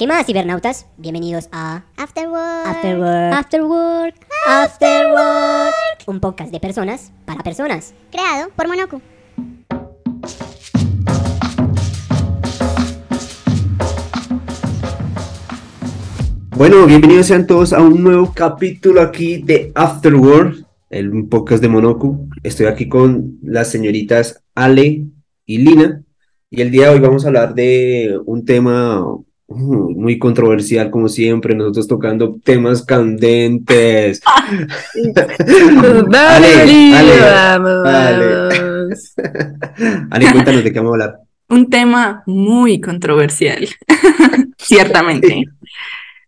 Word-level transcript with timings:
¿Qué 0.00 0.06
más, 0.06 0.24
cibernautas? 0.24 0.86
Bienvenidos 0.96 1.50
a 1.52 1.84
Afterwork. 1.98 2.66
Afterwork. 2.66 3.34
Afterwork. 3.34 4.14
Afterwork. 4.48 5.74
Un 6.06 6.20
podcast 6.20 6.50
de 6.50 6.58
personas 6.58 7.12
para 7.26 7.42
personas. 7.42 7.92
Creado 8.10 8.48
por 8.56 8.66
Monoku. 8.66 9.02
Bueno, 16.56 16.86
bienvenidos 16.86 17.26
sean 17.26 17.46
todos 17.46 17.74
a 17.74 17.82
un 17.82 18.02
nuevo 18.02 18.32
capítulo 18.32 19.02
aquí 19.02 19.42
de 19.42 19.70
Afterworld, 19.74 20.64
el 20.88 21.28
podcast 21.28 21.60
de 21.60 21.68
Monoku. 21.68 22.26
Estoy 22.42 22.68
aquí 22.68 22.88
con 22.88 23.38
las 23.42 23.70
señoritas 23.70 24.42
Ale 24.54 25.08
y 25.44 25.58
Lina. 25.58 26.02
Y 26.48 26.62
el 26.62 26.70
día 26.70 26.86
de 26.86 26.94
hoy 26.94 27.00
vamos 27.00 27.26
a 27.26 27.28
hablar 27.28 27.54
de 27.54 28.18
un 28.24 28.46
tema 28.46 29.04
muy 29.50 30.18
controversial, 30.18 30.90
como 30.90 31.08
siempre, 31.08 31.54
nosotros 31.54 31.88
tocando 31.88 32.36
temas 32.44 32.84
candentes. 32.84 34.22
Dale, 36.08 36.54
Ale, 36.62 36.96
Ale, 36.96 37.20
vamos, 37.20 37.86
Ale. 37.86 38.34
vamos. 38.34 39.14
Ale, 40.10 40.32
cuéntanos 40.32 40.64
de 40.64 40.72
qué 40.72 40.78
vamos 40.78 40.92
a 40.92 40.94
hablar. 40.94 41.20
Un 41.48 41.68
tema 41.68 42.22
muy 42.26 42.80
controversial, 42.80 43.68
ciertamente. 44.58 45.44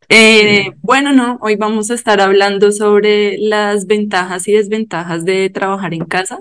Eh, 0.08 0.72
bueno, 0.82 1.12
no, 1.12 1.38
hoy 1.40 1.54
vamos 1.56 1.90
a 1.90 1.94
estar 1.94 2.20
hablando 2.20 2.72
sobre 2.72 3.38
las 3.38 3.86
ventajas 3.86 4.48
y 4.48 4.52
desventajas 4.52 5.24
de 5.24 5.48
trabajar 5.48 5.94
en 5.94 6.04
casa. 6.04 6.40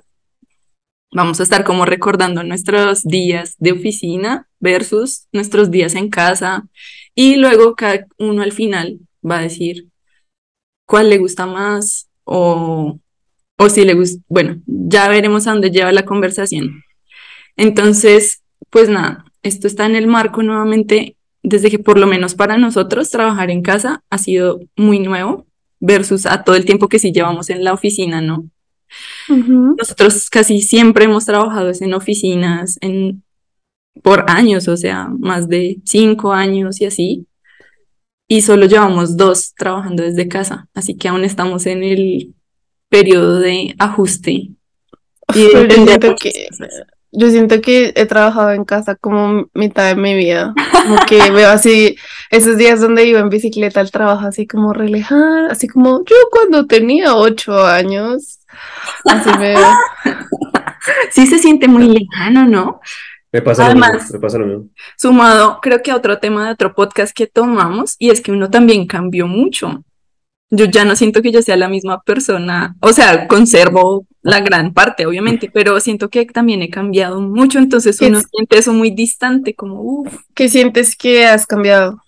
Vamos 1.13 1.39
a 1.39 1.43
estar 1.43 1.65
como 1.65 1.85
recordando 1.85 2.43
nuestros 2.43 3.03
días 3.03 3.55
de 3.59 3.73
oficina 3.73 4.47
versus 4.59 5.27
nuestros 5.33 5.69
días 5.69 5.95
en 5.95 6.09
casa 6.09 6.67
y 7.13 7.35
luego 7.35 7.75
cada 7.75 8.07
uno 8.17 8.43
al 8.43 8.53
final 8.53 8.99
va 9.29 9.39
a 9.39 9.41
decir 9.41 9.89
cuál 10.85 11.09
le 11.09 11.17
gusta 11.17 11.45
más 11.45 12.09
o, 12.23 12.97
o 13.57 13.69
si 13.69 13.83
le 13.83 13.93
gusta, 13.93 14.21
bueno, 14.29 14.61
ya 14.65 15.09
veremos 15.09 15.47
a 15.47 15.51
dónde 15.51 15.69
lleva 15.69 15.91
la 15.91 16.05
conversación. 16.05 16.83
Entonces, 17.57 18.41
pues 18.69 18.87
nada, 18.87 19.25
esto 19.43 19.67
está 19.67 19.85
en 19.85 19.95
el 19.95 20.07
marco 20.07 20.43
nuevamente 20.43 21.17
desde 21.43 21.69
que 21.69 21.79
por 21.79 21.97
lo 21.97 22.07
menos 22.07 22.35
para 22.35 22.57
nosotros 22.57 23.09
trabajar 23.09 23.51
en 23.51 23.63
casa 23.63 24.03
ha 24.09 24.17
sido 24.17 24.61
muy 24.77 24.99
nuevo 24.99 25.45
versus 25.79 26.25
a 26.25 26.43
todo 26.43 26.55
el 26.55 26.65
tiempo 26.65 26.87
que 26.87 26.99
sí 26.99 27.11
llevamos 27.11 27.49
en 27.49 27.63
la 27.63 27.73
oficina, 27.73 28.21
¿no? 28.21 28.45
Nosotros 29.27 30.29
casi 30.29 30.61
siempre 30.61 31.05
hemos 31.05 31.25
trabajado 31.25 31.71
en 31.79 31.93
oficinas 31.93 32.77
en, 32.81 33.23
por 34.03 34.25
años, 34.29 34.67
o 34.67 34.77
sea, 34.77 35.09
más 35.19 35.47
de 35.47 35.79
cinco 35.85 36.33
años 36.33 36.81
y 36.81 36.85
así, 36.85 37.27
y 38.27 38.41
solo 38.41 38.65
llevamos 38.65 39.17
dos 39.17 39.53
trabajando 39.55 40.03
desde 40.03 40.27
casa, 40.27 40.69
así 40.73 40.95
que 40.95 41.09
aún 41.09 41.23
estamos 41.23 41.65
en 41.65 41.83
el 41.83 42.33
periodo 42.89 43.39
de 43.39 43.75
ajuste. 43.77 44.31
y 45.33 45.47
de 45.47 45.67
yo 45.67 45.85
siento 45.85 46.15
que, 46.15 46.47
yo 47.11 47.29
siento 47.29 47.61
que 47.61 47.91
he 47.95 48.05
trabajado 48.05 48.51
en 48.51 48.63
casa 48.63 48.95
como 48.95 49.49
mitad 49.53 49.87
de 49.87 49.95
mi 49.95 50.15
vida. 50.15 50.53
Como 50.83 51.05
que 51.05 51.29
veo 51.31 51.49
así 51.49 51.97
esos 52.29 52.57
días 52.57 52.79
donde 52.79 53.05
iba 53.05 53.19
en 53.19 53.29
bicicleta 53.29 53.81
al 53.81 53.91
trabajo, 53.91 54.25
así 54.25 54.47
como 54.47 54.73
relajada, 54.73 55.51
así 55.51 55.67
como 55.67 56.03
yo 56.05 56.15
cuando 56.31 56.65
tenía 56.67 57.15
ocho 57.15 57.65
años. 57.65 58.39
Así 59.05 59.29
me 59.37 59.53
veo. 59.53 59.59
Sí 61.11 61.27
se 61.27 61.37
siente 61.37 61.67
muy 61.67 61.87
lejano, 61.87 62.47
¿no? 62.47 62.79
Me 63.31 63.41
pasa 63.41 63.67
lo 63.67 63.75
mismo, 63.75 63.85
Además- 63.85 64.11
me 64.11 64.19
pasa 64.19 64.37
lo 64.39 64.45
mismo. 64.47 64.69
Sumado, 64.97 65.59
creo 65.61 65.81
que 65.83 65.91
a 65.91 65.95
otro 65.95 66.17
tema 66.19 66.45
de 66.47 66.53
otro 66.53 66.73
podcast 66.73 67.15
que 67.15 67.27
tomamos, 67.27 67.95
y 67.99 68.09
es 68.09 68.19
que 68.21 68.31
uno 68.31 68.49
también 68.49 68.87
cambió 68.87 69.27
mucho. 69.27 69.83
Yo 70.49 70.65
ya 70.65 70.83
no 70.83 70.95
siento 70.95 71.21
que 71.21 71.31
yo 71.31 71.41
sea 71.41 71.55
la 71.55 71.69
misma 71.69 72.01
persona, 72.01 72.75
o 72.81 72.91
sea, 72.91 73.27
conservo 73.27 74.05
la 74.21 74.41
gran 74.41 74.73
parte, 74.73 75.05
obviamente, 75.05 75.49
pero 75.53 75.79
siento 75.79 76.09
que 76.09 76.25
también 76.25 76.61
he 76.61 76.69
cambiado 76.69 77.21
mucho, 77.21 77.59
entonces 77.59 78.01
uno 78.01 78.19
siente 78.19 78.57
eso 78.57 78.73
muy 78.73 78.91
distante, 78.91 79.53
como, 79.55 79.81
uff, 79.81 80.13
¿Qué 80.33 80.49
sientes 80.49 80.95
que 80.97 81.25
has 81.25 81.45
cambiado? 81.45 82.01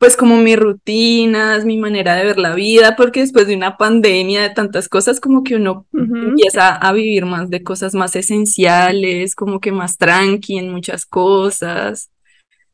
Pues 0.00 0.16
como 0.16 0.38
mis 0.38 0.58
rutinas, 0.58 1.66
mi 1.66 1.76
manera 1.76 2.14
de 2.14 2.24
ver 2.24 2.38
la 2.38 2.54
vida, 2.54 2.96
porque 2.96 3.20
después 3.20 3.46
de 3.46 3.54
una 3.54 3.76
pandemia, 3.76 4.40
de 4.40 4.48
tantas 4.48 4.88
cosas, 4.88 5.20
como 5.20 5.44
que 5.44 5.56
uno 5.56 5.86
empieza 5.92 6.74
a 6.74 6.92
vivir 6.94 7.26
más 7.26 7.50
de 7.50 7.62
cosas 7.62 7.94
más 7.94 8.16
esenciales, 8.16 9.34
como 9.34 9.60
que 9.60 9.72
más 9.72 9.98
tranqui 9.98 10.56
en 10.56 10.72
muchas 10.72 11.04
cosas. 11.04 12.08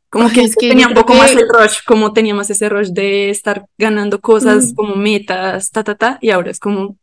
Como 0.08 0.28
Ay, 0.28 0.34
que 0.34 0.40
es 0.42 0.54
que 0.54 0.66
yo 0.66 0.70
tenía 0.70 0.86
un 0.86 0.94
poco 0.94 1.14
más 1.14 1.32
el 1.32 1.48
rush, 1.48 1.78
como 1.84 2.12
tenía 2.12 2.32
más 2.32 2.48
ese 2.48 2.68
rush 2.68 2.90
de 2.90 3.30
estar 3.30 3.66
ganando 3.76 4.20
cosas 4.20 4.72
como 4.76 4.94
metas, 4.94 5.72
ta, 5.72 5.82
ta, 5.82 5.96
ta, 5.96 6.18
y 6.22 6.30
ahora 6.30 6.52
es 6.52 6.60
como, 6.60 6.96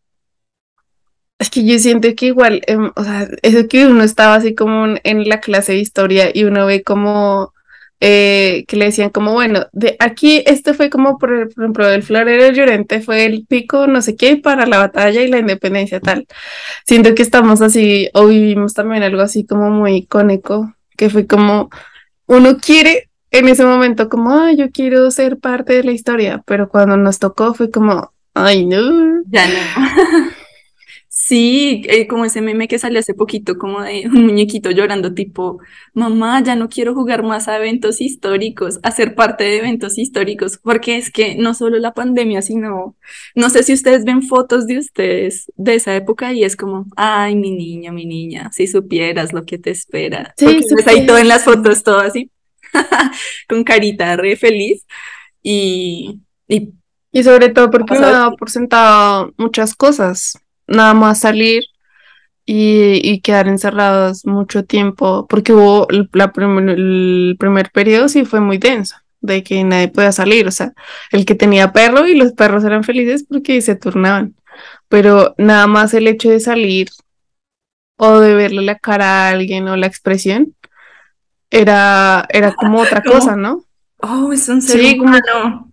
Es 1.37 1.49
que 1.49 1.65
yo 1.65 1.77
siento 1.79 2.07
que 2.15 2.27
igual, 2.27 2.61
em, 2.67 2.93
o 2.95 3.03
sea, 3.03 3.27
eso 3.41 3.67
que 3.67 3.87
uno 3.87 4.05
estaba 4.05 4.35
así 4.35 4.55
como 4.55 4.85
en 5.03 5.27
la 5.27 5.41
clase 5.41 5.73
de 5.73 5.79
historia 5.79 6.31
y 6.33 6.45
uno 6.45 6.65
ve 6.65 6.81
como 6.81 7.51
eh, 8.05 8.65
que 8.67 8.75
le 8.75 8.85
decían 8.85 9.11
como, 9.11 9.31
bueno, 9.31 9.67
de 9.71 9.95
aquí 9.97 10.43
este 10.45 10.73
fue 10.73 10.89
como, 10.89 11.17
por, 11.17 11.53
por 11.53 11.63
ejemplo, 11.63 11.87
el 11.87 12.03
florero 12.03 12.53
Llorente 12.53 12.99
fue 12.99 13.23
el 13.23 13.45
pico, 13.47 13.87
no 13.87 14.01
sé 14.01 14.17
qué, 14.17 14.35
para 14.35 14.65
la 14.65 14.77
batalla 14.77 15.21
y 15.21 15.29
la 15.29 15.39
independencia 15.39 16.01
tal. 16.01 16.27
Siento 16.85 17.15
que 17.15 17.23
estamos 17.23 17.61
así, 17.61 18.09
o 18.13 18.27
vivimos 18.27 18.73
también 18.73 19.03
algo 19.03 19.21
así 19.21 19.45
como 19.45 19.69
muy 19.69 19.99
icónico, 19.99 20.73
que 20.97 21.09
fue 21.09 21.27
como, 21.27 21.69
uno 22.25 22.57
quiere 22.57 23.09
en 23.31 23.47
ese 23.47 23.63
momento 23.63 24.09
como, 24.09 24.37
ay, 24.37 24.57
yo 24.57 24.69
quiero 24.69 25.09
ser 25.09 25.37
parte 25.37 25.71
de 25.71 25.85
la 25.85 25.93
historia, 25.93 26.43
pero 26.45 26.67
cuando 26.67 26.97
nos 26.97 27.19
tocó 27.19 27.53
fue 27.53 27.71
como, 27.71 28.11
ay, 28.33 28.65
no. 28.65 29.23
ya 29.29 29.47
no. 29.47 30.29
Sí, 31.25 31.83
eh, 31.87 32.05
como 32.07 32.25
ese 32.25 32.41
meme 32.41 32.67
que 32.67 32.77
salió 32.77 32.99
hace 32.99 33.13
poquito, 33.13 33.57
como 33.57 33.81
de 33.81 34.07
un 34.07 34.25
muñequito 34.25 34.71
llorando, 34.71 35.13
tipo, 35.13 35.59
mamá, 35.93 36.43
ya 36.43 36.57
no 36.57 36.67
quiero 36.67 36.93
jugar 36.93 37.23
más 37.23 37.47
a 37.47 37.55
eventos 37.55 38.01
históricos, 38.01 38.81
a 38.83 38.91
ser 38.91 39.15
parte 39.15 39.45
de 39.45 39.59
eventos 39.59 39.97
históricos, 39.97 40.57
porque 40.61 40.97
es 40.97 41.09
que 41.09 41.35
no 41.35 41.53
solo 41.53 41.79
la 41.79 41.93
pandemia, 41.93 42.41
sino, 42.41 42.97
no 43.35 43.49
sé 43.49 43.63
si 43.63 43.71
ustedes 43.71 44.03
ven 44.03 44.21
fotos 44.21 44.67
de 44.67 44.79
ustedes 44.79 45.49
de 45.55 45.75
esa 45.75 45.95
época 45.95 46.33
y 46.33 46.43
es 46.43 46.57
como, 46.57 46.87
ay, 46.97 47.37
mi 47.37 47.51
niño, 47.51 47.93
mi 47.93 48.05
niña, 48.05 48.51
si 48.51 48.67
supieras 48.67 49.31
lo 49.31 49.45
que 49.45 49.57
te 49.57 49.71
espera. 49.71 50.33
Sí, 50.35 50.59
Porque 50.69 50.89
ahí 50.89 51.05
todo 51.05 51.19
en 51.19 51.29
las 51.29 51.45
fotos, 51.45 51.83
todo 51.83 51.99
así, 51.99 52.31
con 53.47 53.63
carita 53.63 54.17
re 54.17 54.35
feliz 54.35 54.85
y, 55.41 56.19
y 56.49 56.73
Y 57.13 57.23
sobre 57.23 57.47
todo 57.47 57.71
porque 57.71 57.93
uno 57.93 58.11
daba 58.11 58.35
por 58.35 58.49
sentado 58.49 59.31
muchas 59.37 59.73
cosas, 59.73 60.42
nada 60.67 60.93
más 60.93 61.19
salir 61.21 61.63
y, 62.45 62.99
y 63.03 63.21
quedar 63.21 63.47
encerrados 63.47 64.25
mucho 64.25 64.65
tiempo, 64.65 65.27
porque 65.29 65.53
hubo 65.53 65.87
el, 65.89 66.09
la 66.13 66.31
prim- 66.33 66.69
el 66.69 67.35
primer 67.39 67.71
periodo 67.71 68.09
sí 68.09 68.25
fue 68.25 68.39
muy 68.41 68.57
denso, 68.57 68.95
de 69.21 69.43
que 69.43 69.63
nadie 69.63 69.87
podía 69.87 70.11
salir, 70.11 70.47
o 70.47 70.51
sea, 70.51 70.73
el 71.11 71.25
que 71.25 71.35
tenía 71.35 71.71
perro 71.73 72.07
y 72.07 72.15
los 72.15 72.33
perros 72.33 72.63
eran 72.65 72.83
felices 72.83 73.25
porque 73.29 73.61
se 73.61 73.75
turnaban, 73.75 74.35
pero 74.89 75.35
nada 75.37 75.67
más 75.67 75.93
el 75.93 76.07
hecho 76.07 76.29
de 76.29 76.39
salir 76.41 76.89
o 77.97 78.19
de 78.19 78.33
verle 78.35 78.61
la 78.63 78.77
cara 78.79 79.27
a 79.27 79.29
alguien 79.29 79.67
o 79.69 79.77
la 79.77 79.87
expresión 79.87 80.55
era, 81.49 82.25
era 82.29 82.53
como 82.53 82.81
otra 82.81 83.01
Como- 83.03 83.19
cosa, 83.19 83.35
¿no? 83.35 83.63
Oh, 84.01 84.33
es 84.33 84.49
un 84.49 84.61
ser 84.61 84.79
Sí, 84.81 84.97
como- 84.97 85.09
humano. 85.11 85.69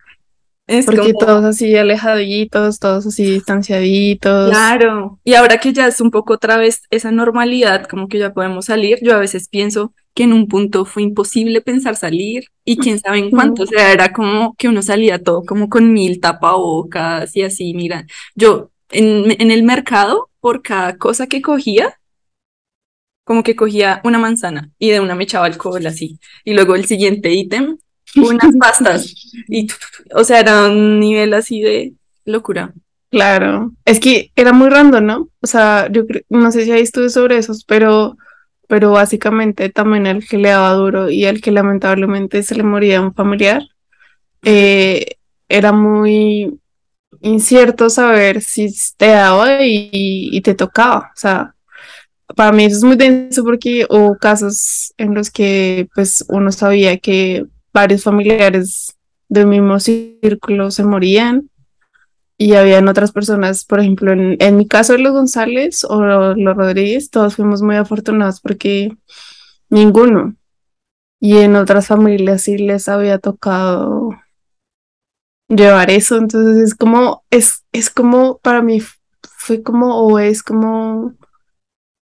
Es 0.71 0.87
Porque 0.87 1.13
como, 1.13 1.19
todos 1.19 1.45
así 1.45 1.77
alejaditos, 1.77 2.79
todos 2.79 3.05
así 3.05 3.25
distanciaditos. 3.25 4.51
claro. 4.51 5.19
Y 5.25 5.35
ahora 5.35 5.59
que 5.59 5.73
ya 5.73 5.89
es 5.89 6.01
un 6.01 6.13
poco 6.13 6.35
otra 6.35 6.57
vez 6.57 6.83
esa 6.91 7.11
normalidad, 7.11 7.87
como 7.87 8.07
que 8.07 8.19
ya 8.19 8.33
podemos 8.33 8.67
salir, 8.67 8.99
yo 9.03 9.15
a 9.15 9.19
veces 9.19 9.49
pienso 9.49 9.93
que 10.15 10.23
en 10.25 10.33
un 10.33 10.47
punto 10.47 10.85
fue 10.85 11.03
imposible 11.03 11.61
pensar 11.61 11.97
salir 11.97 12.45
y 12.65 12.77
quién 12.77 13.01
sabe 13.01 13.19
en 13.19 13.31
cuánto. 13.31 13.65
O 13.65 13.67
sea, 13.67 13.93
era 13.93 14.13
como 14.13 14.55
que 14.57 14.69
uno 14.69 14.81
salía 14.81 15.21
todo 15.21 15.43
como 15.45 15.69
con 15.69 15.93
mil 15.93 16.21
tapabocas 16.21 17.35
y 17.35 17.43
así, 17.43 17.75
mira. 17.75 18.07
Yo 18.37 18.71
en, 18.91 19.37
en 19.41 19.51
el 19.51 19.65
mercado, 19.65 20.31
por 20.41 20.63
cada 20.63 20.97
cosa 20.99 21.27
que 21.27 21.43
cogía, 21.43 21.99
como 23.25 23.43
que 23.43 23.57
cogía 23.57 24.01
una 24.05 24.19
manzana 24.19 24.71
y 24.79 24.91
de 24.91 25.01
una 25.01 25.15
me 25.15 25.25
echaba 25.25 25.47
alcohol 25.47 25.85
así. 25.87 26.19
Y 26.45 26.55
luego 26.55 26.75
el 26.77 26.87
siguiente 26.87 27.33
ítem, 27.33 27.79
unas 28.17 28.57
pastas. 28.59 29.15
Y, 29.49 29.69
o 30.15 30.25
sea, 30.25 30.41
era 30.41 30.69
un 30.69 31.01
nivel 31.01 31.35
así 31.35 31.61
de 31.61 31.95
locura. 32.25 32.73
Claro, 33.11 33.73
es 33.85 33.99
que 33.99 34.31
era 34.37 34.53
muy 34.53 34.69
random, 34.69 35.05
¿no? 35.05 35.29
O 35.41 35.47
sea, 35.47 35.89
yo 35.91 36.05
no 36.29 36.53
sé 36.53 36.65
si 36.65 36.71
hay 36.71 36.83
estudios 36.83 37.13
sobre 37.13 37.39
esos, 37.39 37.65
pero, 37.65 38.17
pero 38.69 38.93
básicamente 38.93 39.69
también 39.69 40.07
el 40.07 40.27
que 40.27 40.39
le 40.39 40.51
daba 40.51 40.73
duro 40.75 41.11
y 41.11 41.25
el 41.25 41.41
que 41.41 41.51
lamentablemente 41.51 42.43
se 42.45 42.55
le 42.55 42.63
moría 42.63 43.01
un 43.01 43.13
familiar, 43.13 43.63
eh, 44.45 45.17
era 45.49 45.73
muy 45.73 46.57
incierto 47.21 47.91
saber 47.91 48.41
si 48.43 48.73
te 48.97 49.09
daba 49.09 49.65
y, 49.65 49.91
y 49.93 50.41
te 50.43 50.55
tocaba. 50.55 51.11
O 51.15 51.19
sea, 51.19 51.57
para 52.37 52.53
mí 52.53 52.65
eso 52.65 52.77
es 52.77 52.85
muy 52.85 52.97
denso 52.97 53.45
porque 53.45 53.87
hubo 53.89 54.17
casos 54.17 54.95
en 54.97 55.15
los 55.15 55.31
que 55.31 55.89
pues 55.95 56.25
uno 56.29 56.53
sabía 56.53 56.97
que 56.99 57.45
varios 57.73 58.03
familiares 58.05 58.97
de 59.29 59.45
mi 59.47 59.61
mismo 59.61 59.79
círculo 59.79 60.71
se 60.71 60.85
morían 60.85 61.51
y 62.37 62.55
habían 62.55 62.89
otras 62.89 63.13
personas, 63.13 63.65
por 63.65 63.81
ejemplo, 63.81 64.13
en, 64.13 64.37
en 64.41 64.57
mi 64.57 64.67
caso 64.67 64.97
los 64.97 65.13
González 65.13 65.85
o 65.85 66.03
los 66.03 66.57
Rodríguez, 66.57 67.11
todos 67.11 67.37
fuimos 67.37 67.63
muy 67.63 67.77
afortunados 67.77 68.41
porque 68.41 68.97
ninguno. 69.69 70.35
Y 71.21 71.37
en 71.37 71.55
otras 71.55 71.87
familias 71.87 72.43
sí 72.43 72.57
les 72.57 72.89
había 72.89 73.19
tocado 73.19 74.11
llevar 75.49 75.91
eso, 75.91 76.17
entonces 76.17 76.63
es 76.63 76.75
como, 76.75 77.25
es, 77.31 77.65
es 77.73 77.91
como, 77.91 78.39
para 78.39 78.63
mí 78.63 78.81
fue 79.37 79.63
como, 79.63 79.97
o 80.03 80.19
es 80.19 80.43
como, 80.43 81.15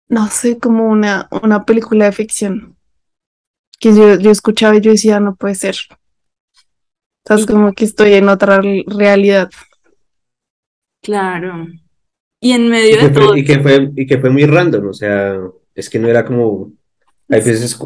no 0.08 0.28
sé, 0.28 0.60
como 0.60 0.86
una, 0.88 1.28
una 1.42 1.66
película 1.66 2.06
de 2.06 2.12
ficción 2.12 2.77
que 3.80 3.96
yo, 3.96 4.16
yo 4.20 4.32
escuchaba 4.32 4.76
y 4.78 4.82
yo 4.82 4.92
decía, 4.92 5.20
no 5.20 5.36
puede 5.36 5.56
ser. 5.56 5.76
Entonces 7.24 7.48
como 7.48 7.74
que 7.74 7.86
estoy 7.86 8.14
en 8.14 8.30
otra 8.30 8.62
realidad. 8.88 9.50
Claro. 11.02 11.68
Y 12.40 12.52
en 12.52 12.70
medio 12.70 12.90
Y 12.90 12.98
de 12.98 12.98
que 13.00 13.14
fue, 13.14 13.22
todo, 13.22 13.38
y 13.38 13.44
que 13.44 13.60
fue, 13.60 13.92
y 13.96 14.06
que 14.06 14.18
fue 14.20 14.30
muy 14.30 14.46
random, 14.46 14.88
o 14.88 14.94
sea, 14.94 15.38
es 15.74 15.90
que 15.90 16.00
no 16.00 16.08
era 16.08 16.24
como, 16.24 16.72
hay 17.30 17.42
veces 17.42 17.78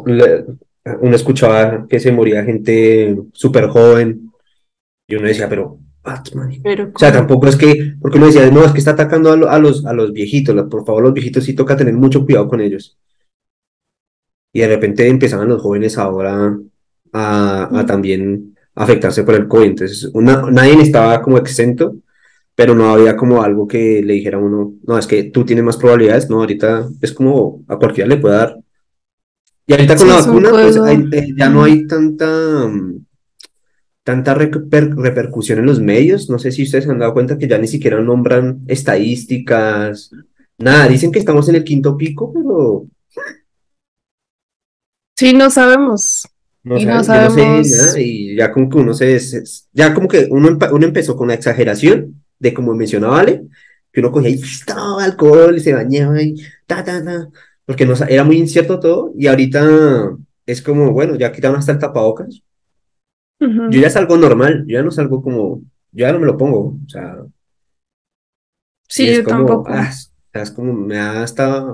uno 1.00 1.16
escuchaba 1.16 1.86
que 1.88 2.00
se 2.00 2.12
moría 2.12 2.44
gente 2.44 3.16
súper 3.32 3.68
joven 3.68 4.30
y 5.08 5.16
uno 5.16 5.28
decía, 5.28 5.48
pero, 5.48 5.78
what, 6.04 6.32
man? 6.34 6.52
pero 6.62 6.90
O 6.94 6.98
sea, 6.98 7.12
tampoco 7.12 7.48
es 7.48 7.56
que, 7.56 7.94
porque 8.00 8.18
uno 8.18 8.26
decía, 8.26 8.50
no, 8.50 8.64
es 8.64 8.72
que 8.72 8.78
está 8.78 8.92
atacando 8.92 9.32
a, 9.32 9.36
lo- 9.36 9.48
a 9.50 9.58
los, 9.58 9.84
a 9.86 9.92
los 9.92 10.12
viejitos, 10.12 10.54
por 10.70 10.84
favor, 10.84 11.02
los 11.02 11.14
viejitos 11.14 11.44
sí 11.44 11.54
toca 11.54 11.76
tener 11.76 11.94
mucho 11.94 12.24
cuidado 12.24 12.48
con 12.48 12.60
ellos. 12.60 12.98
Y 14.52 14.60
de 14.60 14.68
repente 14.68 15.08
empezaban 15.08 15.48
los 15.48 15.62
jóvenes 15.62 15.96
ahora 15.98 16.56
a, 17.12 17.64
a 17.64 17.82
Mm. 17.82 17.86
también 17.86 18.56
afectarse 18.74 19.22
por 19.24 19.34
el 19.34 19.48
COVID. 19.48 19.66
Entonces, 19.66 20.10
una, 20.14 20.50
nadie 20.50 20.80
estaba 20.82 21.22
como 21.22 21.38
exento, 21.38 21.96
pero 22.54 22.74
no 22.74 22.90
había 22.92 23.16
como 23.16 23.42
algo 23.42 23.66
que 23.66 24.02
le 24.02 24.14
dijera 24.14 24.38
a 24.38 24.40
uno, 24.40 24.74
no, 24.86 24.98
es 24.98 25.06
que 25.06 25.24
tú 25.24 25.44
tienes 25.44 25.64
más 25.64 25.76
probabilidades, 25.78 26.28
no, 26.30 26.40
ahorita 26.40 26.88
es 27.00 27.12
como 27.12 27.64
a 27.68 27.76
cualquiera 27.76 28.08
le 28.08 28.16
puede 28.18 28.36
dar. 28.36 28.58
Y 29.66 29.72
ahorita 29.72 29.96
con 29.96 30.06
Sí, 30.06 30.12
la 30.12 30.20
vacuna, 30.20 30.50
pues 30.50 30.76
hay- 30.78 31.08
eh, 31.12 31.28
ya 31.36 31.48
no 31.48 31.64
hay 31.64 31.86
tanta, 31.86 32.66
mm, 32.68 33.04
tanta 34.04 34.34
reper- 34.36 34.94
repercusión 34.96 35.60
en 35.60 35.66
los 35.66 35.80
medios. 35.80 36.28
No 36.28 36.38
sé 36.38 36.50
si 36.52 36.64
ustedes 36.64 36.84
se 36.84 36.90
han 36.90 36.98
dado 36.98 37.14
cuenta 37.14 37.38
que 37.38 37.48
ya 37.48 37.58
ni 37.58 37.68
siquiera 37.68 38.00
nombran 38.00 38.60
estadísticas, 38.66 40.10
nada. 40.58 40.88
Dicen 40.88 41.12
que 41.12 41.20
estamos 41.20 41.48
en 41.48 41.54
el 41.56 41.64
quinto 41.64 41.96
pico, 41.96 42.32
pero 42.32 42.86
Sí, 45.22 45.32
no 45.34 45.50
sabemos. 45.50 46.26
no, 46.64 46.78
Y 46.78 46.86
no 46.86 47.02
yo 47.08 47.20
no 47.20 47.30
sé 47.30 47.62
nada. 47.64 48.00
Y 48.00 48.36
ya 48.36 48.52
como 48.52 48.68
que 48.68 48.78
uno 48.78 48.94
se, 48.94 49.18
se- 49.20 49.42
ya 49.72 49.94
como 49.94 50.08
que 50.08 50.26
uno, 50.30 50.56
uno 50.72 50.86
empezó 50.86 51.16
con 51.16 51.26
una 51.26 51.34
exageración 51.34 52.22
de 52.38 52.54
como 52.54 52.74
mencionaba 52.74 53.20
Ale, 53.20 53.44
que 53.92 54.00
uno 54.00 54.12
cogía 54.12 54.30
y 54.30 54.40
todo 54.66 54.98
alcohol 55.00 55.56
y 55.56 55.60
se 55.60 55.72
bañaba 55.74 56.20
y 56.22 56.36
ta, 56.66 56.84
ta, 56.84 57.04
ta, 57.04 57.28
porque 57.64 57.86
no, 57.86 57.94
era 58.08 58.24
muy 58.24 58.38
incierto 58.38 58.80
todo. 58.80 59.12
Y 59.16 59.26
ahorita 59.26 60.16
es 60.46 60.62
como, 60.62 60.92
bueno, 60.92 61.16
ya 61.16 61.32
quitaron 61.32 61.58
hasta 61.58 61.72
el 61.72 61.78
tapabocas. 61.78 62.42
Yo 63.66 63.80
ya 63.80 63.90
salgo 63.90 64.16
normal, 64.16 64.64
yo 64.66 64.74
ya 64.78 64.82
no 64.82 64.90
salgo 64.90 65.22
como, 65.22 65.60
yo 65.92 66.06
ya 66.06 66.12
no 66.12 66.20
me 66.20 66.26
lo 66.26 66.36
pongo, 66.36 66.78
o 66.84 66.88
sea, 66.88 67.16
Sí, 68.88 69.08
es 69.08 69.18
yo 69.18 69.24
como, 69.24 69.46
tampoco. 69.46 69.72
ah, 69.72 69.90
o 69.90 70.32
sea, 70.32 70.42
es 70.42 70.50
como, 70.52 70.72
me 70.72 70.96
da 70.96 71.22
hasta, 71.22 71.64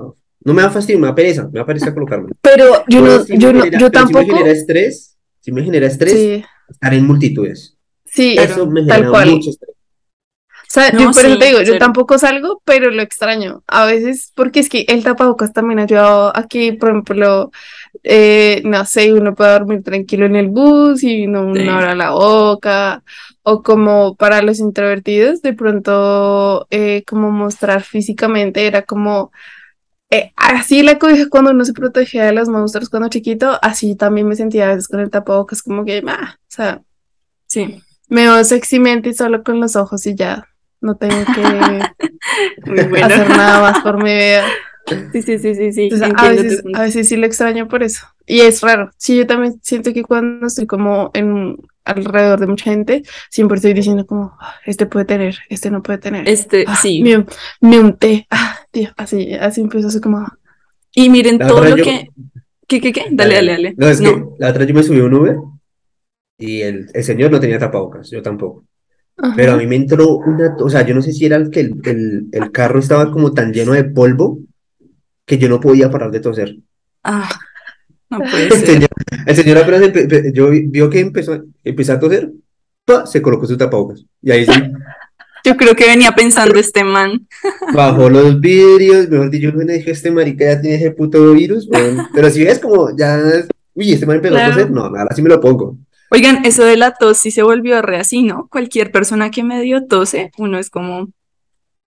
no 0.45 0.53
me 0.53 0.61
da 0.61 0.69
fastidio, 0.69 0.99
me 0.99 1.07
da 1.07 1.15
pereza, 1.15 1.49
me 1.51 1.59
da 1.59 1.65
pereza 1.65 1.93
colocarme. 1.93 2.29
Pero 2.41 2.83
yo 2.87 3.01
Pero 3.01 3.01
no, 3.01 3.25
yo 3.25 3.53
no, 3.53 3.61
genera- 3.63 3.79
yo 3.79 3.91
pero 3.91 4.07
sí 4.07 4.13
me 4.13 4.19
tampoco. 4.19 4.25
genera 4.37 4.51
estrés, 4.51 5.17
sí 5.39 5.51
me 5.51 5.63
genera 5.63 5.87
estrés 5.87 6.13
Sí, 6.13 6.45
estar 6.69 6.93
en 6.93 7.05
multitudes. 7.07 7.77
sí, 8.05 8.35
Eso 8.37 8.65
me 8.67 8.81
tal 8.85 8.97
genera 8.97 9.09
cual. 9.11 9.29
mucho 9.31 9.49
estrés. 9.49 9.75
O 10.61 10.71
sea, 10.71 10.91
No, 10.91 10.99
yo 10.99 11.11
por 11.11 11.25
eso 11.25 11.37
te 11.39 11.45
digo, 11.47 11.61
yo 11.63 11.79
tampoco 11.79 12.19
salgo, 12.19 12.61
pero 12.63 12.91
lo 12.91 13.01
extraño. 13.01 13.63
A 13.65 13.85
veces, 13.87 14.31
porque 14.35 14.59
es 14.59 14.69
que 14.69 14.85
el 14.87 15.03
tapabocas 15.03 15.51
también 15.51 15.79
ha 15.79 15.83
ayudado 15.83 16.31
a 16.37 16.47
que, 16.47 16.73
por 16.73 16.89
ejemplo, 16.89 17.49
eh, 18.03 18.61
no 18.65 18.85
sé, 18.85 19.11
uno 19.11 19.33
pueda 19.33 19.53
dormir 19.57 19.81
tranquilo 19.81 20.27
en 20.27 20.35
el 20.35 20.49
bus 20.49 21.01
y 21.03 21.25
no 21.25 21.51
Sí. 21.55 21.61
uno 21.61 21.71
abra 21.71 21.95
la 21.95 22.11
boca. 22.11 23.03
O 23.41 23.63
como 23.63 24.15
para 24.15 24.43
los 24.43 24.59
introvertidos, 24.59 25.41
de 25.41 25.53
pronto, 25.53 26.67
eh, 26.69 27.03
como 27.07 27.31
mostrar 27.31 27.81
físicamente 27.81 28.67
era 28.67 28.83
como. 28.83 29.31
Eh, 30.11 30.31
así 30.35 30.81
la 30.81 30.97
cobija 30.97 31.29
cuando 31.29 31.51
uno 31.51 31.65
se 31.65 31.73
protegía 31.73 32.25
de 32.25 32.33
los 32.33 32.49
monstruos 32.49 32.89
cuando 32.89 33.09
chiquito, 33.09 33.59
así 33.61 33.95
también 33.95 34.27
me 34.27 34.35
sentía 34.35 34.65
a 34.65 34.69
veces 34.69 34.87
con 34.87 34.99
el 34.99 35.09
tapabocas, 35.09 35.61
como 35.61 35.85
que, 35.85 36.03
ah, 36.07 36.37
o 36.37 36.45
sea, 36.47 36.81
sí, 37.47 37.81
me 38.07 38.23
veo 38.23 38.43
sexymente 38.43 39.09
y 39.09 39.13
solo 39.13 39.43
con 39.43 39.59
los 39.59 39.75
ojos 39.75 40.05
y 40.07 40.15
ya. 40.15 40.45
No 40.81 40.95
tengo 40.95 41.25
que 41.35 41.41
bueno. 42.89 43.05
hacer 43.05 43.29
nada 43.29 43.59
más 43.59 43.81
por 43.81 44.01
mi 44.01 44.15
vida. 44.15 44.45
Sí, 45.11 45.21
sí, 45.21 45.37
sí, 45.37 45.55
sí, 45.55 45.73
sí, 45.73 45.83
Entonces, 45.91 46.13
a 46.15 46.29
veces, 46.29 46.63
a 46.73 46.81
veces 46.81 47.09
sí 47.09 47.17
lo 47.17 47.27
extraño 47.27 47.67
por 47.67 47.83
eso. 47.83 48.07
Y 48.25 48.41
es 48.41 48.61
raro. 48.61 48.89
Sí, 48.97 49.17
yo 49.17 49.27
también 49.27 49.59
siento 49.61 49.93
que 49.93 50.03
cuando 50.03 50.47
estoy 50.47 50.65
como 50.65 51.11
en 51.13 51.57
alrededor 51.89 52.39
de 52.39 52.47
mucha 52.47 52.65
gente, 52.71 53.03
siempre 53.29 53.55
estoy 53.57 53.73
diciendo 53.73 54.05
como, 54.05 54.35
"Ah, 54.39 54.55
este 54.65 54.85
puede 54.85 55.05
tener, 55.05 55.37
este 55.49 55.69
no 55.71 55.81
puede 55.83 55.99
tener. 55.99 56.27
Este, 56.27 56.65
Ah, 56.67 56.75
sí. 56.75 57.01
Me, 57.03 57.25
me 57.61 57.79
unté. 57.79 58.27
Ah, 58.29 58.59
tío, 58.71 58.89
así, 58.97 59.33
así 59.33 59.61
empiezo 59.61 59.87
así 59.89 59.99
como, 60.01 60.25
Y 60.93 61.09
miren 61.09 61.37
La 61.37 61.47
todo 61.47 61.63
lo 61.63 61.77
yo- 61.77 61.83
que... 61.83 62.09
¿Qué, 62.67 62.81
qué, 62.81 62.91
qué? 62.91 63.05
Dale, 63.11 63.35
dale, 63.35 63.51
dale. 63.53 63.73
No, 63.77 63.87
es 63.87 63.99
No. 64.01 64.13
que 64.13 64.23
la 64.39 64.49
otra 64.49 64.63
yo 64.65 64.73
me 64.75 64.83
subí 64.83 64.99
a 64.99 65.03
un 65.05 65.13
Uber 65.13 65.37
y 66.37 66.61
el, 66.61 66.87
el 66.93 67.03
señor 67.03 67.31
no 67.31 67.39
tenía 67.39 67.59
tapabocas, 67.59 68.09
yo 68.09 68.21
tampoco. 68.21 68.65
ajá. 69.17 69.33
Pero 69.35 69.53
a 69.53 69.57
mí 69.57 69.67
me 69.67 69.75
entró 69.75 70.17
una, 70.17 70.55
o 70.59 70.69
sea, 70.69 70.85
yo 70.85 70.95
no 70.95 71.01
sé 71.01 71.11
si 71.11 71.25
era 71.25 71.35
el 71.35 71.49
que 71.51 71.59
el, 71.61 71.81
el, 71.83 72.27
el 72.31 72.51
carro 72.51 72.79
estaba 72.79 73.11
como 73.11 73.33
tan 73.33 73.51
lleno 73.53 73.73
de 73.73 73.83
polvo 73.83 74.39
que 75.25 75.37
yo 75.37 75.49
no 75.49 75.59
podía 75.59 75.89
parar 75.91 76.09
de 76.11 76.19
toser. 76.21 76.55
Ah, 77.03 77.29
no 78.09 78.19
puede 78.19 78.45
El 78.45 78.51
ser. 78.53 78.65
señor, 78.65 78.89
el 79.25 79.35
señor 79.35 79.57
apenas 79.59 79.81
yo 80.33 80.49
vi- 80.49 80.67
vio 80.67 80.89
que 80.89 80.99
empezó, 80.99 81.43
empezó 81.63 81.93
a 81.93 81.99
toser, 81.99 82.31
¡pa! 82.85 83.05
se 83.05 83.21
colocó 83.21 83.45
su 83.45 83.57
tapabocas. 83.57 84.03
Y 84.21 84.31
ahí 84.31 84.45
sí, 84.45 84.51
Yo 85.45 85.55
creo 85.55 85.73
que 85.73 85.85
venía 85.87 86.11
pensando 86.11 86.59
este 86.59 86.83
man. 86.83 87.25
bajó 87.73 88.09
los 88.09 88.41
vidrios, 88.41 89.07
mejor 89.07 89.29
dicho, 89.29 89.51
yo 89.51 89.59
dije, 89.59 89.91
este 89.91 90.11
marica 90.11 90.43
ya 90.45 90.59
tiene 90.61 90.75
ese 90.75 90.91
puto 90.91 91.31
virus, 91.33 91.65
weón". 91.69 92.07
Pero 92.13 92.29
si 92.29 92.43
ves 92.43 92.59
como 92.59 92.89
ya, 92.97 93.17
uy, 93.73 93.93
este 93.93 94.05
man 94.05 94.17
empezó 94.17 94.35
Claro. 94.35 94.51
a 94.51 94.55
toser, 94.55 94.71
no, 94.71 94.81
ahora 94.85 95.15
sí 95.15 95.21
me 95.21 95.29
lo 95.29 95.39
pongo. 95.39 95.77
Oigan, 96.11 96.43
eso 96.43 96.65
de 96.65 96.75
la 96.75 96.91
tos 96.95 97.19
sí 97.19 97.31
se 97.31 97.43
volvió 97.43 97.81
re 97.81 97.97
así, 97.97 98.23
¿no? 98.23 98.47
Cualquier 98.51 98.91
persona 98.91 99.31
que 99.31 99.43
medio 99.43 99.85
tose, 99.87 100.31
uno 100.37 100.57
es 100.59 100.69
como, 100.69 101.07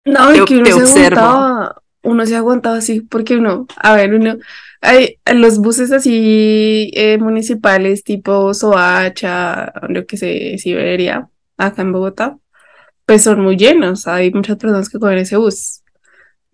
No, 0.06 0.34
y 0.34 0.38
Te- 0.38 0.44
que 0.46 0.54
uno 0.54 0.64
te 0.64 0.72
se 0.72 0.82
observo. 0.82 1.74
Uno 2.02 2.26
se 2.26 2.36
aguantaba 2.36 2.76
así, 2.76 3.00
porque 3.00 3.36
uno, 3.36 3.66
a 3.76 3.94
ver, 3.94 4.14
uno, 4.14 4.36
hay 4.80 5.18
en 5.24 5.40
los 5.40 5.58
buses 5.58 5.92
así 5.92 6.90
eh, 6.94 7.18
municipales 7.18 8.02
tipo 8.02 8.52
Soacha, 8.52 9.72
lo 9.88 10.06
que 10.06 10.16
se 10.16 10.58
Siberia, 10.58 11.28
acá 11.56 11.82
en 11.82 11.92
Bogotá, 11.92 12.38
pues 13.06 13.22
son 13.22 13.40
muy 13.40 13.56
llenos, 13.56 14.06
hay 14.08 14.32
muchas 14.32 14.56
personas 14.56 14.88
que 14.88 14.98
cogen 14.98 15.18
ese 15.18 15.36
bus. 15.36 15.82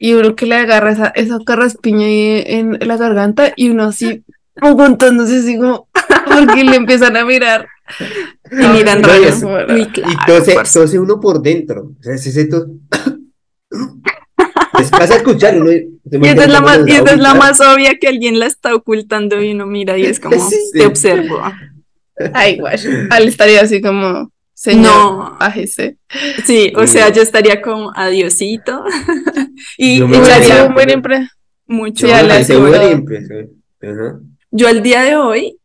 Y 0.00 0.14
uno 0.14 0.36
que 0.36 0.46
le 0.46 0.54
agarra 0.54 0.92
esa, 0.92 1.08
esa 1.08 1.38
carraspiña 1.44 2.06
ahí 2.06 2.44
en 2.46 2.78
la 2.86 2.96
garganta 2.96 3.52
y 3.56 3.70
uno 3.70 3.84
así 3.84 4.24
aguantándose 4.56 5.38
así 5.38 5.56
como, 5.56 5.88
porque 6.26 6.64
le 6.64 6.76
empiezan 6.76 7.16
a 7.16 7.24
mirar. 7.24 7.66
y 8.50 8.66
miran 8.68 9.00
no, 9.00 9.08
rayos. 9.08 9.42
Y 9.42 10.26
tose, 10.26 10.54
parce. 10.54 10.78
tose 10.78 10.98
uno 10.98 11.18
por 11.18 11.40
dentro. 11.40 11.92
O 11.98 12.02
sea, 12.02 12.14
es 12.14 12.26
ese 12.26 12.44
tos. 12.44 12.66
Pasa 14.90 15.14
a 15.14 15.16
escuchar, 15.18 15.60
uno. 15.60 15.70
Y 15.72 16.26
esta 16.26 16.44
es 16.44 16.50
la 16.50 16.60
más, 16.60 16.80
y 16.86 16.92
esta 16.92 17.12
es 17.12 17.18
la 17.18 17.34
más 17.34 17.60
obvia 17.60 17.98
que 17.98 18.08
alguien 18.08 18.38
la 18.38 18.46
está 18.46 18.74
ocultando 18.74 19.42
y 19.42 19.52
uno 19.52 19.66
mira 19.66 19.96
y 19.98 20.04
es 20.06 20.20
como, 20.20 20.36
Sí, 20.48 20.56
sí. 20.72 20.78
te 20.78 20.86
observo. 20.86 21.40
Ay, 22.34 22.58
guay, 22.58 22.76
al 23.10 23.28
estaría 23.28 23.60
así 23.60 23.80
como, 23.80 24.32
señor, 24.54 24.82
No, 24.84 25.36
bájese. 25.38 25.98
sí, 26.44 26.72
o 26.76 26.86
sea, 26.86 27.10
yo 27.10 27.22
estaría 27.22 27.60
como 27.62 27.92
adiosito 27.94 28.84
y 29.78 30.02
echaría 30.02 30.64
un 30.64 30.74
buen 30.74 30.88
empre- 30.88 31.28
mucho. 31.66 32.06
Yo 34.50 34.68
al 34.68 34.82
día 34.82 35.02
de 35.02 35.16
hoy, 35.16 35.58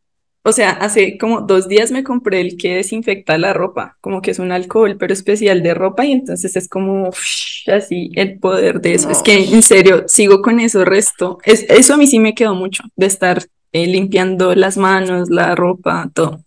o 0.43 0.51
sea, 0.51 0.71
hace 0.71 1.17
como 1.17 1.41
dos 1.41 1.67
días 1.69 1.91
me 1.91 2.03
compré 2.03 2.41
el 2.41 2.57
que 2.57 2.75
desinfecta 2.75 3.37
la 3.37 3.53
ropa, 3.53 3.97
como 4.01 4.21
que 4.21 4.31
es 4.31 4.39
un 4.39 4.51
alcohol, 4.51 4.97
pero 4.99 5.13
especial 5.13 5.63
de 5.63 5.73
ropa, 5.73 6.05
y 6.05 6.11
entonces 6.11 6.55
es 6.55 6.67
como 6.67 7.09
uff, 7.09 7.19
así 7.67 8.11
el 8.15 8.39
poder 8.39 8.81
de 8.81 8.95
eso. 8.95 9.09
Es 9.09 9.21
que 9.21 9.35
en 9.53 9.61
serio, 9.63 10.03
sigo 10.07 10.41
con 10.41 10.59
eso 10.59 10.83
resto. 10.85 11.37
Es, 11.45 11.65
eso 11.69 11.93
a 11.93 11.97
mí 11.97 12.07
sí 12.07 12.19
me 12.19 12.35
quedó 12.35 12.55
mucho, 12.55 12.83
de 12.95 13.05
estar 13.05 13.43
eh, 13.71 13.87
limpiando 13.87 14.53
las 14.55 14.77
manos, 14.77 15.29
la 15.29 15.55
ropa, 15.55 16.09
todo. 16.13 16.43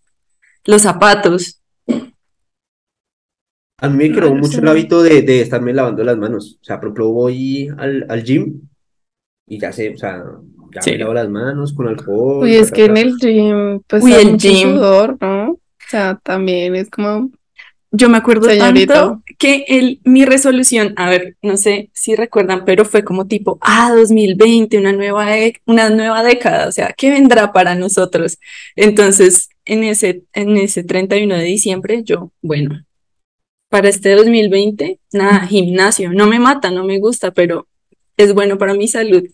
Los 0.65 0.83
zapatos. 0.83 1.63
A 3.79 3.89
mí 3.89 3.97
me 3.97 4.11
No, 4.11 4.15
creó 4.15 4.35
yo 4.35 4.35
mucho 4.35 4.61
el 4.61 4.69
hábito 4.69 5.03
de, 5.03 5.23
de 5.23 5.41
estarme 5.43 5.73
lavando 5.75 6.03
las 6.05 6.17
manos. 6.17 6.59
O 6.61 6.65
sea, 6.65 6.79
por 6.81 6.89
ejemplo, 6.89 7.11
voy 7.13 7.69
al, 7.79 8.07
al 8.09 8.25
gym 8.25 8.69
y 9.47 9.59
ya 9.61 9.73
sé, 9.73 9.95
o 9.95 9.99
sea, 9.99 10.25
ya 10.77 10.83
Sí. 10.83 10.93
me 10.93 10.99
lavo 10.99 11.15
las 11.15 11.29
manos 11.29 11.73
con 11.73 11.89
alcohol. 11.89 12.45
Uy, 12.45 12.55
es 12.57 12.71
que 12.71 12.85
en 12.85 12.97
el 12.97 13.17
gym, 13.19 13.81
pues 13.87 14.05
Uy, 14.05 14.13
el 14.13 14.37
gym. 14.37 14.75
sudor, 14.75 15.17
¿no? 15.21 15.51
O 15.53 15.59
sea, 15.89 16.19
también 16.23 16.75
es 16.77 16.91
como, 16.91 17.31
Yo 17.93 18.09
me 18.11 18.19
acuerdo 18.19 18.49
Señorito. 18.49 18.93
tanto 18.93 19.23
que 19.39 19.65
el, 19.69 20.01
mi 20.05 20.25
resolución, 20.25 20.93
a 20.97 21.09
ver, 21.09 21.37
no 21.41 21.57
sé 21.57 21.89
si 21.95 22.15
recuerdan, 22.17 22.65
pero 22.67 22.85
fue 22.85 23.05
como 23.05 23.27
tipo, 23.27 23.59
ah, 23.63 23.93
2020, 23.95 24.77
una 24.79 24.93
nueva, 24.93 25.27
una 25.67 25.89
nueva 25.89 26.23
década, 26.23 26.69
o 26.69 26.73
sea, 26.73 26.93
¿qué 26.97 27.11
vendrá 27.11 27.53
para 27.53 27.75
nosotros? 27.75 28.39
Entonces, 28.75 29.49
en 29.65 29.85
ese, 29.85 30.25
en 30.35 30.57
ese 30.57 30.83
31 30.85 31.37
de 31.37 31.45
diciembre, 31.45 32.03
yo, 32.05 32.33
bueno, 32.43 32.85
para 33.71 33.89
este 33.89 34.11
2020, 34.15 34.99
nada, 35.13 35.47
gimnasio, 35.47 36.13
no 36.13 36.27
me 36.27 36.39
mata, 36.41 36.71
no 36.71 36.85
me 36.85 36.99
gusta, 36.99 37.31
pero 37.31 37.67
es 38.17 38.35
bueno 38.35 38.59
para 38.59 38.75
mi 38.75 38.89
salud. 38.89 39.25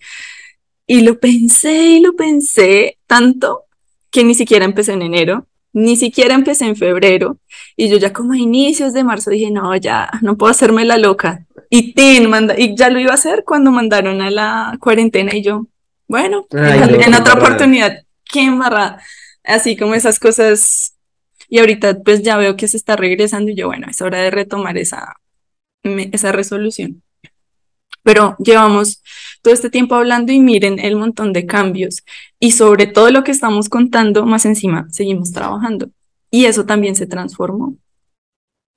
Y 0.87 1.03
lo 1.03 1.19
pensé 1.19 1.73
y 1.85 2.01
lo 2.01 2.15
pensé 2.15 2.99
tanto 3.07 3.65
que 4.11 4.25
ni 4.25 4.35
siquiera 4.35 4.65
empecé 4.65 4.93
en 4.93 5.03
enero, 5.03 5.47
ni 5.73 5.97
siquiera 5.97 6.35
empecé 6.35 6.67
en 6.67 6.77
febrero. 6.77 7.39
Y 7.77 7.89
yo 7.89 7.97
ya 7.97 8.13
como 8.13 8.33
a 8.33 8.39
inicios 8.39 8.93
de 8.93 9.05
marzo 9.05 9.31
dije, 9.31 9.51
no, 9.51 9.75
ya, 9.77 10.11
no 10.21 10.37
puedo 10.37 10.51
hacerme 10.51 10.85
la 10.85 10.99
loca. 10.99 11.47
Y, 11.71 11.95
tin, 11.95 12.29
manda, 12.29 12.59
y 12.59 12.77
ya 12.77 12.91
lo 12.91 13.01
iba 13.01 13.13
a 13.13 13.15
hacer 13.15 13.45
cuando 13.47 13.71
mandaron 13.71 14.21
a 14.21 14.31
la 14.31 14.77
cuarentena 14.81 15.35
y 15.35 15.43
yo, 15.43 15.67
bueno, 16.07 16.47
Ay, 16.53 16.83
en, 16.83 17.03
en 17.03 17.15
otra 17.15 17.35
embarrada. 17.35 17.35
oportunidad, 17.35 18.05
qué 18.25 18.43
embarrada. 18.43 19.03
Así 19.45 19.77
como 19.77 19.95
esas 19.95 20.19
cosas. 20.21 20.97
Y 21.49 21.59
ahorita 21.59 22.03
pues 22.03 22.23
ya 22.23 22.37
veo 22.37 22.57
que 22.57 22.69
se 22.69 22.77
está 22.77 22.97
regresando 22.97 23.51
y 23.51 23.55
yo, 23.55 23.69
bueno, 23.69 23.87
es 23.91 24.01
hora 24.03 24.21
de 24.23 24.31
retomar 24.31 24.77
esa, 24.79 25.17
esa 25.83 26.33
resolución. 26.33 27.03
Pero 28.03 28.37
llevamos 28.39 29.03
todo 29.43 29.53
este 29.53 29.71
tiempo 29.71 29.97
hablando 29.97 30.33
y 30.33 30.41
miren 30.41 30.79
el 30.79 30.97
montón 30.97 31.33
de 31.33 31.47
cambios 31.47 32.05
y 32.39 32.53
sobre 32.53 32.87
todo 32.87 33.11
lo 33.11 33.25
que 33.25 33.33
estamos 33.33 33.69
contando, 33.69 34.25
más 34.25 34.47
encima 34.47 34.87
seguimos 34.91 35.33
trabajando. 35.33 35.91
Y 36.31 36.47
eso 36.47 36.65
también 36.65 36.95
se 36.95 37.07
transformó. 37.07 37.77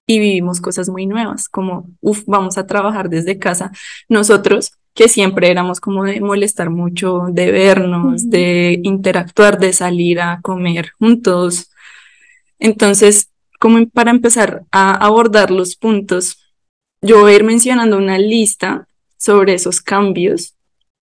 Y 0.08 0.20
vivimos 0.20 0.62
cosas 0.62 0.90
muy 0.90 1.06
nuevas, 1.06 1.48
como, 1.48 1.88
uff, 2.02 2.24
vamos 2.28 2.58
a 2.58 2.68
trabajar 2.68 3.10
desde 3.10 3.40
casa. 3.40 3.72
Nosotros, 4.10 4.74
que 4.94 5.08
siempre 5.08 5.50
éramos 5.50 5.80
como 5.80 6.04
de 6.04 6.20
molestar 6.20 6.70
mucho, 6.70 7.28
de 7.32 7.52
vernos, 7.52 8.30
de 8.30 8.80
interactuar, 8.84 9.58
de 9.58 9.74
salir 9.74 10.20
a 10.20 10.42
comer 10.42 10.92
juntos. 11.00 11.72
Entonces, 12.60 13.30
como 13.60 13.88
para 13.90 14.12
empezar 14.12 14.64
a 14.72 14.94
abordar 14.94 15.50
los 15.50 15.76
puntos, 15.76 16.54
yo 17.02 17.22
voy 17.22 17.34
a 17.34 17.36
ir 17.36 17.44
mencionando 17.44 17.98
una 17.98 18.18
lista 18.18 18.88
sobre 19.18 19.54
esos 19.54 19.82
cambios 19.82 20.55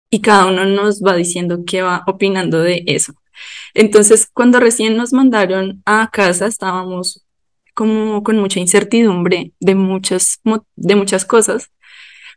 y 0.10 0.22
cada 0.22 0.48
uno 0.48 0.66
nos 0.66 1.02
va 1.02 1.16
diciendo 1.16 1.64
qué 1.66 1.82
va 1.82 2.04
opinando 2.08 2.60
de 2.60 2.84
eso. 2.88 3.14
Entonces, 3.74 4.28
cuando 4.34 4.60
recién 4.60 4.98
nos 4.98 5.14
mandaron 5.14 5.82
a 5.86 6.10
casa, 6.12 6.48
estábamos 6.48 7.26
como 7.74 8.24
con 8.24 8.38
mucha 8.40 8.60
incertidumbre 8.60 9.54
de 9.60 9.76
muchas, 9.76 10.42
de 10.76 10.96
muchas 10.96 11.26
cosas, 11.26 11.72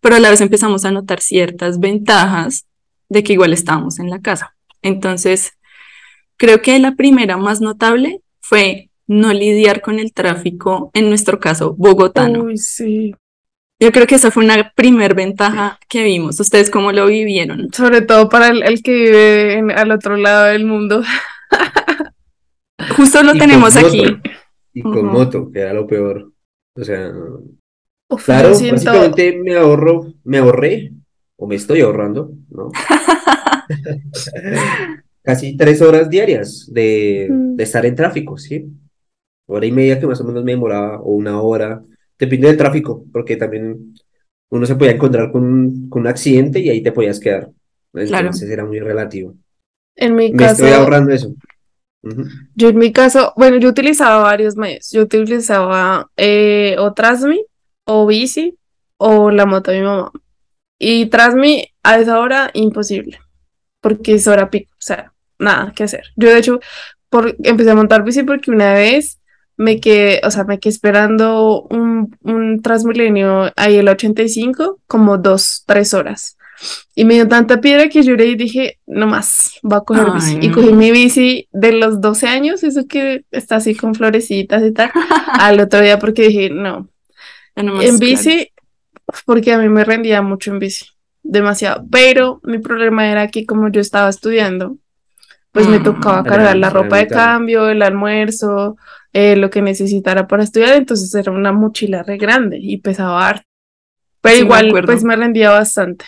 pero 0.00 0.16
a 0.16 0.20
la 0.20 0.30
vez 0.30 0.40
empezamos 0.40 0.84
a 0.84 0.90
notar 0.90 1.20
ciertas 1.20 1.80
ventajas 1.80 2.66
de 3.08 3.22
que 3.22 3.32
igual 3.32 3.52
estábamos 3.52 3.98
en 3.98 4.10
la 4.10 4.20
casa. 4.20 4.54
Entonces, 4.82 5.52
creo 6.36 6.62
que 6.62 6.78
la 6.78 6.94
primera 6.94 7.36
más 7.36 7.60
notable 7.60 8.20
fue 8.40 8.90
no 9.06 9.32
lidiar 9.32 9.80
con 9.80 9.98
el 9.98 10.12
tráfico, 10.12 10.90
en 10.94 11.08
nuestro 11.08 11.40
caso, 11.40 11.74
bogotano. 11.76 12.46
sí. 12.56 13.14
Yo 13.82 13.90
creo 13.90 14.06
que 14.06 14.14
esa 14.14 14.30
fue 14.30 14.44
una 14.44 14.72
primer 14.76 15.16
ventaja 15.16 15.76
que 15.88 16.04
vimos. 16.04 16.38
¿Ustedes 16.38 16.70
cómo 16.70 16.92
lo 16.92 17.06
vivieron? 17.06 17.72
Sobre 17.72 18.00
todo 18.00 18.28
para 18.28 18.46
el, 18.46 18.62
el 18.62 18.80
que 18.80 18.92
vive 18.92 19.54
en- 19.54 19.70
al 19.72 19.90
otro 19.90 20.16
lado 20.16 20.44
del 20.46 20.64
mundo. 20.64 21.02
Justo 22.96 23.24
lo 23.24 23.34
Y 23.34 23.38
tenemos 23.40 23.74
moto, 23.74 23.86
aquí. 23.88 24.04
Y 24.72 24.82
con 24.82 25.06
moto, 25.06 25.50
que 25.50 25.58
era 25.60 25.72
lo 25.72 25.88
peor. 25.88 26.30
O 26.76 26.84
sea, 26.84 27.10
Uf, 28.08 28.24
claro, 28.24 28.54
siento, 28.54 28.76
básicamente 28.76 29.36
me 29.42 29.56
ahorro, 29.56 30.12
me 30.22 30.38
ahorré, 30.38 30.92
o 31.36 31.48
me 31.48 31.56
estoy 31.56 31.80
ahorrando, 31.80 32.30
¿no? 32.50 32.70
Casi 35.22 35.56
tres 35.56 35.80
horas 35.82 36.08
diarias 36.08 36.68
de, 36.72 37.28
de 37.30 37.62
estar 37.64 37.84
en 37.86 37.94
tráfico, 37.94 38.36
¿sí? 38.38 38.66
Hora 39.48 39.66
y 39.66 39.72
media 39.72 40.00
que 40.00 40.06
más 40.06 40.20
o 40.20 40.24
menos 40.24 40.44
me 40.44 40.52
demoraba, 40.52 41.00
o 41.00 41.12
una 41.14 41.40
hora, 41.40 41.82
depende 42.26 42.48
del 42.48 42.56
tráfico, 42.56 43.04
porque 43.12 43.36
también 43.36 43.94
uno 44.50 44.66
se 44.66 44.76
podía 44.76 44.92
encontrar 44.92 45.32
con, 45.32 45.44
un- 45.44 45.88
con 45.88 46.02
un 46.02 46.08
accidente 46.08 46.60
y 46.60 46.68
ahí 46.70 46.82
te 46.82 46.92
podías 46.92 47.20
quedar. 47.20 47.50
Entonces 47.94 48.50
era 48.50 48.64
muy 48.64 48.80
relativo. 48.80 49.34
en 49.96 50.14
mi 50.14 50.30
Me 50.32 50.36
caso, 50.38 50.64
estoy 50.64 50.70
ahorrando 50.72 51.12
eso. 51.12 51.34
Yo 52.54 52.68
en 52.68 52.78
mi 52.78 52.92
caso, 52.92 53.32
bueno, 53.36 53.58
yo 53.58 53.68
utilizaba 53.68 54.22
varios 54.22 54.56
medios. 54.56 54.90
Yo 54.90 55.02
utilizaba 55.02 56.10
eh, 56.16 56.76
o 56.78 56.92
Trasmi, 56.92 57.44
o 57.84 58.06
bici, 58.06 58.58
o 58.98 59.30
la 59.30 59.46
moto 59.46 59.70
de 59.70 59.80
mi 59.80 59.84
mamá. 59.86 60.10
Y 60.78 61.06
Trasmi 61.06 61.66
a 61.82 61.98
esa 62.00 62.20
hora, 62.20 62.50
imposible, 62.54 63.18
porque 63.80 64.14
es 64.16 64.28
hora 64.28 64.50
pico, 64.50 64.72
o 64.74 64.82
sea, 64.82 65.14
nada 65.38 65.72
que 65.76 65.84
hacer. 65.84 66.04
Yo 66.16 66.30
de 66.30 66.38
hecho 66.40 66.60
por, 67.10 67.36
empecé 67.44 67.70
a 67.72 67.76
montar 67.76 68.04
bici 68.04 68.24
porque 68.24 68.52
una 68.52 68.74
vez 68.74 69.20
me 69.56 69.80
quedé, 69.80 70.20
o 70.24 70.30
sea, 70.30 70.44
me 70.44 70.58
quedé 70.58 70.72
esperando 70.72 71.62
un, 71.70 72.16
un 72.22 72.62
Transmilenio 72.62 73.52
ahí 73.56 73.76
el 73.76 73.88
85 73.88 74.80
como 74.86 75.18
dos, 75.18 75.64
tres 75.66 75.94
horas. 75.94 76.36
Y 76.94 77.04
me 77.04 77.14
dio 77.14 77.26
tanta 77.26 77.60
piedra 77.60 77.88
que 77.88 78.02
lloré 78.02 78.26
y 78.26 78.36
dije, 78.36 78.78
no 78.86 79.06
más, 79.08 79.54
voy 79.62 79.78
a 79.78 79.80
coger 79.80 80.06
Ay, 80.08 80.12
bici. 80.14 80.38
Y 80.42 80.48
no. 80.48 80.54
cogí 80.54 80.72
mi 80.72 80.90
bici 80.92 81.48
de 81.52 81.72
los 81.72 82.00
12 82.00 82.28
años, 82.28 82.62
eso 82.62 82.86
que 82.88 83.24
está 83.32 83.56
así 83.56 83.74
con 83.74 83.94
florecitas 83.94 84.62
y 84.62 84.72
tal, 84.72 84.90
al 85.40 85.58
otro 85.60 85.80
día 85.80 85.98
porque 85.98 86.22
dije, 86.28 86.50
no, 86.50 86.88
nomás, 87.56 87.84
en 87.84 87.98
claro. 87.98 87.98
bici, 87.98 88.48
porque 89.26 89.52
a 89.52 89.58
mí 89.58 89.68
me 89.68 89.84
rendía 89.84 90.22
mucho 90.22 90.52
en 90.52 90.60
bici, 90.60 90.86
demasiado. 91.22 91.84
Pero 91.90 92.40
mi 92.44 92.58
problema 92.58 93.10
era 93.10 93.28
que 93.28 93.44
como 93.44 93.68
yo 93.68 93.80
estaba 93.80 94.08
estudiando, 94.08 94.76
pues 95.50 95.66
me 95.66 95.80
Mm, 95.80 95.82
tocaba 95.82 96.20
era- 96.20 96.30
cargar 96.30 96.56
la 96.56 96.70
ropa 96.70 96.96
de 96.98 97.08
cambio, 97.08 97.68
el 97.68 97.82
almuerzo, 97.82 98.76
eh, 99.12 99.36
lo 99.36 99.50
que 99.50 99.62
necesitara 99.62 100.26
para 100.26 100.44
estudiar, 100.44 100.74
entonces 100.74 101.14
era 101.14 101.32
una 101.32 101.52
mochila 101.52 102.02
re 102.02 102.16
grande 102.16 102.58
y 102.60 102.78
pesaba 102.78 103.28
harto. 103.28 103.46
Pero 104.20 104.36
Sí, 104.36 104.42
igual, 104.42 104.82
pues 104.86 105.04
me 105.04 105.16
rendía 105.16 105.50
bastante. 105.50 106.04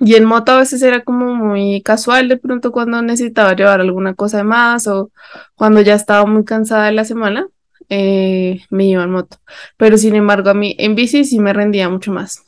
Y 0.00 0.14
en 0.14 0.24
moto 0.24 0.52
a 0.52 0.58
veces 0.58 0.80
era 0.82 1.02
como 1.02 1.34
muy 1.34 1.82
casual 1.82 2.28
de 2.28 2.36
pronto 2.36 2.70
cuando 2.70 3.02
necesitaba 3.02 3.54
llevar 3.54 3.80
alguna 3.80 4.14
cosa 4.14 4.38
de 4.38 4.44
más 4.44 4.86
o 4.86 5.10
cuando 5.56 5.80
ya 5.80 5.94
estaba 5.94 6.24
muy 6.24 6.44
cansada 6.44 6.86
de 6.86 6.92
la 6.92 7.04
semana, 7.04 7.48
eh, 7.88 8.60
me 8.70 8.84
iba 8.86 9.02
en 9.02 9.10
moto. 9.10 9.38
Pero 9.76 9.98
sin 9.98 10.14
embargo, 10.14 10.50
a 10.50 10.54
mí 10.54 10.76
en 10.78 10.94
bici 10.94 11.24
sí 11.24 11.40
me 11.40 11.52
rendía 11.52 11.88
mucho 11.88 12.12
más. 12.12 12.44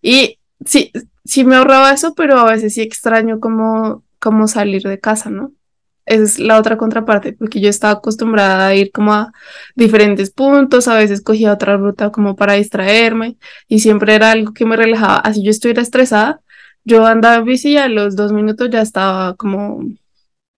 Y 0.00 0.38
sí, 0.64 0.90
sí 1.24 1.44
me 1.44 1.56
ahorraba 1.56 1.92
eso, 1.92 2.14
pero 2.14 2.38
a 2.38 2.50
veces 2.50 2.74
sí 2.74 2.80
extraño 2.82 3.40
como, 3.40 4.04
como 4.18 4.48
salir 4.48 4.82
de 4.82 4.98
casa, 4.98 5.28
¿no? 5.28 5.52
Esa 6.06 6.22
es 6.22 6.38
la 6.38 6.58
otra 6.58 6.76
contraparte, 6.76 7.32
porque 7.32 7.60
yo 7.60 7.68
estaba 7.68 7.94
acostumbrada 7.94 8.68
a 8.68 8.74
ir 8.76 8.92
como 8.92 9.12
a 9.12 9.32
diferentes 9.74 10.30
puntos, 10.30 10.86
a 10.86 10.94
veces 10.94 11.20
cogía 11.20 11.52
otra 11.52 11.76
ruta 11.76 12.10
como 12.10 12.36
para 12.36 12.52
distraerme 12.54 13.36
y 13.68 13.80
siempre 13.80 14.14
era 14.14 14.30
algo 14.30 14.52
que 14.52 14.64
me 14.64 14.76
relajaba. 14.76 15.16
Así 15.18 15.42
yo 15.42 15.50
estuviera 15.50 15.82
estresada, 15.82 16.40
yo 16.84 17.04
andaba 17.04 17.36
en 17.36 17.44
bici 17.44 17.72
y 17.72 17.76
a 17.78 17.88
los 17.88 18.14
dos 18.14 18.32
minutos 18.32 18.70
ya 18.70 18.82
estaba 18.82 19.34
como 19.34 19.82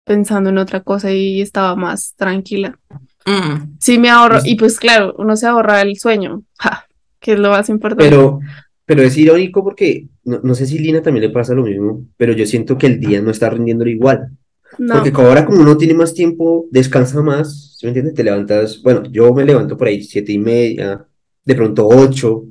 pensando 0.05 0.51
en 0.51 0.59
otra 0.59 0.81
cosa 0.83 1.13
y 1.13 1.41
estaba 1.41 1.75
más 1.77 2.15
tranquila. 2.17 2.79
Mm, 3.25 3.77
Sí 3.79 3.99
me 3.99 4.11
ahorro, 4.11 4.37
Pues- 4.37 4.47
y 4.47 4.55
pues 4.55 4.79
claro, 4.79 5.15
uno 5.19 5.35
se 5.37 5.47
ahorra 5.47 5.81
el 5.81 5.97
sueño, 5.99 6.43
ja, 6.59 6.87
que 7.21 7.33
es 7.33 7.39
lo 7.39 7.51
más 7.51 7.69
importante. 7.71 8.05
Pero, 8.09 8.41
pero 8.85 9.03
es 9.03 9.17
irónico 9.17 9.65
porque 9.65 10.07
no, 10.25 10.41
no 10.43 10.55
sé 10.55 10.67
si 10.67 10.79
Lina 10.79 11.03
también 11.03 11.25
le 11.27 11.31
pasa 11.31 11.55
lo 11.55 11.65
mismo, 11.65 12.03
pero 12.19 12.33
yo 12.35 12.45
siento 12.47 12.77
que 12.77 12.87
el 12.87 13.01
día 13.01 13.21
no 13.23 13.31
está 13.31 13.49
rindiendo 13.51 13.87
igual. 13.87 14.31
No, 14.77 14.95
Porque 15.03 15.11
ahora 15.13 15.45
como 15.47 15.61
uno 15.63 15.77
tiene 15.77 15.95
más 15.95 16.13
tiempo, 16.15 16.67
descansa 16.71 17.23
más, 17.23 17.77
¿sí 17.79 17.87
me 17.87 17.91
entiendes? 17.91 18.15
Te 18.15 18.23
levantas, 18.25 18.81
bueno, 18.83 19.03
yo 19.11 19.33
me 19.33 19.45
levanto 19.45 19.77
por 19.77 19.89
ahí 19.89 20.03
siete 20.03 20.33
y 20.33 20.39
media, 20.39 21.05
de 21.45 21.55
pronto 21.55 21.89
ocho, 21.89 22.45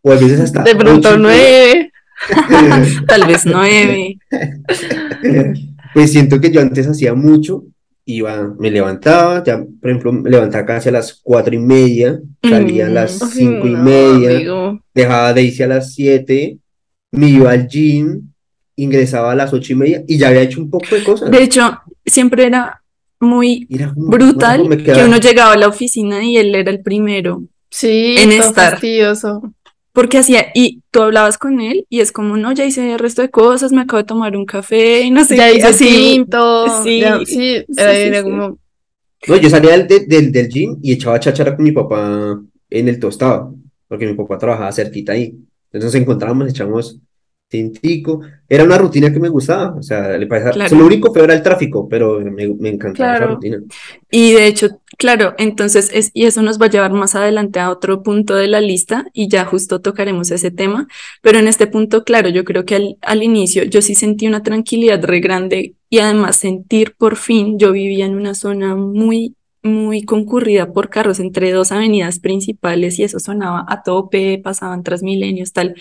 o 0.00 0.12
a 0.12 0.14
veces 0.16 0.40
hasta 0.40 0.62
de 0.62 0.74
pronto 0.74 1.08
ocho 1.10 1.18
nueve. 1.18 1.92
tal 3.06 3.26
vez 3.26 3.44
nueve. 3.46 4.18
Pues 5.94 6.12
siento 6.12 6.40
que 6.40 6.50
yo 6.50 6.60
antes 6.60 6.86
hacía 6.86 7.14
mucho, 7.14 7.64
iba, 8.04 8.54
me 8.58 8.70
levantaba, 8.70 9.42
ya, 9.44 9.58
por 9.58 9.90
ejemplo, 9.90 10.12
me 10.12 10.30
levantaba 10.30 10.64
casi 10.66 10.88
a 10.88 10.92
las 10.92 11.20
cuatro 11.22 11.54
y 11.54 11.58
media, 11.58 12.18
salía 12.42 12.86
a 12.86 12.90
las 12.90 13.22
Mm. 13.22 13.26
Cinco 13.28 13.66
y 13.66 13.76
media, 13.76 14.30
amigo. 14.36 14.80
dejaba 14.94 15.32
de 15.32 15.42
irse 15.42 15.64
a 15.64 15.68
las 15.68 15.92
7, 15.94 16.58
me 17.12 17.28
iba 17.28 17.50
al 17.50 17.66
gym, 17.68 18.32
ingresaba 18.78 19.32
a 19.32 19.34
las 19.34 19.52
ocho 19.52 19.72
y 19.72 19.76
media 19.76 20.04
y 20.06 20.18
ya 20.18 20.28
había 20.28 20.42
hecho 20.42 20.60
un 20.60 20.70
poco 20.70 20.94
de 20.94 21.02
cosas. 21.04 21.30
De 21.30 21.42
hecho, 21.42 21.78
siempre 22.06 22.46
era 22.46 22.82
muy 23.20 23.66
era 23.68 23.92
como, 23.92 24.06
brutal 24.10 24.60
"Bueno, 24.60 24.76
me 24.76 24.82
que 24.82 25.04
uno 25.04 25.16
llegaba 25.18 25.52
a 25.52 25.56
la 25.58 25.68
oficina 25.68 26.24
y 26.24 26.36
él 26.36 26.54
era 26.54 26.70
el 26.70 26.80
primero. 26.80 27.42
Sí, 27.70 28.14
en 28.18 28.32
estar. 28.32 28.72
fastidioso. 28.72 29.42
Porque 29.92 30.18
hacía, 30.18 30.46
y 30.54 30.80
tú 30.92 31.02
hablabas 31.02 31.38
con 31.38 31.60
él 31.60 31.84
y 31.88 32.00
es 32.00 32.12
como, 32.12 32.36
no, 32.36 32.52
ya 32.52 32.64
hice 32.64 32.92
el 32.92 32.98
resto 33.00 33.20
de 33.20 33.30
cosas, 33.30 33.72
me 33.72 33.80
acabo 33.80 33.98
de 33.98 34.04
tomar 34.06 34.36
un 34.36 34.46
café 34.46 35.00
y 35.00 35.10
no 35.10 35.24
sé 35.24 35.36
Ya 35.36 35.50
qué, 35.50 35.56
hice 35.56 35.66
así. 35.66 35.86
tinto, 35.88 36.84
sí, 36.84 37.00
ya- 37.00 37.18
sí, 37.26 37.64
era, 37.76 37.94
sí, 37.94 38.00
era 38.08 38.18
sí. 38.22 38.24
como, 38.24 38.58
No, 39.26 39.36
yo 39.36 39.50
salía 39.50 39.72
del, 39.72 39.86
del, 39.88 40.06
del, 40.08 40.32
del 40.32 40.48
gym 40.48 40.78
y 40.82 40.92
echaba 40.92 41.18
cháchara 41.18 41.56
con 41.56 41.64
mi 41.64 41.72
papá 41.72 42.40
en 42.70 42.88
el 42.88 43.00
tostado, 43.00 43.56
porque 43.88 44.06
mi 44.06 44.14
papá 44.14 44.38
trabajaba 44.38 44.70
cerquita 44.70 45.12
ahí. 45.12 45.34
Entonces 45.72 45.84
nos 45.92 45.94
encontrábamos, 45.96 46.48
echamos 46.48 47.00
tintico. 47.48 48.20
Era 48.48 48.64
una 48.64 48.78
rutina 48.78 49.12
que 49.12 49.20
me 49.20 49.28
gustaba, 49.28 49.74
o 49.76 49.82
sea, 49.82 50.16
le 50.18 50.26
parecía, 50.26 50.52
Claro. 50.52 50.76
lo 50.76 50.86
único 50.86 51.12
feo 51.12 51.24
era 51.24 51.34
el 51.34 51.42
tráfico, 51.42 51.88
pero 51.88 52.20
me, 52.20 52.48
me 52.48 52.68
encantaba 52.70 53.10
esa 53.14 53.18
Claro. 53.18 53.34
rutina. 53.34 53.58
Y 54.10 54.32
de 54.32 54.46
hecho, 54.46 54.80
claro, 54.98 55.34
entonces 55.38 55.90
es, 55.92 56.10
y 56.14 56.24
eso 56.26 56.42
nos 56.42 56.60
va 56.60 56.66
a 56.66 56.70
llevar 56.70 56.92
más 56.92 57.14
adelante 57.14 57.60
a 57.60 57.70
otro 57.70 58.02
punto 58.02 58.34
de 58.34 58.46
la 58.48 58.60
lista 58.60 59.06
y 59.12 59.28
ya 59.28 59.44
justo 59.44 59.80
tocaremos 59.80 60.30
ese 60.30 60.50
tema, 60.50 60.86
pero 61.22 61.38
en 61.38 61.48
este 61.48 61.66
punto, 61.66 62.04
claro, 62.04 62.28
yo 62.28 62.44
creo 62.44 62.64
que 62.64 62.74
al, 62.76 62.96
al 63.02 63.22
inicio 63.22 63.64
yo 63.64 63.82
sí 63.82 63.94
sentí 63.94 64.26
una 64.26 64.42
tranquilidad 64.42 65.02
re 65.04 65.20
grande 65.20 65.74
y 65.90 65.98
además 65.98 66.36
sentir 66.36 66.94
por 66.96 67.16
fin, 67.16 67.58
yo 67.58 67.72
vivía 67.72 68.06
en 68.06 68.14
una 68.14 68.34
zona 68.34 68.76
muy, 68.76 69.34
muy 69.62 70.02
concurrida 70.02 70.72
por 70.72 70.88
carros 70.90 71.18
entre 71.20 71.50
dos 71.52 71.72
avenidas 71.72 72.18
principales 72.20 72.98
y 72.98 73.04
eso 73.04 73.18
sonaba 73.20 73.64
a 73.68 73.82
tope, 73.82 74.38
pasaban 74.42 74.82
Transmilenios, 74.82 75.52
tal, 75.52 75.74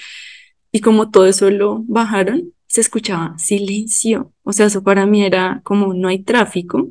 y 0.78 0.80
como 0.80 1.10
todo 1.10 1.26
eso 1.26 1.50
lo 1.50 1.84
bajaron, 1.88 2.54
se 2.68 2.82
escuchaba 2.82 3.36
silencio, 3.40 4.32
o 4.44 4.54
sea, 4.54 4.68
eso 4.68 4.84
para 4.84 5.08
mí 5.08 5.24
era 5.26 5.62
como 5.64 5.96
no 5.96 6.08
hay 6.08 6.20
tráfico 6.20 6.90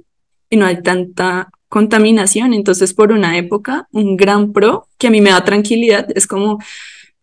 y 0.50 0.56
no 0.56 0.66
hay 0.66 0.82
tanta 0.82 1.50
contaminación. 1.68 2.52
Entonces, 2.52 2.92
por 2.94 3.12
una 3.12 3.38
época, 3.38 3.86
un 3.92 4.16
gran 4.16 4.52
pro 4.52 4.88
que 4.98 5.06
a 5.06 5.10
mí 5.10 5.20
me 5.20 5.30
da 5.30 5.44
tranquilidad 5.44 6.08
es 6.16 6.26
como 6.26 6.58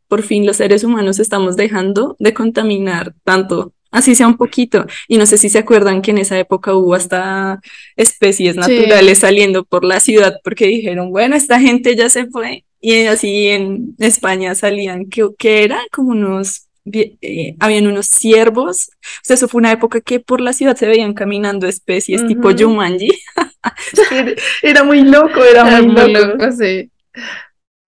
por 0.08 0.22
fin 0.24 0.46
los 0.46 0.56
seres 0.58 0.86
humanos 0.86 1.20
estamos 1.20 1.58
dejando 1.58 2.16
de 2.18 2.34
contaminar 2.34 3.14
tanto, 3.26 3.74
así 3.92 4.16
sea 4.16 4.28
un 4.28 4.38
poquito. 4.38 4.86
Y 5.10 5.18
no 5.18 5.26
sé 5.26 5.38
si 5.38 5.50
se 5.50 5.58
acuerdan 5.60 6.02
que 6.02 6.12
en 6.12 6.20
esa 6.20 6.40
época 6.40 6.74
hubo 6.76 6.94
hasta 6.94 7.60
especies 7.98 8.54
Sí. 8.54 8.60
naturales 8.62 9.18
saliendo 9.20 9.66
por 9.66 9.84
la 9.84 10.00
ciudad 10.00 10.40
porque 10.46 10.68
dijeron, 10.68 11.10
bueno, 11.12 11.36
esta 11.36 11.60
gente 11.60 11.94
ya 11.98 12.10
se 12.10 12.28
fue. 12.28 12.64
Y 12.86 13.06
así 13.06 13.48
en 13.48 13.96
España 14.00 14.56
salían, 14.56 15.06
que, 15.10 15.30
que 15.38 15.64
era 15.64 15.80
como 15.90 16.10
unos, 16.12 16.68
eh, 16.92 17.56
habían 17.62 17.88
unos 17.88 18.08
ciervos. 18.08 18.90
O 18.90 19.22
sea, 19.24 19.36
eso 19.36 19.48
fue 19.48 19.60
una 19.60 19.72
época 19.72 20.02
que 20.02 20.20
por 20.20 20.42
la 20.42 20.52
ciudad 20.52 20.76
se 20.76 20.88
veían 20.88 21.14
caminando 21.14 21.66
especies 21.66 22.28
tipo 22.28 22.50
Ujú. 22.50 22.58
Jumanji. 22.66 23.08
Era, 24.62 24.84
muy 24.84 25.02
loco, 25.02 25.42
era 25.44 25.66
Era 25.68 25.82
muy 25.82 25.94
muy 25.94 26.14
loco. 26.14 26.28
loco, 26.36 26.52
sí. 26.52 26.92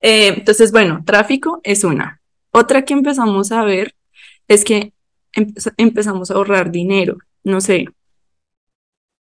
Eh, 0.01 0.27
entonces, 0.38 0.72
bueno, 0.72 1.01
tráfico 1.04 1.62
es 1.63 1.84
una. 1.84 2.22
Otra 2.51 2.86
que 2.86 2.94
empezamos 2.94 3.51
a 3.51 3.63
ver 3.63 3.96
es 4.48 4.63
que 4.63 4.94
empe- 5.34 5.74
empezamos 5.77 6.30
a 6.30 6.36
ahorrar 6.36 6.72
dinero. 6.72 7.18
No 7.44 7.60
sé, 7.60 7.88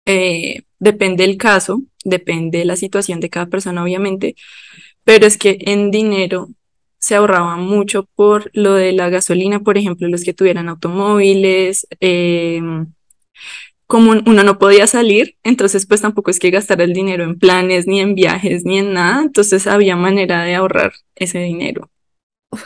eh, 0.05 0.63
depende 0.79 1.25
del 1.25 1.37
caso, 1.37 1.81
depende 2.03 2.59
de 2.59 2.65
la 2.65 2.75
situación 2.75 3.19
de 3.19 3.29
cada 3.29 3.47
persona, 3.47 3.83
obviamente, 3.83 4.35
pero 5.03 5.25
es 5.25 5.37
que 5.37 5.57
en 5.61 5.91
dinero 5.91 6.49
se 6.99 7.15
ahorraba 7.15 7.55
mucho 7.57 8.05
por 8.15 8.49
lo 8.53 8.73
de 8.73 8.91
la 8.93 9.09
gasolina, 9.09 9.61
por 9.61 9.77
ejemplo, 9.77 10.07
los 10.09 10.23
que 10.23 10.33
tuvieran 10.33 10.69
automóviles, 10.69 11.87
em, 11.99 12.87
como 13.87 14.11
un- 14.11 14.23
uno 14.27 14.43
no 14.43 14.59
podía 14.59 14.85
salir, 14.87 15.35
entonces 15.43 15.85
pues 15.87 16.01
tampoco 16.01 16.29
es 16.29 16.39
que 16.39 16.51
gastara 16.51 16.83
el 16.83 16.93
dinero 16.93 17.23
en 17.23 17.39
planes, 17.39 17.87
ni 17.87 17.99
en 18.01 18.13
viajes, 18.15 18.63
ni 18.65 18.79
en 18.79 18.93
nada, 18.93 19.23
entonces 19.23 19.65
había 19.67 19.95
manera 19.95 20.43
de 20.43 20.55
ahorrar 20.55 20.93
ese 21.15 21.39
dinero. 21.39 21.89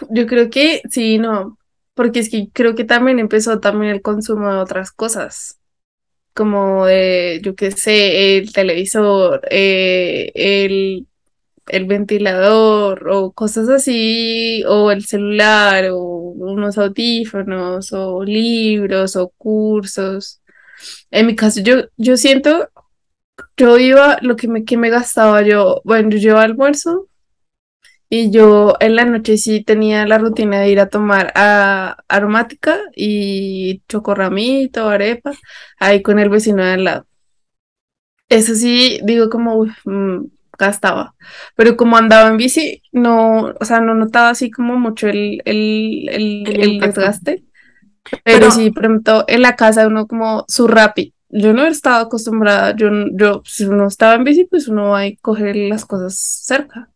Yo 0.09 0.27
creo 0.27 0.49
que 0.49 0.81
sí, 0.89 1.17
no, 1.19 1.57
porque 1.93 2.19
es 2.19 2.29
que 2.29 2.49
creo 2.53 2.75
que 2.75 2.83
también 2.83 3.19
empezó 3.19 3.59
también 3.59 3.91
el 3.93 4.01
consumo 4.01 4.51
de 4.51 4.57
otras 4.57 4.91
cosas, 4.91 5.59
como 6.33 6.85
de, 6.85 7.41
yo 7.43 7.55
qué 7.55 7.71
sé, 7.71 8.37
el 8.37 8.53
televisor, 8.53 9.41
eh, 9.51 10.31
el, 10.35 11.07
el 11.67 11.85
ventilador 11.85 13.09
o 13.09 13.31
cosas 13.33 13.69
así, 13.69 14.63
o 14.67 14.91
el 14.91 15.05
celular, 15.05 15.85
o 15.91 15.97
unos 15.97 16.77
audífonos, 16.77 17.93
o 17.93 18.23
libros, 18.23 19.15
o 19.15 19.29
cursos. 19.37 20.41
En 21.11 21.27
mi 21.27 21.35
caso, 21.35 21.61
yo, 21.61 21.85
yo 21.97 22.17
siento, 22.17 22.69
yo 23.57 23.77
iba, 23.79 24.17
lo 24.21 24.35
que 24.35 24.47
me, 24.47 24.65
que 24.65 24.77
me 24.77 24.89
gastaba 24.89 25.41
yo, 25.43 25.81
bueno, 25.85 26.09
yo 26.09 26.17
llevaba 26.19 26.43
almuerzo. 26.43 27.07
Y 28.09 28.29
yo 28.31 28.75
en 28.79 28.95
la 28.95 29.05
noche 29.05 29.37
sí 29.37 29.63
tenía 29.63 30.05
la 30.05 30.19
rutina 30.19 30.59
de 30.59 30.69
ir 30.69 30.79
a 30.79 30.89
tomar 30.89 31.31
a 31.35 31.97
aromática 32.07 32.79
y 32.95 33.81
chocorramito, 33.89 34.87
arepa, 34.87 35.33
ahí 35.79 36.03
con 36.03 36.19
el 36.19 36.29
vecino 36.29 36.63
de 36.63 36.71
al 36.73 36.83
lado. 36.83 37.07
Eso 38.29 38.55
sí, 38.55 38.99
digo 39.03 39.29
como 39.29 39.65
mm, 39.85 40.25
gastaba. 40.57 41.15
Pero 41.55 41.75
como 41.77 41.97
andaba 41.97 42.29
en 42.29 42.37
bici, 42.37 42.81
no, 42.91 43.53
o 43.59 43.65
sea, 43.65 43.79
no 43.81 43.93
notaba 43.95 44.29
así 44.29 44.51
como 44.51 44.77
mucho 44.77 45.07
el, 45.07 45.41
el, 45.45 46.09
el, 46.09 46.47
El 46.47 46.79
desgaste. 46.79 47.43
Pero, 48.03 48.21
Pero- 48.23 48.51
sí, 48.51 48.69
por 48.71 48.85
ejemplo, 48.85 49.25
en 49.27 49.41
la 49.41 49.55
casa 49.55 49.87
uno 49.87 50.07
como 50.07 50.45
su 50.47 50.67
Rappi. 50.67 51.13
Yo 51.35 51.51
no 51.53 51.65
estaba 51.65 52.01
acostumbrada, 52.01 52.75
yo, 52.75 52.89
yo, 53.13 53.41
si 53.43 53.65
uno 53.65 53.87
estaba 53.87 54.13
en 54.15 54.23
bici, 54.23 54.45
pues 54.45 54.67
uno 54.67 54.89
va 54.89 55.01
a 55.01 55.11
coger 55.21 55.55
las 55.55 55.83
cosas 55.85 56.15
cerca. 56.17 56.89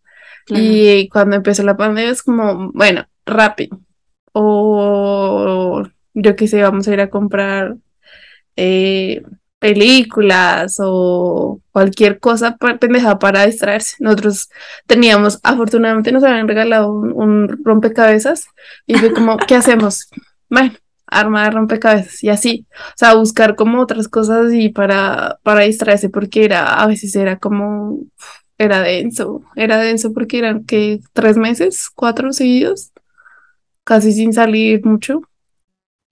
Claro. 0.45 0.63
Y 0.63 1.09
cuando 1.09 1.35
empezó 1.35 1.63
la 1.63 1.75
pandemia 1.75 2.11
es 2.11 2.21
como, 2.21 2.71
bueno, 2.73 3.05
rápido. 3.25 3.79
O 4.33 5.83
yo 6.13 6.35
qué 6.35 6.47
sé, 6.47 6.61
vamos 6.61 6.87
a 6.87 6.93
ir 6.93 7.01
a 7.01 7.09
comprar 7.09 7.77
eh, 8.55 9.23
películas 9.59 10.77
o 10.79 11.61
cualquier 11.71 12.19
cosa 12.19 12.57
pendeja 12.79 13.19
para 13.19 13.45
distraerse. 13.45 13.95
Nosotros 13.99 14.49
teníamos, 14.85 15.39
afortunadamente 15.43 16.11
nos 16.11 16.23
habían 16.23 16.47
regalado 16.47 16.91
un, 16.91 17.11
un 17.13 17.65
rompecabezas 17.65 18.47
y 18.85 18.95
fue 18.95 19.13
como, 19.13 19.37
¿qué 19.47 19.55
hacemos? 19.55 20.09
Bueno, 20.49 20.73
armar 21.07 21.53
rompecabezas 21.53 22.23
y 22.23 22.29
así. 22.29 22.67
O 22.71 22.93
sea, 22.95 23.15
buscar 23.15 23.55
como 23.55 23.81
otras 23.81 24.07
cosas 24.07 24.53
y 24.53 24.69
para, 24.69 25.39
para 25.43 25.61
distraerse 25.61 26.09
porque 26.09 26.45
era, 26.45 26.81
a 26.81 26.87
veces 26.87 27.15
era 27.15 27.37
como 27.39 27.99
era 28.57 28.81
denso, 28.81 29.43
era 29.55 29.77
denso 29.77 30.13
porque 30.13 30.39
eran 30.39 30.65
que 30.65 30.99
tres 31.13 31.37
meses, 31.37 31.89
cuatro 31.93 32.33
seguidos, 32.33 32.91
casi 33.83 34.11
sin 34.13 34.33
salir 34.33 34.85
mucho. 34.85 35.21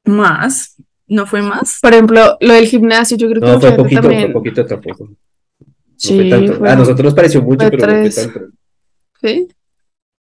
Más, 0.06 0.76
¿no 1.08 1.26
fue 1.26 1.42
más? 1.42 1.80
Por 1.82 1.94
ejemplo, 1.94 2.38
lo 2.40 2.54
del 2.54 2.68
gimnasio, 2.68 3.18
yo 3.18 3.30
creo 3.30 3.42
que 3.42 3.48
No, 3.48 3.60
fue 3.60 3.72
poquito, 3.74 4.02
fue 4.02 4.12
también. 4.12 4.34
poquito 4.34 4.66
tampoco. 4.66 5.06
No 5.10 5.16
Sí, 5.98 6.16
fue 6.16 6.30
tanto. 6.30 6.54
fue- 6.56 6.70
A 6.70 6.76
nosotros 6.76 7.06
nos 7.06 7.14
pareció 7.14 7.42
mucho, 7.42 7.68
fue 7.68 7.72
pero 7.72 7.88
no 7.88 7.94
fue 8.02 8.10
tanto. 8.10 8.40
¿sí? 9.22 9.48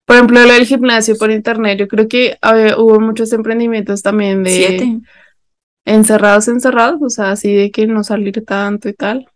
Por 0.05 0.15
ejemplo, 0.17 0.39
lo 0.45 0.53
del 0.53 0.65
gimnasio 0.65 1.17
por 1.17 1.31
internet, 1.31 1.79
yo 1.79 1.87
creo 1.87 2.07
que 2.07 2.37
había- 2.41 2.77
hubo 2.77 2.99
muchos 2.99 3.31
emprendimientos 3.33 4.01
también 4.01 4.43
de 4.43 4.51
Siete. 4.51 4.99
encerrados, 5.85 6.47
encerrados, 6.47 7.01
o 7.01 7.09
sea, 7.09 7.31
así 7.31 7.53
de 7.53 7.71
que 7.71 7.87
no 7.87 8.03
salir 8.03 8.43
tanto 8.45 8.89
y 8.89 8.93
tal. 8.93 9.27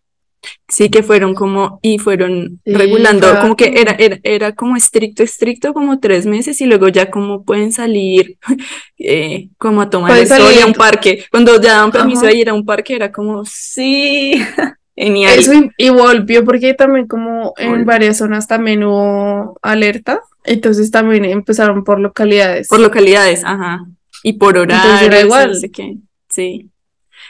Sí, 0.67 0.89
que 0.89 1.01
fueron 1.03 1.33
como, 1.33 1.79
y 1.81 1.97
fueron 1.97 2.59
Sí, 2.65 2.73
regulando, 2.73 3.27
fue 3.27 3.39
como 3.39 3.55
que 3.55 3.73
era, 3.79 3.93
era, 3.93 4.19
era 4.23 4.53
como 4.53 4.75
estricto, 4.75 5.23
estricto, 5.23 5.73
como 5.73 5.99
tres 5.99 6.25
meses, 6.25 6.59
y 6.61 6.65
luego 6.65 6.89
ya 6.89 7.09
como 7.09 7.43
pueden 7.43 7.71
salir 7.71 8.37
eh, 8.97 9.49
como 9.57 9.81
a 9.81 9.89
tomar 9.89 10.17
el 10.17 10.27
sol 10.27 10.53
y 10.57 10.61
a 10.61 10.65
un 10.65 10.73
parque. 10.73 11.25
Cuando 11.31 11.61
ya 11.61 11.73
daban 11.73 11.91
permiso 11.91 12.21
Ajá. 12.21 12.29
de 12.29 12.35
ir 12.35 12.49
a 12.49 12.53
un 12.53 12.65
parque, 12.65 12.95
era 12.95 13.11
como, 13.11 13.45
sí, 13.45 14.33
genial. 14.95 15.39
Eso 15.39 15.53
y, 15.53 15.69
y 15.77 15.89
volvió 15.89 16.43
porque 16.43 16.73
también 16.73 17.07
como 17.07 17.53
en 17.57 17.85
varias 17.85 18.17
zonas 18.17 18.47
también 18.47 18.83
hubo 18.83 19.57
alerta, 19.61 20.21
entonces 20.43 20.91
también 20.91 21.25
empezaron 21.25 21.83
por 21.83 21.99
localidades. 21.99 22.67
Por 22.67 22.79
localidades, 22.79 23.43
ajá. 23.43 23.85
Y 24.23 24.33
por 24.33 24.57
Entonces 24.57 24.83
horarios, 24.85 25.01
era 25.03 25.19
y 25.21 25.25
igual. 25.25 25.47
no 25.49 25.55
sé 25.55 25.71
qué. 25.71 25.97
Sí. 26.29 26.69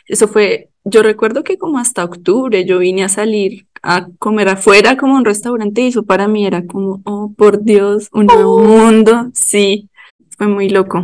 Eso 0.07 0.27
fue, 0.27 0.69
yo 0.89 1.03
recuerdo 1.03 1.43
que 1.43 1.57
como 1.57 1.79
hasta 1.79 2.03
octubre 2.03 2.65
yo 2.65 2.79
vine 2.79 3.03
a 3.03 3.09
salir 3.09 3.67
a 3.83 4.07
comer 4.19 4.49
afuera 4.49 4.97
como 4.97 5.15
un 5.15 5.25
restaurante 5.25 5.81
y 5.81 5.87
eso 5.87 6.03
para 6.03 6.27
mí 6.27 6.45
era 6.45 6.65
como, 6.65 7.01
oh, 7.05 7.33
por 7.37 7.63
Dios, 7.63 8.09
un 8.13 8.25
nuevo 8.25 8.59
mundo. 8.63 9.29
Sí, 9.33 9.89
fue 10.37 10.47
muy 10.47 10.69
loco. 10.69 11.03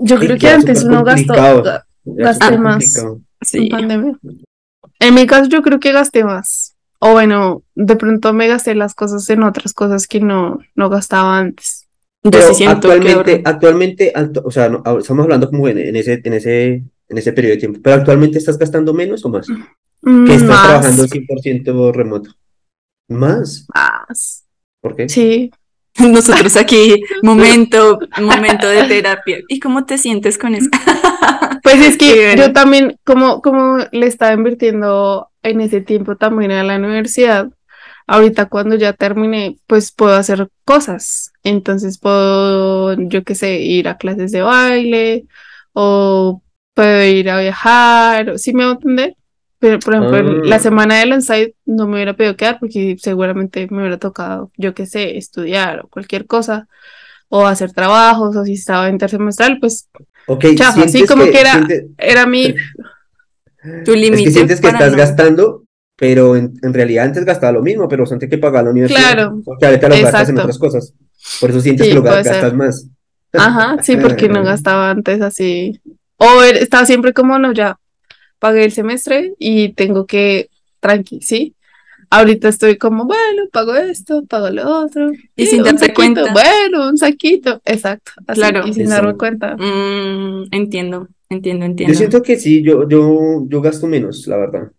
Yo 0.00 0.18
Sí, 0.18 0.26
creo 0.26 0.38
que 0.38 0.48
antes 0.48 0.84
uno 0.84 1.04
gastó, 1.04 1.34
Gasté 2.04 2.44
súper 2.46 2.58
más. 2.60 2.96
en 2.98 3.24
Sí. 3.42 3.68
pandemia. 3.68 4.18
En 5.00 5.14
mi 5.14 5.26
caso 5.26 5.48
yo 5.48 5.62
creo 5.62 5.80
que 5.80 5.92
gasté 5.92 6.24
más. 6.24 6.74
O 7.00 7.12
bueno, 7.12 7.62
de 7.74 7.96
pronto 7.96 8.32
me 8.32 8.46
gasté 8.48 8.74
las 8.74 8.94
cosas 8.94 9.28
en 9.30 9.42
otras 9.42 9.72
cosas 9.74 10.06
que 10.06 10.20
no, 10.20 10.58
no 10.74 10.88
gastaba 10.88 11.38
antes. 11.38 11.86
Yo 12.22 12.30
Pero 12.30 12.48
sí 12.48 12.54
siento 12.54 12.88
que 12.88 12.94
actualmente, 12.94 13.32
ahora- 13.32 13.50
actualmente, 13.50 14.12
actu- 14.14 14.42
o 14.44 14.50
sea, 14.50 14.68
no, 14.70 14.82
ah, 14.86 14.96
estamos 14.98 15.24
hablando 15.24 15.50
como 15.50 15.68
en, 15.68 15.76
en 15.78 15.96
ese, 15.96 16.20
en 16.24 16.32
ese, 16.32 16.82
en 17.08 17.18
ese 17.18 17.32
periodo 17.32 17.54
de 17.54 17.60
tiempo, 17.60 17.80
pero 17.82 17.96
actualmente 17.96 18.38
estás 18.38 18.58
gastando 18.58 18.94
menos 18.94 19.24
o 19.24 19.28
más, 19.28 19.46
Mm, 20.04 20.26
que 20.26 20.34
estás 20.34 20.48
más, 20.48 20.66
trabajando 20.66 21.08
100% 21.08 21.92
remoto. 21.92 22.30
¿Más? 23.08 23.66
más. 23.74 24.44
¿Por 24.80 24.96
qué? 24.96 25.08
Sí. 25.08 25.50
nosotros 25.98 26.56
aquí, 26.56 27.02
momento, 27.22 28.00
momento 28.20 28.68
de 28.68 28.84
terapia. 28.84 29.38
¿Y 29.48 29.60
cómo 29.60 29.84
te 29.84 29.98
sientes 29.98 30.38
con 30.38 30.54
eso? 30.54 30.68
Pues 31.62 31.76
es 31.76 31.96
que 31.96 32.26
bueno. 32.26 32.42
yo 32.42 32.52
también, 32.52 32.98
como, 33.04 33.40
como 33.40 33.78
le 33.90 34.06
estaba 34.06 34.34
invirtiendo 34.34 35.30
en 35.42 35.62
ese 35.62 35.80
tiempo 35.80 36.14
también 36.14 36.50
a 36.52 36.62
la 36.62 36.76
universidad, 36.76 37.48
ahorita 38.06 38.50
cuando 38.50 38.76
ya 38.76 38.92
terminé, 38.92 39.56
pues 39.66 39.90
puedo 39.90 40.14
hacer 40.14 40.50
cosas. 40.66 41.32
Entonces 41.42 41.98
puedo, 41.98 42.92
yo 43.08 43.24
qué 43.24 43.34
sé, 43.34 43.60
ir 43.60 43.88
a 43.88 43.96
clases 43.96 44.30
de 44.30 44.42
baile 44.42 45.24
o 45.72 46.42
puedo 46.74 47.04
ir 47.04 47.30
a 47.30 47.40
viajar, 47.40 48.38
¿sí 48.38 48.52
me 48.52 48.64
va 48.64 48.70
a 48.70 48.74
entender? 48.74 49.16
Pero, 49.58 49.78
por 49.78 49.94
ejemplo, 49.94 50.18
en 50.18 50.50
la 50.50 50.56
Ah. 50.56 50.60
semana 50.60 50.98
del 50.98 51.12
onsite 51.12 51.54
no 51.64 51.86
me 51.86 51.94
hubiera 51.94 52.14
podido 52.14 52.36
quedar 52.36 52.58
porque 52.60 52.96
seguramente 53.00 53.66
me 53.70 53.78
hubiera 53.78 53.96
tocado, 53.98 54.50
yo 54.58 54.74
qué 54.74 54.84
sé, 54.86 55.16
estudiar 55.16 55.80
o 55.80 55.88
cualquier 55.88 56.26
cosa, 56.26 56.68
o 57.28 57.46
hacer 57.46 57.72
trabajos, 57.72 58.36
o 58.36 58.44
si 58.44 58.52
estaba 58.54 58.90
intersemestral, 58.90 59.58
pues 59.60 59.88
Ok, 60.26 60.44
Chafa, 60.56 60.82
así 60.84 61.06
como 61.06 61.24
que 61.24 61.40
era- 61.40 61.52
sientes- 61.52 61.84
era 61.98 62.26
mi 62.26 62.54
Tu 63.84 63.92
es 63.94 63.98
límite 64.00 64.24
que 64.24 64.30
sientes 64.30 64.60
que 64.60 64.66
para 64.66 64.78
estás 64.78 64.92
no- 64.92 64.98
gastando, 64.98 65.64
pero 65.96 66.36
en, 66.36 66.52
en 66.62 66.74
realidad 66.74 67.06
antes 67.06 67.24
gastaba 67.24 67.52
lo 67.52 67.62
mismo, 67.62 67.88
pero 67.88 68.04
antes 68.10 68.28
que 68.28 68.36
pagar 68.38 68.64
la 68.64 68.70
universidad. 68.70 69.00
Claro, 69.12 69.40
Porque 69.44 69.64
ahorita 69.66 69.88
lo 69.88 69.94
gastas 70.02 70.28
en 70.28 70.38
otras 70.38 70.58
cosas. 70.58 70.92
Por 71.40 71.50
eso 71.50 71.60
sientes 71.60 71.86
Sí, 71.86 71.92
que 71.92 71.98
lo 71.98 72.02
ga- 72.04 72.08
puede 72.10 72.24
ser. 72.24 72.32
gastas 72.34 72.54
más. 72.54 72.86
Ajá, 73.32 73.82
sí, 73.82 73.96
porque 74.26 74.28
no 74.28 74.42
gastaba 74.44 74.90
antes 74.90 75.22
así. 75.22 75.80
O 76.16 76.42
estaba 76.42 76.86
siempre 76.86 77.12
como, 77.12 77.38
no, 77.38 77.52
ya 77.52 77.78
pagué 78.38 78.64
el 78.64 78.72
semestre 78.72 79.34
y 79.38 79.72
tengo 79.72 80.06
que, 80.06 80.50
tranqui, 80.80 81.20
¿sí? 81.22 81.54
Ahorita 82.10 82.48
estoy 82.48 82.76
como, 82.76 83.06
bueno, 83.06 83.44
pago 83.50 83.74
esto, 83.74 84.24
pago 84.26 84.50
lo 84.50 84.84
otro. 84.84 85.10
Y 85.34 85.46
sí, 85.46 85.52
sin 85.52 85.60
un 85.60 85.64
darte 85.64 85.80
saquito, 85.80 85.94
cuenta. 85.94 86.32
Bueno, 86.32 86.88
un 86.88 86.98
saquito, 86.98 87.60
exacto. 87.64 88.12
así, 88.26 88.40
Claro. 88.40 88.66
Y 88.66 88.74
sin 88.74 88.88
darme 88.88 89.16
cuenta. 89.16 89.56
Mm, 89.56 90.48
entiendo, 90.52 91.08
entiendo, 91.28 91.64
entiendo. 91.64 91.92
Yo 91.92 91.98
siento 91.98 92.22
que 92.22 92.36
sí, 92.38 92.62
yo, 92.62 92.88
yo, 92.88 93.46
yo 93.48 93.60
gasto 93.60 93.86
menos, 93.86 94.26
la 94.26 94.36
verdad. 94.36 94.70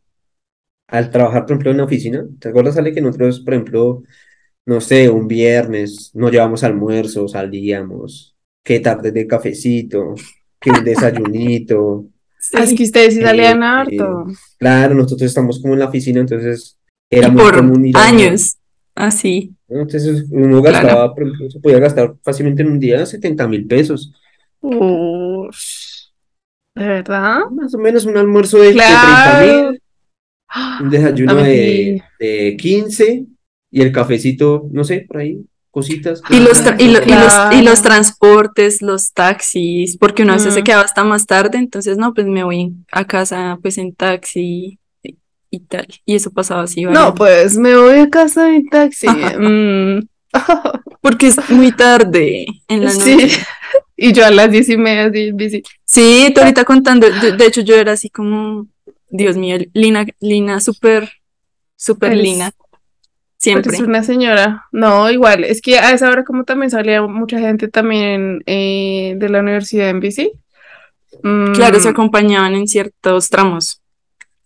Al 0.88 1.10
trabajar, 1.10 1.45
por 1.45 1.54
ejemplo, 1.54 1.71
en 1.71 1.78
la 1.78 1.84
oficina, 1.86 2.26
¿te 2.39 2.50
acuerdas, 2.50 2.78
Ale, 2.78 2.93
que 2.93 3.02
nosotros, 3.02 3.39
por 3.39 3.56
ejemplo, 3.56 4.04
no 4.65 4.80
sé, 4.80 5.10
un 5.10 5.28
viernes 5.28 6.12
nos 6.13 6.32
llevamos 6.32 6.63
almuerzo, 6.63 7.28
salíamos, 7.28 8.36
qué 8.63 8.80
tarde 8.80 9.12
de 9.12 9.28
cafecito, 9.28 10.13
que 10.65 10.71
un 10.71 10.84
desayunito. 10.84 12.06
Ah, 12.54 12.62
Es 12.63 12.75
que 12.75 12.84
ustedes 12.84 13.15
sí 13.15 13.21
salían 13.23 13.63
Eh, 13.63 13.65
harto. 13.65 14.25
Claro, 14.60 14.93
nosotros 14.93 15.23
estamos 15.23 15.60
como 15.60 15.73
en 15.73 15.80
la 15.80 15.88
oficina, 15.88 16.19
entonces 16.19 16.78
era 17.10 17.28
Y 17.28 17.32
muy 17.32 17.41
por 17.41 17.56
común 17.58 17.86
ir 17.88 17.97
a- 17.97 18.06
años, 18.08 18.58
así. 18.93 19.56
¿no? 19.67 19.82
Entonces 19.82 20.25
uno 20.30 20.62
Claro. 20.62 20.86
gastaba, 20.88 21.13
ejemplo, 21.17 21.49
se 21.49 21.60
podía 21.60 21.80
gastar 21.80 22.13
fácilmente 22.23 22.62
en 22.62 22.69
un 22.69 22.80
día 22.80 23.04
70 23.04 23.47
mil 23.47 23.65
pesos. 23.65 24.13
Ush, 24.62 26.10
¿De 26.75 26.88
verdad? 26.88 27.49
Más 27.51 27.73
o 27.73 27.78
menos 27.80 28.06
un 28.06 28.17
almuerzo 28.17 28.58
de, 28.60 28.67
de 28.67 28.73
30 28.73 28.93
Claro. 28.99 29.71
mil, 29.71 29.82
un 30.82 30.89
desayuno 30.91 31.36
de, 31.36 32.04
sí. 32.19 32.25
de 32.25 32.58
15 32.58 33.25
y 33.71 33.82
el 33.82 33.91
cafecito, 33.91 34.67
no 34.71 34.84
sé, 34.84 35.06
por 35.08 35.17
ahí, 35.17 35.43
cositas. 35.76 36.22
Y 36.30 36.40
los, 36.40 36.64
tra- 36.64 36.78
y, 36.80 36.88
lo- 36.88 37.04
y 37.04 37.10
los, 37.10 37.34
y 37.54 37.62
los 37.62 37.82
transportes, 37.82 38.82
los 38.82 39.12
taxis, 39.12 39.98
porque 39.98 40.24
uno 40.24 40.32
a 40.32 40.38
veces 40.38 40.54
se 40.54 40.62
Mm. 40.62 40.64
quedaba 40.64 40.84
hasta 40.84 41.04
más 41.04 41.26
tarde, 41.26 41.58
entonces 41.58 41.98
no, 41.98 42.14
pues 42.14 42.26
me 42.28 42.46
voy 42.46 42.74
a 42.94 43.04
casa 43.06 43.60
pues 43.62 43.78
en 43.78 43.94
taxi 43.94 44.80
y, 45.52 45.60
tal. 45.60 45.86
Y 46.06 46.16
eso 46.16 46.32
pasaba 46.32 46.64
así, 46.64 46.84
No, 46.84 46.92
varias- 46.92 47.14
pues 47.18 47.58
me 47.58 47.76
voy 47.78 48.00
a 48.00 48.10
casa 48.10 48.56
en 48.56 48.68
taxi. 48.70 49.08
Mm. 49.10 50.08
porque 51.02 51.28
es 51.28 51.50
muy 51.50 51.72
tarde 51.74 52.46
en 52.70 52.84
la 52.86 52.92
Sí. 52.92 53.16
noche. 53.16 53.30
Y 53.98 54.12
yo 54.12 54.26
a 54.26 54.32
las 54.32 54.52
diez 54.52 54.68
y 54.68 54.76
media 54.76 55.06
así 55.06 55.28
en 55.30 55.38
bici. 55.38 55.64
Sí, 55.86 56.30
tú 56.36 56.42
ahorita 56.42 56.66
contando, 56.66 57.10
de, 57.10 57.32
de 57.32 57.46
hecho 57.46 57.62
yo 57.62 57.76
era 57.76 57.94
así 57.94 58.10
como, 58.10 58.68
Dios 59.10 59.38
mío, 59.38 59.58
Lina, 59.74 60.06
Lina, 60.20 60.60
súper, 60.60 61.10
súper 61.78 62.18
Lina, 62.18 62.52
siempre. 63.46 63.76
Eres 63.76 63.88
una 63.88 64.04
señora. 64.04 64.66
No, 64.72 65.10
igual. 65.10 65.44
Es 65.44 65.62
que 65.62 65.80
a 65.80 65.92
esa 65.92 66.10
hora 66.10 66.24
como 66.24 66.44
también 66.44 66.70
salía 66.70 67.02
mucha 67.04 67.40
gente 67.40 67.68
también 67.68 68.44
eh, 68.46 69.16
de 69.18 69.30
la 69.30 69.40
universidad 69.40 69.90
en 69.90 70.00
bici. 70.00 70.32
Mm, 71.24 71.54
Claro, 71.54 71.80
se 71.80 71.90
acompañaban 71.90 72.56
en 72.56 72.68
ciertos 72.68 73.30
tramos. 73.30 73.82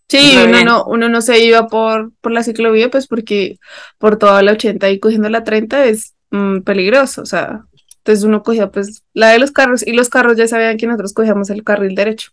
Sí, 0.09 0.37
uno 0.37 0.51
bien. 0.51 0.65
no, 0.65 0.85
uno 0.85 1.07
no 1.07 1.21
se 1.21 1.39
iba 1.43 1.67
por, 1.67 2.11
por 2.21 2.31
la 2.31 2.43
ciclovía, 2.43 2.89
pues 2.89 3.07
porque 3.07 3.59
por 3.99 4.17
toda 4.17 4.41
la 4.41 4.53
80 4.53 4.89
y 4.89 4.99
cogiendo 4.99 5.29
la 5.29 5.43
30 5.43 5.85
es 5.85 6.15
mm, 6.31 6.61
peligroso, 6.61 7.21
o 7.21 7.25
sea, 7.27 7.61
entonces 7.97 8.23
uno 8.23 8.41
cogía 8.41 8.71
pues 8.71 9.03
la 9.13 9.29
de 9.29 9.37
los 9.37 9.51
carros 9.51 9.85
y 9.85 9.91
los 9.93 10.09
carros 10.09 10.35
ya 10.35 10.47
sabían 10.47 10.77
que 10.77 10.87
nosotros 10.87 11.13
cogíamos 11.13 11.51
el 11.51 11.63
carril 11.63 11.93
derecho, 11.93 12.31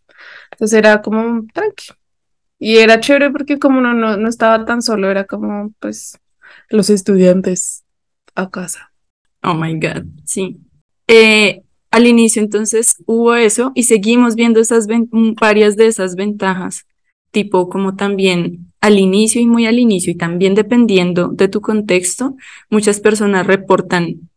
entonces 0.53 0.79
era 0.79 1.03
como 1.03 1.45
tranqui, 1.53 1.89
y 2.59 2.79
era 2.79 2.99
chévere 2.99 3.31
porque 3.31 3.59
como 3.59 3.79
uno 3.81 3.93
no, 3.93 4.17
no 4.17 4.29
estaba 4.31 4.65
tan 4.65 4.81
solo, 4.81 5.11
era 5.11 5.25
como 5.25 5.71
pues 5.79 6.19
los 6.69 6.91
estudiantes 6.91 7.85
a 8.35 8.51
casa. 8.51 8.93
Oh 9.43 9.55
my 9.55 9.75
God, 9.75 10.05
sí. 10.25 10.59
Eh, 11.09 11.63
al 11.91 12.07
inicio 12.07 12.43
entonces 12.43 12.97
hubo 13.07 13.35
eso 13.35 13.73
y 13.75 13.85
seguimos 13.85 14.35
viendo 14.35 14.61
esas 14.61 14.87
mm, 14.89 15.35
varias 15.41 15.77
de 15.77 15.87
esas 15.87 16.15
ventajas, 16.17 16.87
tipo 17.31 17.69
como 17.69 17.97
también 17.97 18.73
al 18.81 18.99
inicio 18.99 19.41
y 19.41 19.47
muy 19.47 19.67
al 19.67 19.79
inicio 19.79 20.13
y 20.13 20.17
también 20.17 20.55
dependiendo 20.55 21.29
de 21.29 21.49
tu 21.49 21.61
contexto, 21.61 22.37
muchas 22.71 23.01
personas 23.01 23.47
reportan 23.47 24.29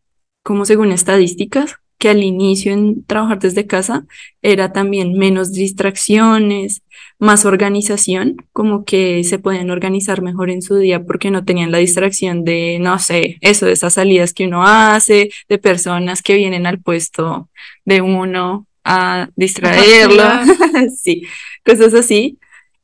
como 0.43 0.65
según 0.65 0.91
estadísticas 0.91 1.76
que 1.99 2.09
al 2.09 2.23
inicio 2.23 2.71
en 2.71 3.03
trabajar 3.03 3.39
desde 3.39 3.67
casa 3.67 4.05
era 4.41 4.71
también 4.71 5.13
menos 5.13 5.51
distracciones, 5.51 6.81
más 7.19 7.45
organización, 7.45 8.38
como 8.53 8.85
que 8.85 9.23
se 9.25 9.38
podían 9.38 9.69
organizar 9.69 10.21
mejor 10.21 10.49
en 10.49 10.62
su 10.62 10.77
día 10.77 11.03
porque 11.03 11.29
no 11.29 11.43
tenían 11.43 11.71
la 11.71 11.77
distracción 11.79 12.45
de, 12.45 12.79
no 12.79 12.97
sé, 12.99 13.38
eso 13.41 13.65
de 13.65 13.73
esas 13.73 13.93
salidas 13.93 14.33
que 14.33 14.47
uno 14.47 14.65
hace, 14.65 15.29
de 15.49 15.57
personas 15.57 16.21
que 16.23 16.35
vienen 16.35 16.65
al 16.65 16.79
puesto 16.79 17.49
de 17.83 18.01
uno 18.01 18.65
a 18.85 19.29
distraerlo, 19.35 20.23
sí, 20.95 21.23
cosas 21.65 21.93
así. 21.93 22.39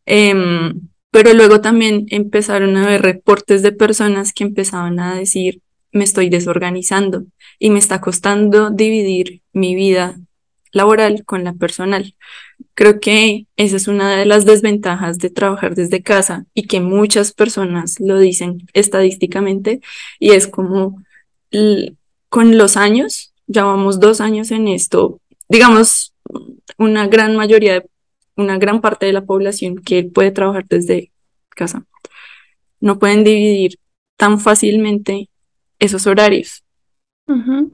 Em, 0.06 0.74
pero 1.10 1.34
luego 1.34 1.62
también 1.62 2.06
empezaron 2.10 2.76
a 2.76 2.86
ver 2.86 3.02
reportes 3.02 3.64
de 3.64 3.72
personas 3.72 4.34
que 4.34 4.44
empezaban 4.44 5.00
a 5.00 5.16
decir, 5.16 5.62
me 5.96 6.04
estoy 6.04 6.30
desorganizando 6.30 7.24
y 7.58 7.70
me 7.70 7.80
está 7.80 8.02
costando 8.02 8.70
dividir 8.70 9.42
mi 9.54 9.76
vida 9.76 10.20
laboral 10.74 11.24
con 11.24 11.46
la 11.46 11.54
personal. 11.54 12.16
Creo 12.74 13.00
que 13.00 13.48
esa 13.56 13.78
es 13.78 13.88
una 13.88 14.18
de 14.18 14.26
las 14.26 14.44
desventajas 14.46 15.20
de 15.20 15.30
trabajar 15.30 15.74
desde 15.74 16.04
casa 16.04 16.46
y 16.54 16.68
que 16.68 16.82
muchas 16.82 17.32
personas 17.32 17.96
lo 18.02 18.20
dicen 18.20 18.68
estadísticamente 18.74 19.80
y 20.20 20.32
es 20.32 20.48
como 20.48 21.02
con 22.28 22.58
los 22.58 22.76
años, 22.76 23.34
ya 23.48 23.64
vamos 23.64 24.02
dos 24.02 24.20
años 24.20 24.52
en 24.52 24.68
esto, 24.68 25.22
digamos, 25.48 26.14
una 26.78 27.08
gran 27.08 27.38
mayoría, 27.38 27.86
una 28.36 28.58
gran 28.58 28.82
parte 28.82 29.06
de 29.06 29.14
la 29.14 29.24
población 29.24 29.78
que 29.78 30.04
puede 30.04 30.32
trabajar 30.32 30.66
desde 30.68 31.14
casa, 31.52 31.86
no 32.82 33.00
pueden 33.00 33.24
dividir 33.24 33.80
tan 34.18 34.42
fácilmente 34.42 35.30
esos 35.80 36.08
horarios. 36.08 36.64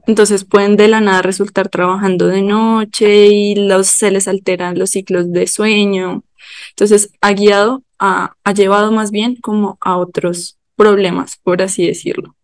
Entonces 0.06 0.44
pueden 0.44 0.76
de 0.76 0.88
la 0.88 1.00
nada 1.02 1.20
resultar 1.20 1.68
trabajando 1.68 2.26
de 2.26 2.40
noche 2.40 3.26
y 3.26 3.54
los, 3.54 3.86
se 3.88 4.10
les 4.10 4.26
alteran 4.26 4.78
los 4.78 4.90
ciclos 4.90 5.30
de 5.30 5.46
sueño. 5.46 6.24
Entonces 6.70 7.12
ha 7.20 7.32
guiado, 7.32 7.82
a, 7.98 8.34
ha 8.44 8.54
llevado 8.54 8.92
más 8.92 9.10
bien 9.10 9.36
como 9.36 9.76
a 9.80 9.98
otros 9.98 10.58
problemas, 10.74 11.38
por 11.42 11.60
así 11.60 11.86
decirlo. 11.86 12.34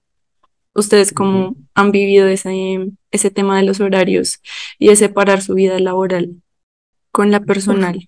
¿Ustedes 0.74 1.12
cómo 1.12 1.56
han 1.74 1.92
vivido 1.92 2.28
ese, 2.28 2.90
ese 3.10 3.30
tema 3.30 3.56
de 3.56 3.64
los 3.64 3.80
horarios 3.80 4.40
y 4.78 4.88
de 4.88 4.96
separar 4.96 5.40
su 5.40 5.54
vida 5.54 5.78
laboral 5.80 6.42
con 7.10 7.30
la 7.30 7.40
personal? 7.40 8.04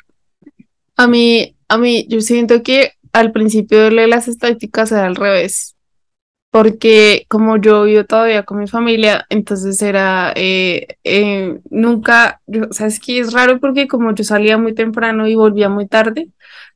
A 0.96 1.08
mí, 1.08 1.56
a 1.68 1.78
mí, 1.78 2.06
yo 2.08 2.20
siento 2.20 2.62
que 2.62 2.92
al 3.12 3.32
principio 3.32 3.90
de 3.90 4.06
las 4.06 4.28
estadísticas 4.28 4.92
era 4.92 5.06
al 5.06 5.16
revés, 5.16 5.74
porque 6.50 7.26
como 7.28 7.56
yo 7.58 7.84
vivo 7.84 8.04
todavía 8.04 8.44
con 8.44 8.58
mi 8.58 8.66
familia, 8.66 9.26
entonces 9.30 9.80
era, 9.82 10.32
eh, 10.36 10.98
eh, 11.04 11.60
nunca, 11.70 12.40
yo, 12.46 12.66
o 12.70 12.72
sea, 12.72 12.86
es 12.88 12.98
que 13.00 13.20
es 13.20 13.32
raro 13.32 13.60
porque 13.60 13.86
como 13.88 14.14
yo 14.14 14.24
salía 14.24 14.58
muy 14.58 14.74
temprano 14.74 15.28
y 15.28 15.36
volvía 15.36 15.68
muy 15.68 15.86
tarde, 15.86 16.28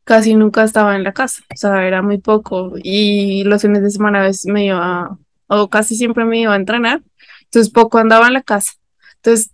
casi 0.04 0.34
nunca 0.34 0.64
estaba 0.64 0.96
en 0.96 1.04
la 1.04 1.12
casa, 1.12 1.42
o 1.52 1.56
sea, 1.56 1.86
era 1.86 2.02
muy 2.02 2.18
poco 2.18 2.74
y 2.82 3.44
los 3.44 3.62
fines 3.62 3.82
de 3.82 3.90
semana 3.90 4.20
a 4.20 4.24
veces 4.24 4.46
me 4.46 4.66
iba, 4.66 5.18
o 5.48 5.68
casi 5.70 5.96
siempre 5.96 6.24
me 6.24 6.40
iba 6.40 6.52
a 6.54 6.56
entrenar, 6.56 7.02
entonces 7.44 7.72
poco 7.72 7.98
andaba 7.98 8.26
en 8.28 8.34
la 8.34 8.42
casa. 8.42 8.72
Entonces, 9.16 9.50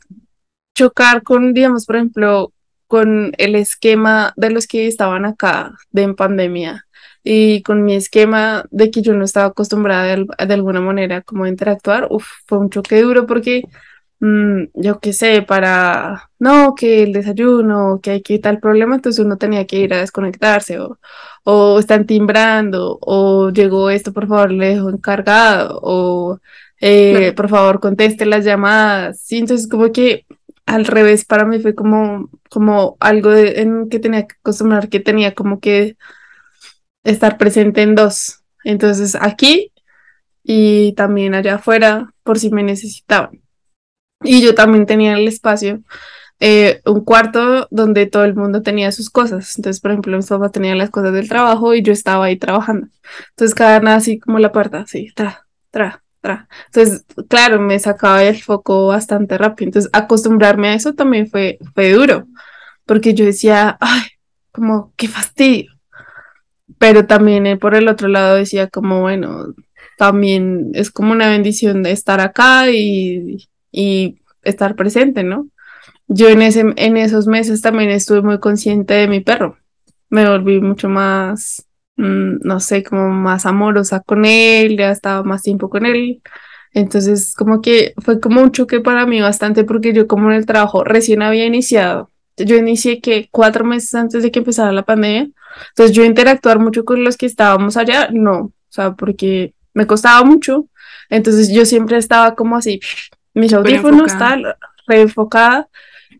chocar 0.75 1.23
con, 1.23 1.55
digamos, 1.55 1.87
por 1.87 1.97
ejemplo, 1.97 2.53
con 2.91 3.33
el 3.39 3.55
esquema 3.57 4.35
de 4.37 4.51
los 4.51 4.67
que 4.69 4.89
estaban 4.89 5.25
acá 5.27 5.73
de 5.93 6.03
en 6.05 6.17
pandemia 6.17 6.87
y 7.25 7.63
con 7.63 7.85
mi 7.85 7.95
esquema 7.97 8.67
de 8.73 8.91
que 8.91 9.03
yo 9.03 9.15
no 9.15 9.25
estaba 9.25 9.47
acostumbrada 9.49 10.05
de, 10.07 10.13
al- 10.13 10.49
de 10.49 10.55
alguna 10.55 10.83
manera 10.83 11.23
como 11.23 11.45
a 11.45 11.49
interactuar, 11.51 12.09
uf, 12.11 12.27
fue 12.47 12.59
un 12.59 12.71
choque 12.71 13.01
duro 13.03 13.27
porque 13.27 13.65
mm, 14.21 14.65
yo 14.75 15.01
qué 15.01 15.13
sé, 15.13 15.43
para, 15.43 16.31
no, 16.39 16.75
que 16.75 17.03
el 17.05 17.13
desayuno, 17.13 18.01
que 18.03 18.11
hay 18.13 18.23
que 18.23 18.39
tal 18.39 18.61
problema, 18.61 18.97
entonces 18.97 19.25
uno 19.25 19.39
tenía 19.39 19.67
que 19.67 19.79
ir 19.81 19.95
a 19.95 20.01
desconectarse 20.01 20.79
o, 20.81 20.99
o 21.45 21.79
están 21.79 22.07
timbrando 22.07 22.99
o 23.03 23.51
llegó 23.51 23.91
esto, 23.91 24.13
por 24.13 24.29
favor, 24.29 24.53
le 24.53 24.75
dejo 24.77 24.91
encargado 24.91 25.81
o 25.83 26.39
eh, 26.81 27.33
Claro. 27.33 27.37
por 27.37 27.49
favor, 27.51 27.81
conteste 27.81 28.27
las 28.27 28.45
llamadas. 28.45 29.21
Sí, 29.23 29.39
entonces 29.39 29.69
como 29.69 29.93
que 29.93 30.27
al 30.71 30.85
revés 30.85 31.25
para 31.25 31.45
mí 31.45 31.59
fue 31.59 31.75
como, 31.75 32.31
como 32.49 32.97
algo 33.01 33.33
en 33.35 33.89
que 33.89 33.99
tenía 33.99 34.27
que 34.27 34.37
acostumbrar, 34.41 34.89
que 34.89 35.01
tenía 35.01 35.35
como 35.35 35.59
que 35.59 35.97
estar 37.03 37.39
presente 37.39 37.83
en 37.83 37.97
dos. 37.97 38.45
Entonces 38.63 39.17
aquí 39.21 39.73
y 40.45 40.93
también 40.95 41.35
allá 41.35 41.57
afuera 41.57 42.15
por 42.23 42.39
si 42.39 42.51
me 42.51 42.63
necesitaban. 42.63 43.43
Y 44.23 44.43
yo 44.43 44.55
también 44.55 44.87
tenía 44.87 45.15
el 45.15 45.27
espacio, 45.27 45.83
eh, 46.39 46.83
un 46.87 47.05
cuarto 47.05 47.67
donde 47.73 48.07
todo 48.07 48.25
el 48.25 48.37
mundo 48.37 48.63
tenía 48.63 48.93
sus 48.93 49.11
cosas. 49.11 49.57
Entonces, 49.57 49.81
por 49.81 49.91
ejemplo, 49.91 50.17
mis 50.17 50.29
papás 50.29 50.53
tenían 50.53 50.79
las 50.79 50.91
cosas 50.91 51.13
del 51.13 51.29
trabajo 51.29 51.75
y 51.75 51.83
yo 51.83 51.93
estaba 51.93 52.27
ahí 52.27 52.37
trabajando. 52.37 52.89
Entonces, 53.31 53.55
cada 53.57 53.81
nada 53.81 53.97
así 53.97 54.21
como 54.21 54.39
la 54.39 54.53
puerta, 54.53 54.81
así, 54.81 55.11
tra, 55.15 55.47
tra, 55.71 56.05
Entonces, 56.23 57.05
claro, 57.29 57.61
me 57.61 57.79
sacaba 57.79 58.23
el 58.25 58.41
foco 58.43 58.89
bastante 58.89 59.39
rápido. 59.39 59.69
Entonces, 59.69 59.91
acostumbrarme 59.93 60.69
a 60.69 60.75
eso 60.75 60.95
también 60.95 61.29
fue, 61.29 61.59
fue 61.75 61.93
duro, 61.93 62.27
porque 62.87 63.15
yo 63.15 63.25
decía, 63.25 63.77
ay, 63.81 64.03
como, 64.53 64.93
qué 64.97 65.09
fastidio. 65.09 65.73
Pero 66.79 67.07
también 67.07 67.47
eh, 67.47 67.57
por 67.57 67.75
el 67.75 67.89
otro 67.89 68.09
lado 68.09 68.37
decía 68.37 68.69
como, 68.69 69.01
bueno, 69.03 69.55
también 69.99 70.71
es 70.75 70.91
como 70.91 71.13
una 71.13 71.29
bendición 71.29 71.83
de 71.83 71.93
estar 71.93 72.21
acá 72.21 72.71
y, 72.71 73.49
y 73.71 74.21
estar 74.43 74.77
presente, 74.77 75.23
¿no? 75.23 75.49
Yo 76.09 76.29
en 76.29 76.43
ese, 76.43 76.65
en 76.77 76.97
esos 76.97 77.27
meses 77.27 77.61
también 77.61 77.91
estuve 77.91 78.23
muy 78.23 78.41
consciente 78.41 78.95
de 78.95 79.09
mi 79.09 79.21
perro. 79.21 79.59
Me 80.09 80.29
volví 80.29 80.61
mucho 80.61 80.89
más, 80.89 81.67
no 82.01 82.61
sé, 82.61 82.83
como 82.83 83.11
más 83.11 83.47
amorosa 83.47 84.01
con 84.01 84.25
él, 84.25 84.77
ya 84.77 84.91
estaba 84.91 85.23
más 85.23 85.43
tiempo 85.43 85.69
con 85.71 85.87
él. 85.87 86.23
Entonces, 86.73 87.35
como 87.35 87.61
que 87.61 87.95
fue 87.99 88.21
como 88.21 88.41
un 88.43 88.53
choque 88.53 88.81
para 88.81 89.07
mí 89.07 89.21
bastante 89.21 89.65
porque 89.65 89.93
yo 89.93 90.07
como 90.07 90.31
en 90.31 90.37
el 90.37 90.47
trabajo 90.47 90.85
recién 90.85 91.23
había 91.23 91.45
iniciado. 91.47 92.11
Yo 92.37 92.57
inicié 92.57 93.01
que 93.01 93.29
cuatro 93.31 93.65
meses 93.65 93.95
antes 93.95 94.23
de 94.23 94.31
que 94.31 94.39
empezara 94.39 94.73
la 94.73 94.85
pandemia. 94.85 95.29
Entonces 95.71 95.95
yo 95.97 96.05
interactuar 96.05 96.59
mucho 96.61 96.85
con 96.85 97.03
los 97.05 97.17
que 97.17 97.27
estábamos 97.27 97.77
allá, 97.77 98.09
no, 98.13 98.39
o 98.39 98.53
sea, 98.69 98.93
porque 98.93 99.53
me 99.75 99.87
costaba 99.87 100.25
mucho. 100.25 100.67
Entonces 101.11 101.53
yo 101.53 101.65
siempre 101.67 101.99
estaba 101.99 102.35
como 102.37 102.57
así, 102.57 102.81
mis 103.35 103.53
audífonos, 103.53 104.13
tal, 104.19 104.57
reenfocada 104.87 105.69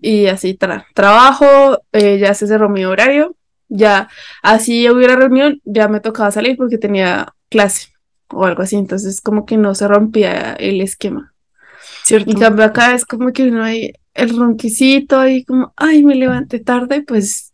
y 0.01 0.27
así, 0.27 0.57
tra- 0.59 0.85
trabajo, 0.95 1.47
eh, 1.93 2.19
ya 2.19 2.35
se 2.35 2.47
cerró 2.49 2.69
mi 2.69 2.85
horario, 2.85 3.37
ya 3.71 4.09
así 4.43 4.91
hubiera 4.91 5.17
reunión, 5.17 5.61
ya 5.65 5.89
me 5.89 6.01
tocaba 6.01 6.31
salir 6.31 6.57
porque 6.59 6.77
tenía 6.77 7.35
clase 7.49 7.89
o 8.29 8.45
algo 8.45 8.63
así, 8.63 8.77
entonces 8.77 9.23
como 9.23 9.47
que 9.47 9.57
no 9.57 9.75
se 9.75 9.89
rompía 9.89 10.53
el 10.53 10.83
esquema. 10.83 11.33
¿cierto? 12.05 12.31
En 12.31 12.39
cambio 12.39 12.65
acá 12.65 12.95
es 12.95 13.05
como 13.05 13.33
que 13.33 13.45
uno 13.45 13.63
hay 13.63 13.93
el 14.15 14.37
ronquicito 14.37 15.19
ahí 15.19 15.45
como, 15.45 15.73
ay, 15.77 16.03
me 16.03 16.15
levanté 16.15 16.59
tarde, 16.59 17.03
pues 17.03 17.51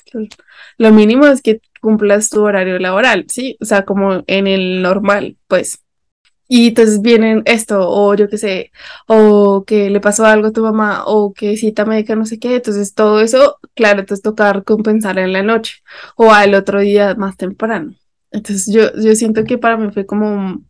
lo 0.78 0.92
mínimo 0.92 1.26
es 1.26 1.42
que 1.42 1.60
cumplas 1.80 2.30
tu 2.30 2.42
horario 2.42 2.78
laboral, 2.78 3.26
¿sí? 3.28 3.56
O 3.60 3.64
sea, 3.64 3.84
como 3.84 4.24
en 4.26 4.46
el 4.46 4.82
normal, 4.82 5.36
pues. 5.46 5.82
Y 6.48 6.68
entonces 6.68 7.00
vienen 7.02 7.42
esto, 7.46 7.88
o 7.90 8.14
yo 8.14 8.28
qué 8.28 8.38
sé, 8.38 8.72
o 9.08 9.64
que 9.66 9.90
le 9.90 10.00
pasó 10.00 10.24
algo 10.26 10.48
a 10.48 10.52
tu 10.52 10.62
mamá, 10.62 11.02
o 11.06 11.32
que 11.34 11.56
cita 11.56 11.84
médica, 11.84 12.14
no 12.16 12.24
sé 12.26 12.38
qué. 12.38 12.56
Entonces 12.56 12.94
todo 12.94 13.20
eso, 13.20 13.58
claro, 13.74 14.00
entonces 14.00 14.22
toca 14.22 14.62
compensar 14.62 15.18
en 15.18 15.32
la 15.32 15.42
noche 15.42 15.74
o 16.16 16.32
al 16.32 16.54
otro 16.54 16.80
día 16.80 17.14
más 17.16 17.36
temprano. 17.36 17.94
Entonces 18.30 18.72
yo, 18.72 18.92
yo 19.02 19.14
siento 19.14 19.44
que 19.44 19.58
para 19.58 19.76
mí 19.76 19.90
fue 19.92 20.06
como, 20.06 20.62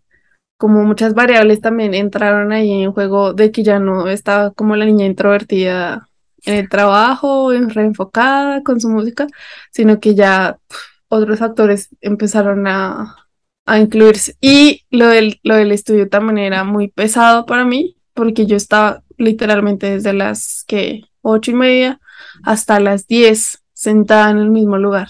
como 0.59 0.85
muchas 0.85 1.15
variables 1.15 1.61
también 1.61 1.95
entraron 1.95 2.53
ahí 2.53 2.83
en 2.83 2.93
juego 2.93 3.35
de 3.35 3.51
que 3.53 3.63
ya 3.63 3.79
no 3.79 4.09
estaba 4.09 4.53
como 4.53 4.77
la 4.77 4.87
niña 4.87 5.07
introvertida 5.07 6.09
en 6.45 6.55
el 6.57 6.69
trabajo, 6.69 7.53
en- 7.53 7.71
reenfocada 7.71 8.63
con 8.63 8.81
su 8.81 8.89
música, 8.89 9.27
sino 9.73 10.01
que 10.01 10.15
ya 10.15 10.59
pf, 10.69 10.81
otros 11.09 11.39
factores 11.39 11.91
empezaron 12.01 12.67
a, 12.67 13.17
a 13.67 13.79
incluirse. 13.79 14.37
Y 14.41 14.85
lo 14.91 15.09
del, 15.09 15.41
lo 15.43 15.57
del 15.57 15.73
estudio 15.73 16.09
también 16.09 16.39
era 16.39 16.65
muy 16.65 16.89
pesado 16.89 17.47
para 17.47 17.65
mí, 17.65 17.97
porque 18.15 18.47
yo 18.47 18.57
estaba 18.57 19.03
literalmente 19.19 19.91
desde 19.91 20.13
las 20.13 20.65
que 20.67 21.03
ocho 21.23 21.51
y 21.51 21.55
media 21.55 22.01
hasta 22.45 22.81
las 22.81 23.07
diez 23.07 23.63
sentada 23.73 24.31
en 24.31 24.39
el 24.39 24.51
mismo 24.51 24.79
lugar. 24.79 25.09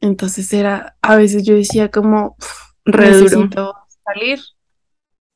Entonces 0.00 0.52
era, 0.52 0.96
a 1.02 1.16
veces 1.16 1.44
yo 1.44 1.54
decía 1.54 1.90
como, 1.90 2.36
"Pf, 2.38 2.52
Re 2.86 3.10
duro. 3.12 3.22
necesito 3.24 3.74
salir, 4.04 4.40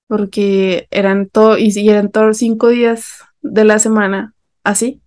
porque 0.06 0.86
eran 0.90 1.28
todo, 1.28 1.58
y 1.58 1.70
si 1.72 1.88
eran 1.88 2.10
todos 2.10 2.38
cinco 2.38 2.68
días 2.68 3.24
de 3.42 3.64
la 3.64 3.78
semana 3.78 4.34
así, 4.64 5.02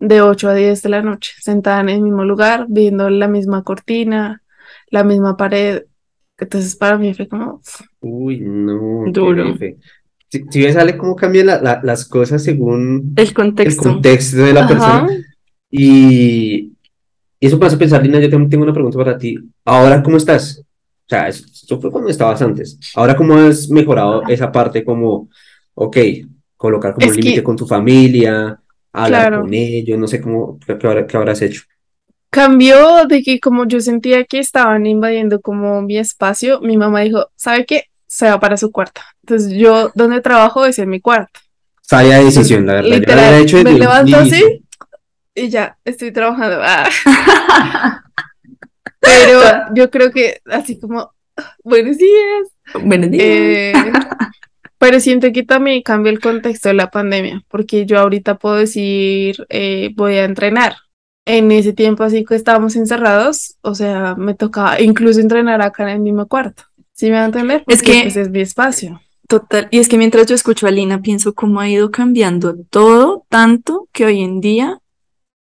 de 0.00 0.22
8 0.22 0.48
a 0.48 0.54
10 0.54 0.82
de 0.82 0.88
la 0.90 1.02
noche, 1.02 1.32
sentada 1.40 1.80
en 1.80 1.88
el 1.88 2.00
mismo 2.02 2.24
lugar, 2.24 2.66
viendo 2.68 3.10
la 3.10 3.28
misma 3.28 3.64
cortina, 3.64 4.42
la 4.88 5.04
misma 5.04 5.36
pared. 5.36 5.84
Entonces 6.38 6.76
para 6.76 6.96
mí 6.98 7.12
fue 7.14 7.26
como, 7.28 7.60
Uy, 8.00 8.40
no, 8.40 9.04
Duro. 9.12 9.56
Si, 10.30 10.44
si 10.50 10.62
ves, 10.62 10.76
Ale, 10.76 10.96
cómo 10.96 11.16
cambian 11.16 11.46
la- 11.46 11.60
la- 11.60 11.80
las 11.82 12.04
cosas 12.06 12.42
según 12.42 13.14
El 13.16 13.26
el 13.28 13.34
contexto. 13.34 13.82
contexto 13.82 14.36
de 14.36 14.52
la 14.52 14.60
Ajá. 14.64 14.68
persona. 14.68 15.24
Y, 15.70 16.72
y 17.40 17.46
eso 17.46 17.58
me 17.58 17.66
hace 17.66 17.76
pensar, 17.76 18.02
Lina, 18.02 18.20
yo 18.20 18.28
también 18.30 18.50
tengo 18.50 18.64
una 18.64 18.72
pregunta 18.72 18.98
para 18.98 19.16
ti. 19.18 19.36
Ahora, 19.64 20.02
¿cómo 20.02 20.16
estás? 20.16 20.58
O 20.60 21.08
sea, 21.08 21.28
es- 21.28 21.42
eso 21.64 21.80
fue 21.80 21.90
cuando 21.90 22.10
estabas 22.10 22.40
antes. 22.42 22.78
Ahora, 22.94 23.16
¿cómo 23.16 23.34
has 23.34 23.70
mejorado 23.70 24.22
esa 24.28 24.52
parte 24.52 24.84
como, 24.84 25.28
ok, 25.74 25.96
colocar 26.56 26.94
como 26.94 27.10
límite 27.10 27.34
que- 27.36 27.42
con 27.42 27.56
tu 27.56 27.66
familia, 27.66 28.60
hablar 28.92 29.28
Claro. 29.28 29.42
con 29.42 29.54
ellos, 29.54 29.98
no 29.98 30.06
sé 30.06 30.20
cómo, 30.20 30.58
qué, 30.66 30.76
qué 30.78 31.16
habrás 31.16 31.40
hecho? 31.42 31.62
Cambió 32.30 33.06
de 33.06 33.22
que 33.22 33.40
como 33.40 33.66
yo 33.66 33.80
sentía 33.80 34.24
que 34.24 34.38
estaban 34.38 34.86
invadiendo 34.86 35.40
como 35.40 35.82
mi 35.82 35.98
espacio, 35.98 36.60
mi 36.60 36.76
mamá 36.76 37.00
dijo, 37.00 37.30
¿sabe 37.36 37.64
qué? 37.66 37.84
Se 38.06 38.28
va 38.28 38.40
para 38.40 38.56
su 38.56 38.70
cuarto. 38.70 39.00
Entonces 39.22 39.52
yo 39.52 39.90
donde 39.94 40.20
trabajo 40.20 40.64
es 40.64 40.78
en 40.78 40.90
mi 40.90 41.00
cuarto. 41.00 41.40
Sabia 41.82 42.22
decisión, 42.22 42.66
la 42.66 42.74
verdad. 42.74 42.90
Literal, 42.90 43.34
hecho 43.34 43.62
me 43.62 43.72
levanto 43.72 44.16
así 44.16 44.62
y 45.38 45.48
ya, 45.48 45.78
estoy 45.84 46.12
trabajando. 46.12 46.60
Ah. 46.62 48.02
Pero 49.00 49.40
yo 49.74 49.90
creo 49.90 50.10
que 50.10 50.40
así 50.46 50.78
como, 50.78 51.12
buenos 51.62 51.96
días. 51.96 52.48
Buenos 52.82 53.10
días. 53.10 53.24
Eh, 53.24 53.72
pero 54.78 55.00
siento 55.00 55.32
que 55.32 55.44
también 55.44 55.82
cambia 55.82 56.10
el 56.10 56.20
contexto 56.20 56.68
de 56.68 56.74
la 56.74 56.90
pandemia, 56.90 57.42
porque 57.48 57.86
yo 57.86 57.98
ahorita 57.98 58.36
puedo 58.36 58.56
decir, 58.56 59.46
eh, 59.48 59.90
voy 59.94 60.16
a 60.16 60.24
entrenar. 60.24 60.76
En 61.28 61.52
ese 61.52 61.72
tiempo 61.74 62.02
así 62.04 62.24
que 62.24 62.34
estábamos 62.34 62.74
encerrados, 62.74 63.56
o 63.60 63.74
sea, 63.74 64.14
me 64.16 64.34
tocaba 64.34 64.80
incluso 64.80 65.20
entrenar 65.20 65.60
acá 65.60 65.82
en 65.84 65.88
el 65.90 66.00
mismo 66.00 66.26
cuarto. 66.26 66.62
¿Sí 66.94 67.06
me 67.10 67.12
va 67.16 67.22
a 67.22 67.26
entender? 67.26 67.64
Es 67.68 67.80
Porque, 67.80 67.92
que- 67.92 68.02
pues, 68.04 68.16
es 68.16 68.30
mi 68.30 68.40
espacio. 68.40 69.00
Total, 69.28 69.68
y 69.70 69.78
es 69.78 69.90
que 69.90 69.98
mientras 69.98 70.26
yo 70.26 70.34
escucho 70.34 70.66
a 70.66 70.70
Lina, 70.70 71.02
pienso 71.02 71.34
cómo 71.34 71.60
ha 71.60 71.68
ido 71.68 71.90
cambiando 71.90 72.56
todo 72.70 73.26
tanto 73.28 73.86
que 73.92 74.06
hoy 74.06 74.22
en 74.22 74.40
día 74.40 74.78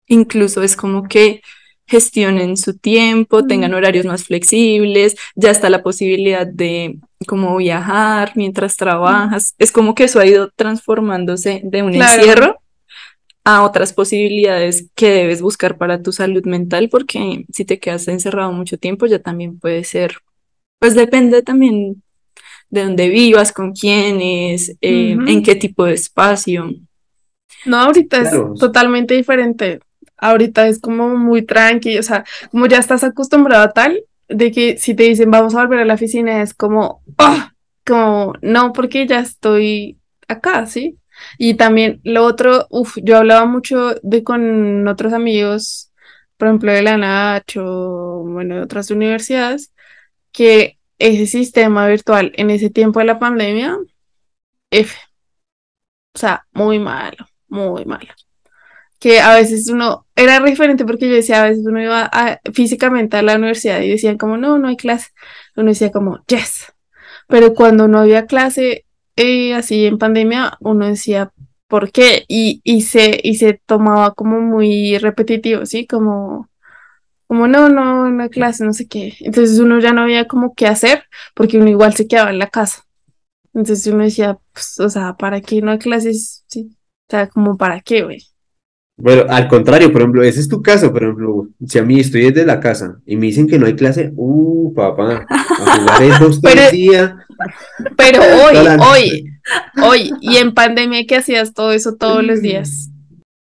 incluso 0.06 0.62
es 0.62 0.76
como 0.76 1.04
que 1.08 1.40
gestionen 1.86 2.56
su 2.58 2.76
tiempo, 2.76 3.46
tengan 3.46 3.72
horarios 3.74 4.04
más 4.06 4.24
flexibles, 4.24 5.16
ya 5.34 5.50
está 5.50 5.70
la 5.70 5.82
posibilidad 5.82 6.46
de 6.46 6.98
como 7.26 7.56
viajar 7.56 8.32
mientras 8.36 8.76
trabajas, 8.76 9.54
es 9.58 9.72
como 9.72 9.94
que 9.94 10.04
eso 10.04 10.20
ha 10.20 10.26
ido 10.26 10.50
transformándose 10.54 11.60
de 11.64 11.82
un 11.82 11.92
Claro. 11.92 12.14
encierro 12.18 12.59
a 13.44 13.62
otras 13.62 13.92
posibilidades 13.92 14.88
que 14.94 15.10
debes 15.10 15.40
buscar 15.42 15.78
para 15.78 16.02
tu 16.02 16.12
salud 16.12 16.44
mental, 16.44 16.88
porque 16.90 17.44
si 17.52 17.64
te 17.64 17.78
quedas 17.78 18.06
encerrado 18.08 18.52
mucho 18.52 18.76
tiempo 18.78 19.06
ya 19.06 19.18
también 19.18 19.58
puede 19.58 19.84
ser, 19.84 20.16
pues 20.78 20.94
depende 20.94 21.42
también 21.42 22.02
de 22.68 22.84
dónde 22.84 23.08
vivas, 23.08 23.52
con 23.52 23.72
quiénes, 23.72 24.76
eh, 24.80 25.16
en 25.26 25.42
qué 25.42 25.54
tipo 25.56 25.84
de 25.84 25.94
espacio. 25.94 26.70
No, 27.66 27.78
ahorita 27.78 28.20
Claro. 28.20 28.52
es 28.54 28.60
totalmente 28.60 29.14
diferente. 29.14 29.80
Ahorita 30.16 30.68
es 30.68 30.78
como 30.78 31.08
muy 31.16 31.42
tranqui, 31.42 31.98
o 31.98 32.02
sea, 32.02 32.24
como 32.50 32.66
ya 32.66 32.78
estás 32.78 33.02
acostumbrado 33.04 33.64
a 33.64 33.72
tal, 33.72 34.04
de 34.28 34.52
que 34.52 34.76
si 34.78 34.94
te 34.94 35.02
dicen 35.04 35.30
vamos 35.30 35.54
a 35.54 35.60
volver 35.62 35.80
a 35.80 35.84
la 35.84 35.94
oficina, 35.94 36.42
es 36.42 36.54
como, 36.54 37.02
¡ah! 37.18 37.52
como, 37.86 38.34
no, 38.42 38.72
porque 38.72 39.06
ya 39.06 39.18
estoy 39.20 39.98
acá, 40.28 40.66
¿sí? 40.66 40.96
Y 41.38 41.54
también 41.54 42.00
lo 42.04 42.24
otro, 42.24 42.66
uff, 42.70 42.96
yo 43.02 43.16
hablaba 43.18 43.46
mucho 43.46 43.94
de 44.02 44.22
con 44.24 44.86
otros 44.88 45.12
amigos, 45.12 45.92
por 46.36 46.48
ejemplo, 46.48 46.72
de 46.72 46.82
la 46.82 46.96
Nacho, 46.96 47.62
bueno, 48.26 48.56
de 48.56 48.62
otras 48.62 48.90
universidades, 48.90 49.72
que 50.32 50.78
ese 50.98 51.26
sistema 51.26 51.88
virtual 51.88 52.32
en 52.36 52.50
ese 52.50 52.70
tiempo 52.70 53.00
de 53.00 53.06
la 53.06 53.18
pandemia, 53.18 53.78
F, 54.70 54.96
O 56.14 56.18
sea, 56.18 56.46
muy 56.52 56.78
malo, 56.78 57.26
muy 57.48 57.84
malo. 57.84 58.12
Que 58.98 59.20
a 59.20 59.34
veces 59.36 59.68
uno, 59.70 60.06
era 60.16 60.40
re 60.40 60.50
diferente 60.50 60.84
porque 60.84 61.08
yo 61.08 61.14
decía, 61.14 61.42
a 61.42 61.48
veces 61.48 61.66
uno 61.66 61.82
iba 61.82 62.08
a- 62.12 62.40
físicamente 62.54 63.16
a 63.16 63.22
la 63.22 63.36
universidad 63.36 63.80
y 63.82 63.90
decían 63.90 64.18
como, 64.18 64.36
no, 64.36 64.58
no 64.58 64.68
hay 64.68 64.76
clase. 64.76 65.08
Uno 65.56 65.70
decía 65.70 65.90
como, 65.92 66.24
yes. 66.28 66.72
Pero 67.28 67.54
cuando 67.54 67.88
no 67.88 67.98
había 68.00 68.26
clase, 68.26 68.86
eh, 69.20 69.54
así 69.54 69.86
en 69.86 69.98
pandemia, 69.98 70.56
uno 70.60 70.86
decía, 70.86 71.32
¿por 71.68 71.92
qué? 71.92 72.24
Y, 72.28 72.60
y, 72.64 72.82
se, 72.82 73.20
y 73.22 73.36
se 73.36 73.60
tomaba 73.66 74.14
como 74.14 74.40
muy 74.40 74.98
repetitivo, 74.98 75.66
¿sí? 75.66 75.86
Como, 75.86 76.48
como 77.26 77.46
no, 77.48 77.68
no, 77.68 78.22
hay 78.22 78.28
clase, 78.30 78.64
no 78.64 78.72
sé 78.72 78.88
qué. 78.88 79.14
Entonces 79.20 79.58
uno 79.60 79.80
ya 79.80 79.92
no 79.92 80.02
había 80.02 80.26
como 80.26 80.54
qué 80.54 80.66
hacer 80.66 81.04
porque 81.34 81.58
uno 81.58 81.68
igual 81.70 81.94
se 81.94 82.08
quedaba 82.08 82.30
en 82.30 82.38
la 82.38 82.48
casa. 82.48 82.84
Entonces 83.54 83.86
uno 83.92 84.04
decía, 84.04 84.38
pues, 84.52 84.80
o 84.80 84.88
sea, 84.88 85.14
¿para 85.16 85.40
qué 85.40 85.62
no 85.62 85.72
hay 85.72 85.78
clases? 85.78 86.44
Sí. 86.48 86.70
O 87.08 87.10
sea, 87.10 87.28
como 87.28 87.56
para 87.56 87.80
qué, 87.80 88.02
güey. 88.04 88.29
Bueno, 89.00 89.24
al 89.28 89.48
contrario, 89.48 89.90
por 89.92 90.02
ejemplo, 90.02 90.22
ese 90.22 90.40
es 90.40 90.48
tu 90.48 90.60
caso, 90.62 90.92
por 90.92 91.02
ejemplo, 91.02 91.48
si 91.66 91.78
a 91.78 91.82
mí 91.82 91.98
estoy 92.00 92.22
desde 92.30 92.44
la 92.44 92.60
casa 92.60 93.00
y 93.06 93.16
me 93.16 93.26
dicen 93.26 93.46
que 93.46 93.58
no 93.58 93.66
hay 93.66 93.74
clase, 93.74 94.12
uh, 94.14 94.72
papá, 94.74 95.26
a 95.28 95.78
jugar 95.78 96.30
Pero- 96.42 96.62
el 96.62 96.70
día. 96.72 97.16
Pero 97.96 98.20
hoy, 98.44 98.56
hoy, 98.92 99.30
hoy, 99.82 100.12
y 100.20 100.36
en 100.36 100.52
pandemia 100.52 101.06
que 101.06 101.16
hacías 101.16 101.54
todo 101.54 101.72
eso 101.72 101.96
todos 101.96 102.22
los 102.22 102.42
días. 102.42 102.90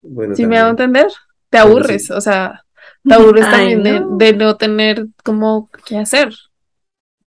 Bueno, 0.01 0.35
¿Sí 0.35 0.45
me 0.45 0.57
hago 0.57 0.69
entender? 0.71 1.07
Te 1.49 1.57
aburres, 1.57 2.07
sí. 2.07 2.13
o 2.13 2.21
sea, 2.21 2.61
te 3.03 3.13
aburres 3.13 3.45
Ay, 3.47 3.51
también 3.51 3.83
de, 3.83 3.99
no. 3.99 4.17
de 4.17 4.33
no 4.33 4.55
tener 4.55 5.07
como 5.23 5.69
qué 5.85 5.97
hacer. 5.97 6.29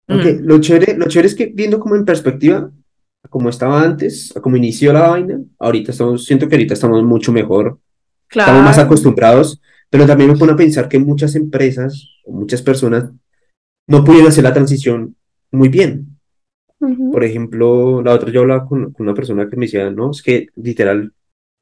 Mm. 0.06 0.44
lo 0.46 0.60
chévere, 0.60 0.96
lo 0.98 1.08
chévere 1.08 1.28
es 1.28 1.34
que 1.34 1.46
viendo 1.46 1.80
como 1.80 1.96
en 1.96 2.04
perspectiva, 2.04 2.70
como 3.30 3.48
estaba 3.48 3.82
antes, 3.82 4.36
a 4.36 4.40
como 4.40 4.56
inició 4.56 4.92
la 4.92 5.08
vaina, 5.08 5.40
ahorita 5.58 5.92
estamos, 5.92 6.24
siento 6.26 6.46
que 6.46 6.54
ahorita 6.54 6.74
estamos 6.74 7.02
mucho 7.02 7.32
mejor, 7.32 7.78
estamos 8.38 8.62
más 8.62 8.78
acostumbrados, 8.78 9.60
pero 9.90 10.06
también 10.06 10.30
me 10.32 10.36
pone 10.38 10.52
a 10.52 10.56
pensar 10.56 10.88
que 10.88 10.98
muchas 10.98 11.34
empresas, 11.36 12.08
muchas 12.26 12.62
personas, 12.62 13.10
no 13.88 14.04
pudieron 14.04 14.28
hacer 14.28 14.44
la 14.44 14.52
transición 14.54 15.16
muy 15.52 15.68
bien. 15.68 16.18
Por 17.10 17.24
ejemplo, 17.24 18.02
la 18.02 18.12
otra 18.12 18.30
yo 18.30 18.40
hablaba 18.42 18.66
con, 18.66 18.92
con 18.92 19.06
una 19.06 19.14
persona 19.14 19.48
que 19.48 19.56
me 19.56 19.66
decía, 19.66 19.90
no, 19.90 20.10
es 20.10 20.22
que 20.22 20.48
literal, 20.56 21.12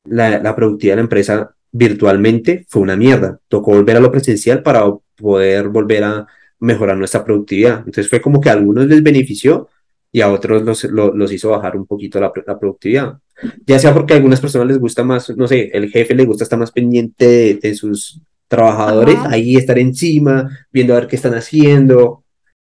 la, 0.05 0.39
la 0.41 0.57
productividad 0.57 0.95
de 0.95 0.97
la 0.97 1.03
empresa 1.03 1.55
virtualmente 1.73 2.67
fue 2.69 2.83
una 2.83 2.97
mierda. 2.97 3.39
Tocó 3.49 3.73
volver 3.73 3.97
a 3.97 4.01
lo 4.01 4.11
presencial 4.13 4.63
para 4.63 4.85
poder 5.17 5.69
volver 5.69 6.05
a 6.05 6.27
mejorar 6.61 6.97
nuestra 6.97 7.25
productividad. 7.25 7.79
Entonces 7.79 8.09
fue 8.09 8.21
como 8.21 8.41
que 8.41 8.51
a 8.51 8.53
algunos 8.53 8.87
les 8.87 9.03
benefició 9.03 9.69
y 10.13 10.21
a 10.21 10.31
otros 10.33 10.63
los, 10.63 10.85
lo- 10.85 11.15
los 11.15 11.33
hizo 11.33 11.51
bajar 11.51 11.77
un 11.77 11.87
poquito 11.87 12.21
la, 12.21 12.33
la 12.47 12.59
productividad. 12.59 13.19
Ya 13.67 13.79
sea 13.79 13.93
porque 13.93 14.15
a 14.15 14.17
algunas 14.17 14.41
personas 14.41 14.69
les 14.69 14.79
gusta 14.79 15.03
más, 15.05 15.31
no 15.37 15.47
sé, 15.49 15.71
el 15.73 15.91
jefe 15.91 16.15
le 16.15 16.25
gusta 16.25 16.45
estar 16.45 16.59
más 16.59 16.71
pendiente 16.71 17.27
de, 17.27 17.55
de 17.55 17.75
sus 17.75 18.21
trabajadores, 18.49 19.17
Ajá. 19.17 19.31
ahí 19.33 19.57
estar 19.57 19.79
encima, 19.79 20.49
viendo 20.73 20.95
a 20.95 21.01
ver 21.01 21.09
qué 21.09 21.17
están 21.17 21.35
haciendo. 21.35 22.25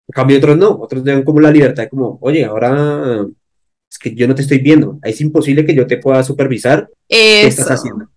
En 0.08 0.13
cambio, 0.13 0.38
otros 0.38 0.58
no, 0.58 0.71
otros 0.71 1.03
dan 1.03 1.23
como 1.23 1.39
la 1.39 1.51
libertad 1.51 1.84
de 1.84 1.89
como, 1.89 2.17
oye, 2.21 2.43
ahora 2.45 3.25
es 3.89 3.97
que 3.99 4.13
yo 4.15 4.27
no 4.27 4.36
te 4.36 4.41
estoy 4.41 4.60
viendo, 4.60 4.99
es 5.03 5.21
imposible 5.21 5.65
que 5.65 5.75
yo 5.75 5.86
te 5.88 5.97
pueda 5.97 6.23
supervisar 6.23 6.89
qué 7.08 7.47
estás 7.47 7.71
haciendo. 7.71 8.10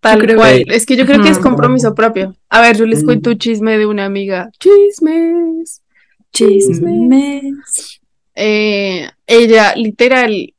tal 0.00 0.20
creo 0.20 0.36
cual. 0.36 0.64
que- 0.64 0.74
Es 0.76 0.86
que 0.86 0.96
yo 0.96 1.04
creo 1.06 1.20
que 1.22 1.30
es 1.30 1.38
compromiso 1.38 1.94
propio. 1.94 2.36
A 2.48 2.60
ver, 2.60 2.76
yo 2.76 2.86
les 2.86 3.02
Mm. 3.02 3.06
cuento 3.06 3.30
un 3.30 3.38
chisme 3.38 3.76
de 3.78 3.86
una 3.86 4.04
amiga. 4.04 4.50
Chismes. 4.60 5.82
Chismes. 6.32 8.00
Eh, 8.34 9.08
ella, 9.26 9.74
literal, 9.76 10.52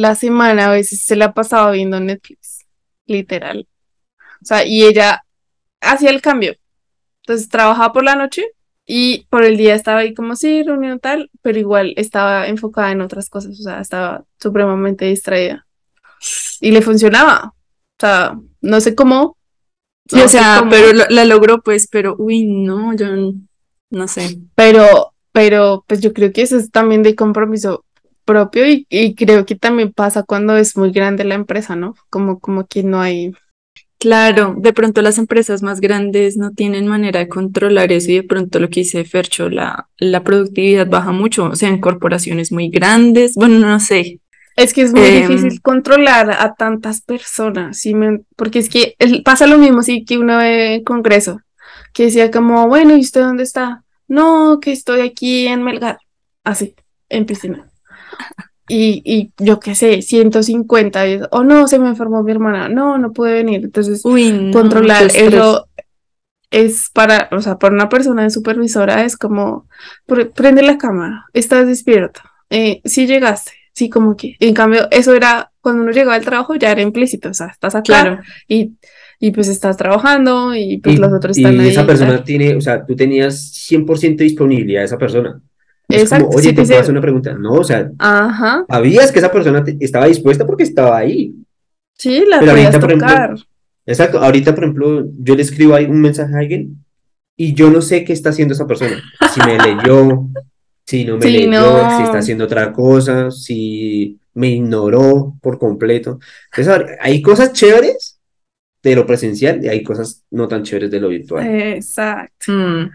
la 0.00 0.14
semana 0.14 0.66
a 0.66 0.70
veces 0.72 1.04
se 1.04 1.16
la 1.16 1.34
pasaba 1.34 1.70
viendo 1.72 2.00
Netflix. 2.00 2.64
Literal. 3.06 3.68
O 4.42 4.44
sea, 4.46 4.66
y 4.66 4.84
ella 4.84 5.24
hacía 5.80 6.10
el 6.10 6.20
cambio. 6.22 6.56
Entonces 7.22 7.48
trabajaba 7.48 7.92
por 7.92 8.04
la 8.04 8.16
noche 8.16 8.44
y 8.86 9.26
por 9.30 9.44
el 9.44 9.56
día 9.56 9.74
estaba 9.74 10.00
ahí 10.00 10.14
como 10.14 10.36
sí, 10.36 10.62
reunión 10.62 11.00
tal, 11.00 11.30
pero 11.42 11.58
igual 11.58 11.94
estaba 11.96 12.48
enfocada 12.48 12.92
en 12.92 13.00
otras 13.00 13.30
cosas. 13.30 13.58
O 13.58 13.62
sea, 13.62 13.80
estaba 13.80 14.24
supremamente 14.40 15.06
distraída. 15.06 15.66
Y 16.60 16.70
le 16.70 16.82
funcionaba. 16.82 17.54
O 17.54 18.00
sea, 18.00 18.38
no 18.60 18.80
sé 18.80 18.94
cómo. 18.94 19.36
O 20.12 20.16
no 20.16 20.22
sé 20.22 20.28
sea, 20.28 20.56
cómo, 20.58 20.70
pero 20.70 20.92
lo- 20.92 21.06
la 21.08 21.24
logró, 21.24 21.62
pues, 21.62 21.88
pero 21.90 22.14
uy, 22.18 22.44
no, 22.44 22.94
yo 22.94 23.06
no 23.90 24.08
sé. 24.08 24.38
pero, 24.54 25.14
pero 25.32 25.84
pues 25.86 26.00
yo 26.00 26.12
creo 26.12 26.32
que 26.32 26.42
eso 26.42 26.56
es 26.58 26.70
también 26.70 27.02
de 27.02 27.14
compromiso 27.14 27.84
propio 28.24 28.66
y, 28.66 28.86
y 28.88 29.14
creo 29.14 29.46
que 29.46 29.54
también 29.54 29.92
pasa 29.92 30.22
cuando 30.22 30.56
es 30.56 30.76
muy 30.76 30.90
grande 30.92 31.24
la 31.24 31.34
empresa, 31.34 31.76
¿no? 31.76 31.94
Como, 32.10 32.40
como 32.40 32.66
que 32.66 32.82
no 32.82 33.00
hay. 33.00 33.32
Claro, 33.98 34.54
de 34.58 34.72
pronto 34.74 35.00
las 35.00 35.16
empresas 35.16 35.62
más 35.62 35.80
grandes 35.80 36.36
no 36.36 36.50
tienen 36.50 36.86
manera 36.86 37.20
de 37.20 37.28
controlar 37.28 37.90
eso 37.90 38.10
y 38.10 38.16
de 38.16 38.22
pronto 38.22 38.58
lo 38.60 38.68
que 38.68 38.80
dice 38.80 39.04
Fercho, 39.04 39.48
la, 39.48 39.88
la 39.96 40.22
productividad 40.22 40.86
baja 40.86 41.10
mucho, 41.10 41.44
o 41.46 41.56
sea, 41.56 41.70
en 41.70 41.80
corporaciones 41.80 42.52
muy 42.52 42.68
grandes, 42.68 43.34
bueno, 43.34 43.60
no 43.60 43.80
sé. 43.80 44.20
Es 44.56 44.74
que 44.74 44.82
es 44.82 44.92
muy 44.92 45.02
Em, 45.02 45.26
difícil 45.26 45.60
controlar 45.62 46.30
a 46.30 46.54
tantas 46.54 47.00
personas, 47.00 47.78
¿sí 47.78 47.94
porque 48.36 48.58
es 48.58 48.68
que 48.68 48.94
pasa 49.24 49.46
lo 49.46 49.56
mismo, 49.56 49.82
sí, 49.82 50.04
que 50.04 50.18
uno 50.18 50.36
ve 50.36 50.74
en 50.74 50.84
Congreso, 50.84 51.40
que 51.94 52.04
decía 52.04 52.30
como, 52.30 52.68
bueno, 52.68 52.96
¿y 52.96 53.00
usted 53.00 53.22
dónde 53.22 53.42
está? 53.44 53.84
No, 54.06 54.58
que 54.60 54.72
estoy 54.72 55.00
aquí 55.00 55.46
en 55.46 55.62
Melgar, 55.62 55.98
así, 56.44 56.74
en 57.08 57.24
piscina. 57.24 57.70
Y, 58.66 59.02
y 59.04 59.32
yo 59.44 59.60
qué 59.60 59.74
sé, 59.74 60.00
150, 60.00 61.06
y, 61.06 61.20
oh 61.32 61.44
no, 61.44 61.68
se 61.68 61.78
me 61.78 61.88
enfermó 61.88 62.22
mi 62.22 62.32
hermana, 62.32 62.68
no, 62.68 62.96
no 62.98 63.12
puede 63.12 63.34
venir. 63.34 63.62
Entonces, 63.64 64.00
Uy, 64.04 64.32
no, 64.32 64.52
controlar 64.52 65.04
eso 65.14 65.68
es 66.50 66.90
para, 66.92 67.28
o 67.32 67.40
sea, 67.40 67.58
para 67.58 67.74
una 67.74 67.88
persona 67.88 68.22
de 68.22 68.30
supervisora 68.30 69.04
es 69.04 69.16
como, 69.16 69.68
pre- 70.06 70.26
prende 70.26 70.62
la 70.62 70.78
cámara, 70.78 71.26
estás 71.32 71.66
despierto, 71.66 72.20
eh, 72.50 72.80
si 72.84 73.06
llegaste, 73.06 73.52
sí, 73.72 73.90
como 73.90 74.16
que, 74.16 74.36
en 74.40 74.54
cambio, 74.54 74.88
eso 74.90 75.14
era, 75.14 75.50
cuando 75.60 75.82
uno 75.82 75.92
llegaba 75.92 76.14
al 76.14 76.24
trabajo 76.24 76.54
ya 76.54 76.70
era 76.70 76.80
implícito, 76.82 77.30
o 77.30 77.34
sea, 77.34 77.48
estás 77.48 77.74
acá 77.74 77.82
Claro, 77.82 78.20
y, 78.48 78.78
y 79.18 79.30
pues 79.32 79.48
estás 79.48 79.76
trabajando 79.76 80.54
y 80.54 80.78
pues 80.78 80.96
Y, 80.96 80.98
los 80.98 81.12
otros 81.12 81.36
y 81.36 81.40
están 81.42 81.60
ahí. 81.60 81.68
esa 81.70 81.82
y 81.82 81.86
persona 81.86 82.16
tal. 82.16 82.24
tiene, 82.24 82.54
o 82.56 82.60
sea, 82.60 82.84
tú 82.86 82.94
tenías 82.96 83.52
100% 83.52 84.22
disponibilidad 84.22 84.82
a 84.82 84.86
esa 84.86 84.98
persona. 84.98 85.40
Es 85.88 86.02
Exacto, 86.02 86.26
como, 86.26 86.38
oye, 86.38 86.42
sí 86.42 86.48
te 86.48 86.54
te 86.54 86.62
puedo 86.62 86.68
dice- 86.68 86.80
hacer 86.80 86.92
una 86.92 87.00
pregunta. 87.00 87.34
No, 87.34 87.52
o 87.52 87.64
sea, 87.64 87.90
Ajá, 87.98 88.64
sabías 88.68 89.12
que 89.12 89.18
esa 89.18 89.30
persona 89.30 89.62
te- 89.62 89.76
estaba 89.80 90.06
dispuesta 90.06 90.46
porque 90.46 90.62
estaba 90.64 90.96
ahí. 90.96 91.34
sí, 91.98 92.24
la 92.26 92.40
Pero 92.40 92.52
podías 92.52 92.66
ahorita, 92.74 92.80
por 92.80 92.90
ejemplo, 92.90 93.08
tocar. 93.08 93.34
Exacto, 93.86 94.18
ahorita, 94.18 94.54
por 94.54 94.64
ejemplo, 94.64 95.06
yo 95.18 95.34
le 95.34 95.42
escribo 95.42 95.74
ahí 95.74 95.84
un 95.84 96.00
mensaje 96.00 96.34
a 96.34 96.38
alguien 96.38 96.84
y 97.36 97.52
yo 97.54 97.70
no 97.70 97.82
sé 97.82 98.02
qué 98.04 98.12
está 98.14 98.30
haciendo 98.30 98.54
esa 98.54 98.66
persona. 98.66 98.96
Si 99.32 99.40
me 99.40 99.58
leyó, 99.58 100.26
si 100.86 101.04
no 101.04 101.16
me 101.18 101.22
Sí, 101.26 101.30
leyó, 101.32 101.50
no. 101.50 101.96
si 101.96 102.02
está 102.04 102.18
haciendo 102.18 102.44
otra 102.44 102.72
cosa, 102.72 103.30
si 103.30 104.18
me 104.34 104.48
ignoró 104.48 105.34
por 105.42 105.58
completo. 105.58 106.18
Entonces, 106.56 106.96
hay 107.00 107.20
cosas 107.20 107.52
chéveres 107.52 108.18
de 108.82 108.96
lo 108.96 109.06
presencial 109.06 109.62
y 109.64 109.68
hay 109.68 109.82
cosas 109.82 110.22
no 110.30 110.48
tan 110.48 110.62
chéveres 110.62 110.90
de 110.90 111.00
lo 111.00 111.08
virtual. 111.08 111.46
Exacto. 111.46 112.52
Mm, 112.52 112.90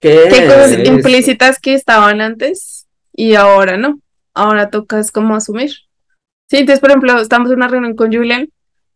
¿Qué 0.00 0.18
hay 0.18 0.46
cosas 0.46 0.72
es? 0.72 0.88
implícitas 0.88 1.58
que 1.58 1.74
estaban 1.74 2.20
antes 2.20 2.86
y 3.12 3.34
ahora 3.34 3.76
no. 3.76 4.00
Ahora 4.34 4.70
toca 4.70 4.98
es 4.98 5.12
como 5.12 5.34
asumir. 5.34 5.70
Sí, 6.48 6.58
entonces, 6.58 6.80
por 6.80 6.90
ejemplo, 6.90 7.20
estamos 7.20 7.50
en 7.50 7.56
una 7.56 7.68
reunión 7.68 7.94
con 7.94 8.12
Julian 8.12 8.48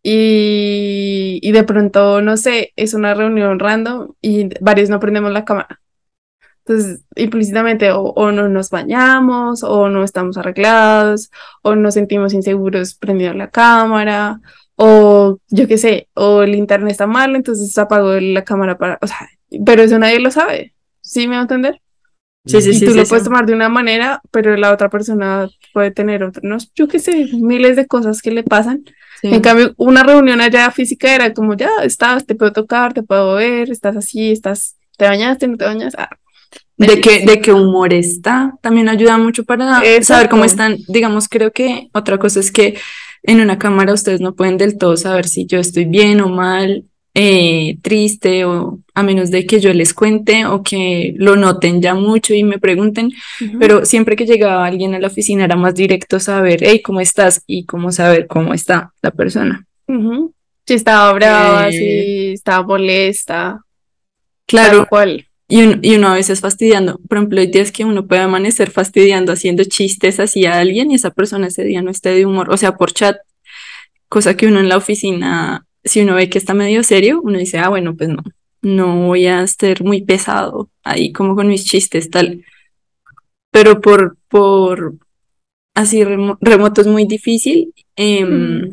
y, 0.02 1.38
y 1.42 1.52
de 1.52 1.64
pronto, 1.64 2.20
no 2.20 2.36
sé, 2.36 2.72
es 2.76 2.94
una 2.94 3.14
reunión 3.14 3.58
random 3.58 4.12
y 4.20 4.48
varios 4.60 4.90
no 4.90 5.00
prendemos 5.00 5.32
la 5.32 5.44
cámara. 5.44 5.80
Entonces, 6.66 7.02
implícitamente, 7.16 7.90
o, 7.92 8.00
o 8.00 8.32
no 8.32 8.48
nos 8.48 8.70
bañamos, 8.70 9.62
o 9.62 9.88
no 9.90 10.02
estamos 10.02 10.38
arreglados, 10.38 11.30
o 11.62 11.74
nos 11.74 11.94
sentimos 11.94 12.32
inseguros 12.32 12.94
prendiendo 12.94 13.36
la 13.36 13.50
cámara, 13.50 14.40
o 14.76 15.38
yo 15.48 15.68
qué 15.68 15.78
sé, 15.78 16.08
o 16.14 16.42
el 16.42 16.54
internet 16.54 16.92
está 16.92 17.06
mal, 17.06 17.36
entonces 17.36 17.76
apagó 17.78 18.14
la 18.14 18.44
cámara 18.44 18.78
para, 18.78 18.98
o 19.02 19.06
sea, 19.06 19.28
pero 19.64 19.82
eso 19.82 19.98
nadie 19.98 20.20
lo 20.20 20.30
sabe. 20.30 20.73
¿Sí 21.04 21.28
me 21.28 21.34
va 21.34 21.40
a 21.40 21.42
entender? 21.42 21.80
Sí, 22.46 22.60
sí, 22.60 22.70
y 22.70 22.74
sí, 22.74 22.84
tú 22.84 22.92
sí, 22.92 22.98
lo 22.98 23.04
sí. 23.04 23.08
puedes 23.08 23.24
tomar 23.24 23.46
de 23.46 23.54
una 23.54 23.68
manera, 23.68 24.20
pero 24.30 24.56
la 24.56 24.72
otra 24.72 24.90
persona 24.90 25.48
puede 25.72 25.90
tener 25.90 26.22
otro, 26.24 26.42
no, 26.44 26.58
yo 26.74 26.88
qué 26.88 26.98
sé, 26.98 27.26
miles 27.32 27.76
de 27.76 27.86
cosas 27.86 28.20
que 28.20 28.30
le 28.30 28.42
pasan. 28.42 28.84
En 29.22 29.40
cambio, 29.40 29.72
una 29.78 30.02
reunión 30.02 30.42
allá 30.42 30.70
física 30.70 31.14
era 31.14 31.32
como, 31.32 31.56
ya 31.56 31.70
estás, 31.82 32.26
te 32.26 32.34
puedo 32.34 32.52
tocar, 32.52 32.92
te 32.92 33.02
puedo 33.02 33.36
ver, 33.36 33.70
estás 33.70 33.96
así, 33.96 34.32
estás, 34.32 34.76
te 34.98 35.06
bañaste, 35.06 35.48
no 35.48 35.56
te 35.56 35.64
bañas. 35.64 35.94
Ah, 35.96 36.10
De 36.76 37.00
qué, 37.00 37.24
de 37.24 37.40
qué 37.40 37.52
humor 37.52 37.94
está, 37.94 38.52
también 38.60 38.88
ayuda 38.90 39.16
mucho 39.16 39.44
para 39.44 39.64
saber 40.02 40.28
cómo 40.28 40.44
Exacto. 40.44 40.44
están. 40.44 40.76
Digamos, 40.88 41.28
creo 41.28 41.52
que 41.52 41.88
otra 41.94 42.18
cosa 42.18 42.40
es 42.40 42.52
que 42.52 42.78
en 43.22 43.40
una 43.40 43.58
cámara 43.58 43.94
ustedes 43.94 44.20
no 44.20 44.34
pueden 44.34 44.58
del 44.58 44.76
todo 44.76 44.96
saber 44.98 45.26
si 45.26 45.46
yo 45.46 45.58
estoy 45.58 45.86
bien 45.86 46.20
o 46.20 46.28
mal, 46.28 46.84
eh, 47.16 47.78
triste 47.80 48.44
o 48.44 48.80
a 48.92 49.02
menos 49.04 49.30
de 49.30 49.46
que 49.46 49.60
yo 49.60 49.72
les 49.72 49.94
cuente 49.94 50.46
o 50.46 50.62
que 50.64 51.14
lo 51.16 51.36
noten 51.36 51.80
ya 51.80 51.94
mucho 51.94 52.34
y 52.34 52.42
me 52.42 52.58
pregunten, 52.58 53.12
pero 53.60 53.84
siempre 53.84 54.16
que 54.16 54.26
llegaba 54.26 54.66
alguien 54.66 54.94
a 54.94 54.98
la 54.98 55.06
oficina 55.06 55.44
era 55.44 55.54
más 55.56 55.74
directo 55.74 56.18
saber, 56.18 56.60
hey, 56.62 56.82
¿cómo 56.82 57.00
estás? 57.00 57.42
Y 57.46 57.66
cómo 57.66 57.92
saber 57.92 58.26
cómo 58.26 58.52
está 58.52 58.92
la 59.00 59.10
persona. 59.12 59.64
Si 60.66 60.74
estaba 60.74 61.12
brava, 61.12 61.68
Eh, 61.68 61.72
si 61.72 62.32
estaba 62.32 62.66
molesta, 62.66 63.60
Claro, 64.46 64.86
cual. 64.88 65.26
y, 65.48 65.62
un- 65.62 65.78
y 65.82 65.94
uno 65.96 66.08
a 66.08 66.14
veces 66.14 66.40
fastidiando, 66.40 66.98
por 67.08 67.18
ejemplo, 67.18 67.40
hay 67.40 67.46
días 67.46 67.70
que 67.72 67.84
uno 67.84 68.06
puede 68.06 68.22
amanecer 68.22 68.70
fastidiando, 68.70 69.32
haciendo 69.32 69.62
chistes 69.64 70.18
así 70.20 70.46
a 70.46 70.58
alguien 70.58 70.90
y 70.90 70.94
esa 70.96 71.10
persona 71.10 71.46
ese 71.46 71.64
día 71.64 71.80
no 71.82 71.90
esté 71.90 72.10
de 72.10 72.26
humor, 72.26 72.50
o 72.50 72.56
sea, 72.56 72.72
por 72.76 72.92
chat, 72.92 73.16
cosa 74.08 74.36
que 74.36 74.46
uno 74.46 74.60
en 74.60 74.68
la 74.68 74.76
oficina, 74.76 75.64
si 75.84 76.00
uno 76.02 76.14
ve 76.14 76.28
que 76.30 76.38
está 76.38 76.54
medio 76.54 76.82
serio, 76.82 77.20
uno 77.22 77.38
dice, 77.38 77.58
ah, 77.58 77.68
bueno, 77.68 77.94
pues 77.94 78.08
no, 78.10 78.22
no 78.62 79.06
voy 79.06 79.26
a 79.26 79.46
ser 79.46 79.84
muy 79.84 80.02
pesado 80.02 80.70
ahí 80.82 81.12
como 81.12 81.34
con 81.36 81.48
mis 81.48 81.64
chistes, 81.64 82.10
tal. 82.10 82.44
Pero 83.50 83.80
por, 83.80 84.16
por 84.28 84.94
así 85.74 86.02
remo- 86.04 86.38
remoto 86.40 86.80
es 86.80 86.86
muy 86.86 87.04
difícil, 87.06 87.72
em, 87.96 88.70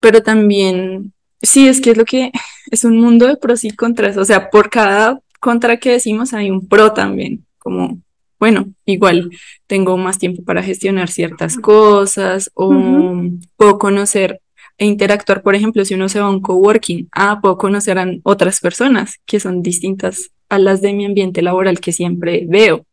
pero 0.00 0.22
también, 0.22 1.12
sí, 1.42 1.68
es 1.68 1.80
que 1.80 1.90
es 1.90 1.96
lo 1.96 2.04
que 2.04 2.32
es 2.70 2.84
un 2.84 2.98
mundo 2.98 3.26
de 3.26 3.36
pros 3.36 3.64
y 3.64 3.70
contras, 3.70 4.16
o 4.16 4.24
sea, 4.24 4.50
por 4.50 4.70
cada 4.70 5.20
contra 5.40 5.78
que 5.78 5.92
decimos 5.92 6.32
hay 6.32 6.50
un 6.50 6.66
pro 6.66 6.92
también, 6.92 7.44
como, 7.58 8.00
bueno, 8.40 8.66
igual 8.86 9.30
tengo 9.66 9.96
más 9.96 10.18
tiempo 10.18 10.42
para 10.44 10.62
gestionar 10.62 11.08
ciertas 11.10 11.56
cosas 11.56 12.50
o 12.54 12.68
Ujú. 12.68 13.38
puedo 13.56 13.78
conocer 13.78 14.40
e 14.78 14.86
interactuar, 14.86 15.42
por 15.42 15.54
ejemplo, 15.54 15.84
si 15.84 15.94
uno 15.94 16.08
se 16.08 16.20
va 16.20 16.26
a 16.26 16.30
un 16.30 16.40
coworking, 16.40 17.08
ah, 17.12 17.40
puedo 17.42 17.58
conocer 17.58 17.98
a 17.98 18.06
otras 18.22 18.60
personas 18.60 19.16
que 19.26 19.40
son 19.40 19.62
distintas 19.62 20.30
a 20.48 20.58
las 20.58 20.80
de 20.80 20.92
mi 20.92 21.04
ambiente 21.04 21.42
laboral 21.42 21.80
que 21.80 21.92
siempre 21.92 22.44
veo, 22.48 22.86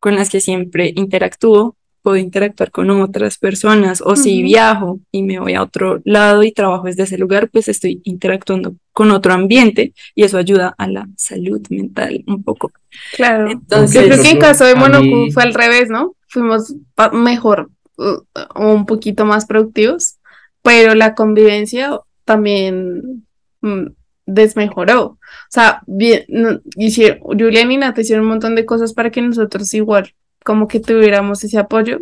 con 0.00 0.14
las 0.16 0.28
que 0.30 0.40
siempre 0.40 0.92
interactúo, 0.96 1.76
puedo 2.02 2.16
interactuar 2.18 2.70
con 2.70 2.88
otras 2.90 3.36
personas, 3.38 4.00
o 4.00 4.14
si 4.14 4.40
viajo 4.42 5.00
y 5.10 5.24
me 5.24 5.40
voy 5.40 5.54
a 5.54 5.62
otro 5.62 6.00
lado 6.04 6.44
y 6.44 6.52
trabajo 6.52 6.84
desde 6.86 7.02
ese 7.02 7.18
lugar, 7.18 7.48
pues 7.50 7.66
estoy 7.68 8.00
interactuando 8.04 8.76
con 8.92 9.10
otro 9.10 9.32
ambiente 9.32 9.92
y 10.14 10.22
eso 10.22 10.38
ayuda 10.38 10.72
a 10.78 10.86
la 10.86 11.08
salud 11.16 11.60
mental 11.68 12.22
un 12.28 12.44
poco. 12.44 12.70
Claro. 13.16 13.50
Entonces, 13.50 14.02
Yo 14.02 14.08
creo 14.08 14.22
que 14.22 14.30
en 14.30 14.38
caso 14.38 14.64
de 14.64 14.76
Monocu 14.76 15.04
mí- 15.04 15.32
fue 15.32 15.42
al 15.42 15.54
revés, 15.54 15.88
¿no? 15.88 16.14
Fuimos 16.28 16.74
mejor 17.12 17.70
o 17.96 18.72
un 18.72 18.86
poquito 18.86 19.24
más 19.24 19.46
productivos, 19.46 20.18
pero 20.66 20.96
la 20.96 21.14
convivencia 21.14 22.00
también 22.24 23.24
mm, 23.60 23.86
desmejoró. 24.26 25.04
O 25.04 25.18
sea, 25.48 25.80
bien, 25.86 26.24
no- 26.26 26.60
hicieron, 26.76 27.20
Julián 27.20 27.70
y 27.70 27.76
Nata 27.76 28.00
hicieron 28.00 28.24
un 28.24 28.30
montón 28.30 28.56
de 28.56 28.66
cosas 28.66 28.92
para 28.92 29.10
que 29.12 29.22
nosotros 29.22 29.72
igual 29.74 30.12
como 30.44 30.66
que 30.66 30.80
tuviéramos 30.80 31.44
ese 31.44 31.58
apoyo, 31.58 32.00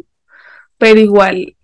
pero 0.79 0.99
igual, 0.99 1.57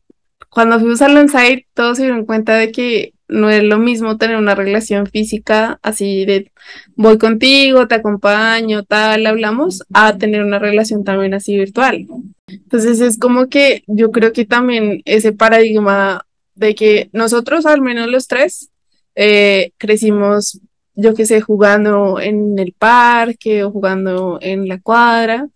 cuando 0.50 0.78
fuimos 0.78 1.00
al 1.00 1.16
onsite, 1.16 1.66
todos 1.72 1.96
se 1.96 2.02
dieron 2.02 2.26
cuenta 2.26 2.56
de 2.56 2.70
que 2.70 3.14
no 3.28 3.48
es 3.48 3.62
lo 3.64 3.78
mismo 3.78 4.18
tener 4.18 4.36
una 4.36 4.54
relación 4.54 5.06
física 5.06 5.78
así 5.82 6.26
de 6.26 6.52
voy 6.96 7.16
contigo, 7.16 7.88
te 7.88 7.94
acompaño, 7.94 8.82
tal, 8.84 9.26
hablamos, 9.26 9.84
a 9.94 10.18
tener 10.18 10.44
una 10.44 10.58
relación 10.58 11.02
también 11.02 11.32
así 11.32 11.56
virtual. 11.56 12.06
Entonces 12.46 13.00
es 13.00 13.18
como 13.18 13.48
que 13.48 13.84
yo 13.86 14.10
creo 14.10 14.34
que 14.34 14.44
también 14.44 15.00
ese 15.06 15.32
paradigma 15.32 16.26
de 16.54 16.74
que 16.74 17.10
nosotros, 17.12 17.66
al 17.66 17.80
menos 17.80 18.08
los 18.08 18.26
tres, 18.26 18.70
eh, 19.14 19.72
crecimos, 19.78 20.60
yo 20.94 21.14
qué 21.14 21.26
sé, 21.26 21.40
jugando 21.40 22.20
en 22.20 22.58
el 22.58 22.72
parque 22.72 23.64
o 23.64 23.70
jugando 23.70 24.38
en 24.42 24.68
la 24.68 24.80
cuadra, 24.80 25.48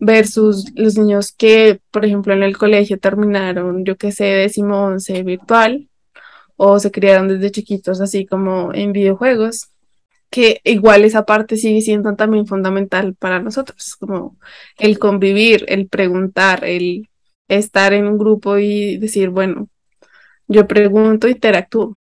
versus 0.00 0.66
los 0.74 0.96
niños 0.98 1.32
que, 1.32 1.80
por 1.90 2.04
ejemplo, 2.04 2.34
en 2.34 2.42
el 2.42 2.56
colegio 2.58 2.98
terminaron, 2.98 3.84
yo 3.84 3.96
qué 3.96 4.12
sé, 4.12 4.24
décimo 4.24 4.84
once 4.84 5.22
virtual 5.22 5.88
o 6.56 6.78
se 6.78 6.90
criaron 6.90 7.28
desde 7.28 7.50
chiquitos 7.50 8.00
así 8.00 8.26
como 8.26 8.72
en 8.74 8.92
videojuegos 8.92 9.70
que 10.30 10.60
igual 10.64 11.04
esa 11.04 11.24
parte 11.24 11.56
sigue 11.56 11.80
siendo 11.80 12.14
también 12.16 12.46
fundamental 12.46 13.14
para 13.14 13.40
nosotros, 13.40 13.94
como 13.96 14.36
el 14.78 14.98
convivir, 14.98 15.64
el 15.68 15.88
preguntar, 15.88 16.64
el 16.64 17.08
estar 17.48 17.92
en 17.92 18.06
un 18.08 18.18
grupo 18.18 18.58
y 18.58 18.96
decir, 18.98 19.30
bueno, 19.30 19.68
yo 20.48 20.66
pregunto, 20.66 21.28
interactúo. 21.28 21.96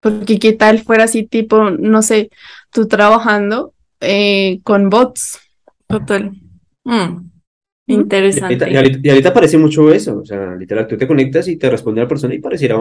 Porque 0.00 0.38
qué 0.38 0.52
tal 0.52 0.80
fuera 0.80 1.04
así 1.04 1.24
tipo, 1.24 1.70
no 1.70 2.02
sé, 2.02 2.30
tú 2.72 2.88
trabajando 2.88 3.72
eh, 4.00 4.60
con 4.64 4.90
bots. 4.90 5.38
Total. 5.86 6.32
Mm, 6.84 6.92
¿Mm? 6.92 7.30
Y 7.86 7.94
ahorita, 7.94 7.94
y 7.94 7.94
Interesante. 7.94 8.76
ahorita- 8.76 9.00
y 9.02 9.08
ahorita 9.10 9.34
parece 9.34 9.58
mucho 9.58 9.92
eso, 9.92 10.18
o 10.18 10.24
sea, 10.24 10.54
literal, 10.56 10.86
tú 10.86 10.96
te 10.96 11.06
conectas 11.06 11.46
y 11.48 11.56
te 11.56 11.70
responde 11.70 12.00
la 12.00 12.08
persona 12.08 12.34
y 12.34 12.38
pareciera, 12.40 12.76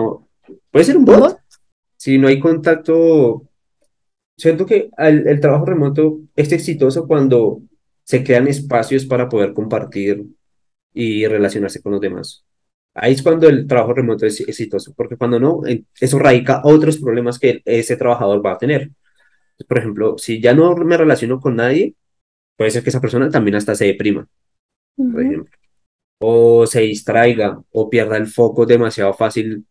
puede 0.71 0.85
ser 0.85 0.97
un 0.97 1.05
bot. 1.05 1.19
¿Bot? 1.19 1.37
Si 1.97 2.17
no 2.17 2.27
hay 2.27 2.39
contacto, 2.39 3.43
siento 4.37 4.65
que 4.65 4.89
el, 4.97 5.27
el 5.27 5.39
trabajo 5.39 5.65
remoto 5.65 6.21
es 6.35 6.51
exitoso 6.51 7.05
cuando 7.05 7.61
se 8.03 8.23
crean 8.23 8.47
espacios 8.47 9.05
para 9.05 9.29
poder 9.29 9.53
compartir 9.53 10.25
y 10.93 11.27
relacionarse 11.27 11.81
con 11.81 11.91
los 11.91 12.01
demás. 12.01 12.43
Ahí 12.93 13.13
es 13.13 13.23
cuando 13.23 13.47
el 13.47 13.67
trabajo 13.67 13.93
remoto 13.93 14.25
es 14.25 14.41
exitoso, 14.41 14.93
porque 14.95 15.15
cuando 15.17 15.39
no, 15.39 15.61
eso 15.99 16.19
radica 16.19 16.61
otros 16.63 16.97
problemas 16.97 17.39
que 17.39 17.61
ese 17.65 17.95
trabajador 17.95 18.45
va 18.45 18.53
a 18.53 18.57
tener. 18.57 18.91
Por 19.67 19.77
ejemplo, 19.77 20.17
si 20.17 20.41
ya 20.41 20.53
no 20.53 20.75
me 20.75 20.97
relaciono 20.97 21.39
con 21.39 21.55
nadie, 21.55 21.95
puede 22.57 22.71
ser 22.71 22.83
que 22.83 22.89
esa 22.89 23.01
persona 23.01 23.29
también 23.29 23.55
hasta 23.55 23.75
se 23.75 23.85
deprima, 23.85 24.27
por 24.97 25.21
Ujú. 25.21 25.21
ejemplo, 25.21 25.51
o 26.19 26.67
se 26.67 26.81
distraiga 26.81 27.61
o 27.71 27.89
pierda 27.89 28.17
el 28.17 28.27
foco 28.27 28.65
demasiado 28.65 29.13
fácil. 29.13 29.65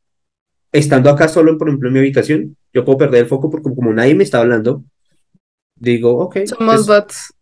Estando 0.73 1.11
acá 1.11 1.29
solo, 1.29 1.59
por 1.59 1.69
ejemplo, 1.69 1.89
en 1.89 1.95
mi 1.95 2.01
habitación, 2.01 2.57
yo 2.73 2.85
puedo 2.85 2.99
perder 2.99 3.23
el 3.23 3.29
foco 3.29 3.51
porque 3.51 3.75
como 3.75 3.93
nadie 3.93 4.15
me 4.15 4.25
está 4.25 4.41
hablando, 4.41 4.85
digo, 5.77 6.19
ok, 6.19 6.39
Somos 6.47 6.87
pues, 6.87 6.87
bots. 6.87 7.35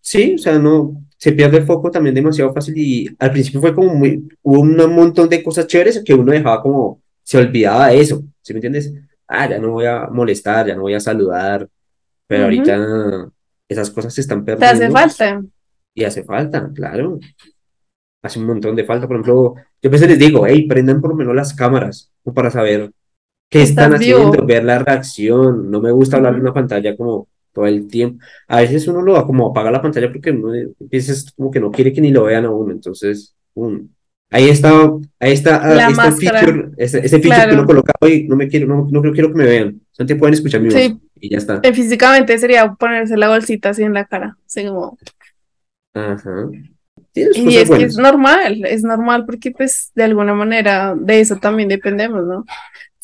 Sí, 0.00 0.34
o 0.34 0.38
sea, 0.38 0.58
no, 0.58 1.03
se 1.16 1.32
pierde 1.32 1.58
el 1.58 1.64
foco 1.64 1.90
también 1.90 2.14
demasiado 2.14 2.52
fácil 2.52 2.76
y 2.76 3.08
al 3.18 3.30
principio 3.32 3.60
fue 3.60 3.74
como 3.74 3.94
muy, 3.94 4.28
hubo 4.42 4.60
un 4.60 4.76
montón 4.94 5.28
de 5.28 5.42
cosas 5.42 5.66
chéveres 5.66 6.02
que 6.04 6.14
uno 6.14 6.32
dejaba 6.32 6.62
como, 6.62 7.00
se 7.22 7.38
olvidaba 7.38 7.88
de 7.88 8.00
eso, 8.00 8.22
¿sí 8.42 8.52
me 8.52 8.58
entiendes? 8.58 8.92
Ah, 9.26 9.48
ya 9.48 9.58
no 9.58 9.70
voy 9.70 9.86
a 9.86 10.06
molestar, 10.08 10.66
ya 10.66 10.74
no 10.74 10.82
voy 10.82 10.94
a 10.94 11.00
saludar, 11.00 11.68
pero 12.26 12.44
ahorita 12.44 13.30
esas 13.68 13.90
cosas 13.90 14.12
se 14.12 14.20
están 14.20 14.44
Te 14.44 14.52
hace 14.52 14.60
perdiendo 14.60 14.92
falta. 14.92 15.42
y 15.94 16.04
hace 16.04 16.24
falta, 16.24 16.70
claro, 16.74 17.18
hace 18.22 18.38
un 18.38 18.46
montón 18.46 18.76
de 18.76 18.84
falta, 18.84 19.06
por 19.06 19.16
ejemplo, 19.16 19.54
yo 19.82 19.88
a 19.88 19.92
veces 19.92 20.08
les 20.08 20.18
digo, 20.18 20.46
hey, 20.46 20.66
prendan 20.66 21.00
por 21.00 21.10
lo 21.10 21.16
menos 21.16 21.34
las 21.34 21.54
cámaras 21.54 22.12
para 22.34 22.50
saber 22.50 22.90
qué 23.50 23.62
están 23.62 23.94
haciendo, 23.94 24.44
ver 24.44 24.64
la 24.64 24.78
reacción, 24.78 25.70
no 25.70 25.80
me 25.80 25.92
gusta 25.92 26.16
hablar 26.16 26.34
en 26.34 26.40
una 26.40 26.54
pantalla 26.54 26.96
como 26.96 27.28
todo 27.54 27.66
el 27.66 27.86
tiempo. 27.88 28.22
A 28.48 28.60
veces 28.60 28.86
uno 28.88 29.00
lo 29.00 29.26
como 29.26 29.48
apaga 29.48 29.70
la 29.70 29.80
pantalla 29.80 30.12
porque 30.12 30.30
uno 30.32 30.52
empieza 30.54 31.12
es 31.12 31.32
como 31.32 31.50
que 31.50 31.60
no 31.60 31.70
quiere 31.70 31.92
que 31.92 32.00
ni 32.00 32.10
lo 32.10 32.24
vean 32.24 32.44
a 32.44 32.50
uno, 32.50 32.72
entonces. 32.72 33.34
Ahí 34.30 34.48
está, 34.48 34.72
ahí 35.20 35.32
está, 35.32 35.56
ah, 35.56 35.74
La 35.74 35.86
ahí 35.86 35.92
está 35.92 36.12
feature, 36.12 36.70
ese, 36.76 36.98
ese 36.98 37.20
feature 37.20 37.48
que 37.48 37.54
uno 37.54 37.66
coloca 37.66 37.92
hoy, 38.00 38.26
no 38.28 38.34
me 38.34 38.48
quiero, 38.48 38.66
no, 38.66 38.88
no 38.90 39.12
quiero 39.12 39.28
que 39.28 39.38
me 39.38 39.44
vean, 39.44 39.80
solamente 39.92 40.16
pueden 40.16 40.34
escuchar 40.34 40.60
mi 40.60 40.68
voz 40.70 40.74
Sí. 40.74 40.98
y 41.20 41.30
ya 41.30 41.38
está. 41.38 41.60
Eh, 41.62 41.72
Físicamente 41.72 42.36
sería 42.38 42.72
ponerse 42.74 43.16
la 43.16 43.28
bolsita 43.28 43.70
así 43.70 43.84
en 43.84 43.94
la 43.94 44.06
cara. 44.06 44.36
Así 44.44 44.66
como, 44.66 44.98
Ajá. 45.94 46.48
Y 47.14 47.56
es 47.56 47.70
que 47.70 47.84
es 47.84 47.96
normal, 47.96 48.64
es 48.64 48.82
normal 48.82 49.24
porque 49.24 49.52
pues 49.52 49.92
de 49.94 50.02
alguna 50.02 50.34
manera 50.34 50.96
de 50.98 51.20
eso 51.20 51.36
también 51.36 51.68
dependemos, 51.68 52.24
¿no? 52.26 52.44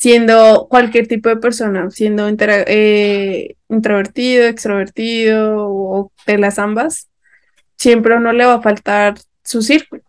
Siendo 0.00 0.66
cualquier 0.70 1.06
tipo 1.08 1.28
de 1.28 1.36
persona, 1.36 1.90
siendo 1.90 2.26
eh, 2.26 3.56
introvertido, 3.68 4.44
extrovertido 4.46 5.66
o 5.68 6.10
de 6.26 6.38
las 6.38 6.58
ambas, 6.58 7.10
siempre 7.76 8.14
a 8.14 8.16
uno 8.16 8.32
le 8.32 8.46
va 8.46 8.54
a 8.54 8.62
faltar 8.62 9.16
su 9.44 9.60
círculo. 9.60 10.00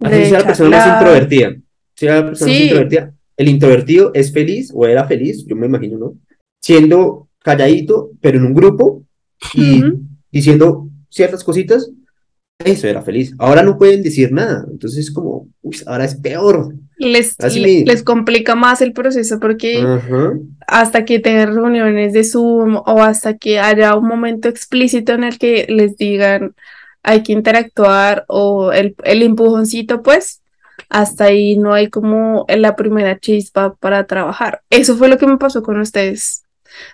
Así 0.00 0.24
sea 0.30 0.38
la 0.40 0.46
persona 0.46 0.70
más 0.70 0.78
charlar. 0.86 1.02
introvertida. 1.02 1.56
Sea 1.94 2.14
la 2.20 2.26
persona 2.26 2.52
Sí. 2.52 2.62
introvertida. 2.62 3.14
El 3.36 3.48
introvertido 3.48 4.10
es 4.14 4.32
feliz 4.32 4.72
o 4.74 4.86
era 4.86 5.04
feliz, 5.06 5.44
yo 5.46 5.56
me 5.56 5.66
imagino, 5.66 5.98
¿no? 5.98 6.14
Siendo 6.62 7.28
calladito, 7.40 8.12
pero 8.22 8.38
en 8.38 8.46
un 8.46 8.54
grupo 8.54 9.02
y 9.52 9.82
diciendo 10.32 10.88
ciertas 11.10 11.44
cositas, 11.44 11.90
eso 12.64 12.88
era 12.88 13.02
feliz. 13.02 13.34
Ahora 13.38 13.62
no 13.62 13.76
pueden 13.76 14.02
decir 14.02 14.32
nada, 14.32 14.64
entonces 14.70 15.00
es 15.00 15.12
como, 15.12 15.48
uy, 15.60 15.76
ahora 15.84 16.06
es 16.06 16.14
peor. 16.14 16.74
Les, 16.96 17.34
Así 17.40 17.60
le- 17.60 17.80
me- 17.80 17.84
les 17.92 18.02
complica 18.02 18.54
más 18.54 18.80
el 18.80 18.92
proceso 18.92 19.40
porque 19.40 19.84
hasta 20.66 21.04
que 21.04 21.18
tengan 21.18 21.54
reuniones 21.54 22.12
de 22.12 22.24
Zoom 22.24 22.76
o 22.76 23.02
hasta 23.02 23.36
que 23.36 23.58
haya 23.58 23.96
un 23.96 24.06
momento 24.06 24.48
explícito 24.48 25.12
en 25.12 25.24
el 25.24 25.38
que 25.38 25.66
les 25.68 25.96
digan 25.96 26.54
hay 27.02 27.22
que 27.22 27.32
interactuar 27.32 28.24
o 28.28 28.72
el, 28.72 28.94
el 29.04 29.22
empujoncito, 29.22 30.02
pues 30.02 30.40
hasta 30.88 31.24
ahí 31.24 31.56
no 31.58 31.74
hay 31.74 31.88
como 31.88 32.46
la 32.48 32.76
primera 32.76 33.18
chispa 33.18 33.74
para 33.74 34.06
trabajar. 34.06 34.62
Eso 34.70 34.96
fue 34.96 35.08
lo 35.08 35.18
que 35.18 35.26
me 35.26 35.36
pasó 35.36 35.62
con 35.62 35.78
ustedes. 35.80 36.42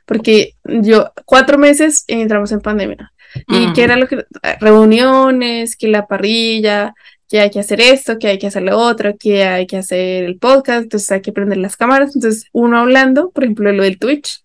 porque 0.05 0.57
yo, 0.65 1.11
cuatro 1.25 1.57
meses 1.59 2.05
entramos 2.09 2.53
en 2.53 2.61
pandemia. 2.61 3.13
Y 3.49 3.69
Mm. 3.69 3.73
que 3.73 3.83
era 3.85 3.97
lo 3.97 4.07
que, 4.09 4.25
reuniones, 4.61 5.77
que 5.77 5.89
la 5.89 6.07
parrilla, 6.07 6.95
que 7.31 7.41
hay 7.41 7.51
que 7.51 7.61
hacer 7.61 7.81
esto, 7.81 8.19
que 8.19 8.27
hay 8.27 8.39
que 8.39 8.49
hacer 8.49 8.65
lo 8.65 8.77
otro, 8.77 9.17
que 9.17 9.45
hay 9.45 9.67
que 9.69 9.77
hacer 9.77 10.25
el 10.25 10.37
podcast, 10.39 10.83
entonces 10.83 11.13
hay 11.13 11.23
que 11.23 11.33
prender 11.33 11.59
las 11.59 11.77
cámaras. 11.77 12.17
Entonces, 12.17 12.47
uno 12.53 12.79
hablando, 12.79 13.31
por 13.31 13.45
ejemplo, 13.45 13.73
lo 13.73 13.85
del 13.85 14.01
Twitch, 14.01 14.43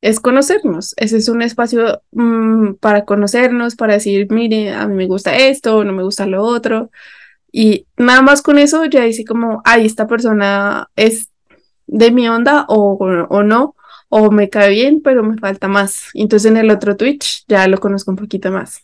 es 0.00 0.20
conocernos. 0.20 0.94
Ese 0.96 1.18
es 1.18 1.28
un 1.28 1.42
espacio 1.42 2.02
mm, 2.12 2.74
para 2.80 3.04
conocernos, 3.04 3.76
para 3.76 3.94
decir, 3.94 4.26
mire, 4.30 4.72
a 4.72 4.88
mí 4.88 4.94
me 4.94 5.06
gusta 5.06 5.36
esto, 5.36 5.84
no 5.84 5.92
me 5.92 6.02
gusta 6.02 6.26
lo 6.26 6.42
otro. 6.42 6.90
Y 7.52 7.86
nada 7.98 8.22
más 8.22 8.42
con 8.42 8.58
eso 8.58 8.86
ya 8.86 9.04
dice 9.04 9.24
como, 9.26 9.60
ay, 9.64 9.84
esta 9.86 10.06
persona 10.06 10.90
es 10.96 11.30
de 11.86 12.10
mi 12.10 12.26
onda 12.28 12.64
o, 12.68 12.96
o 13.28 13.42
no, 13.42 13.76
o 14.08 14.30
me 14.30 14.48
cae 14.48 14.70
bien, 14.70 15.02
pero 15.02 15.22
me 15.24 15.36
falta 15.36 15.68
más. 15.68 16.08
Entonces 16.14 16.50
en 16.50 16.56
el 16.56 16.70
otro 16.70 16.96
Twitch 16.96 17.44
ya 17.48 17.68
lo 17.68 17.78
conozco 17.78 18.10
un 18.10 18.16
poquito 18.16 18.50
más. 18.50 18.82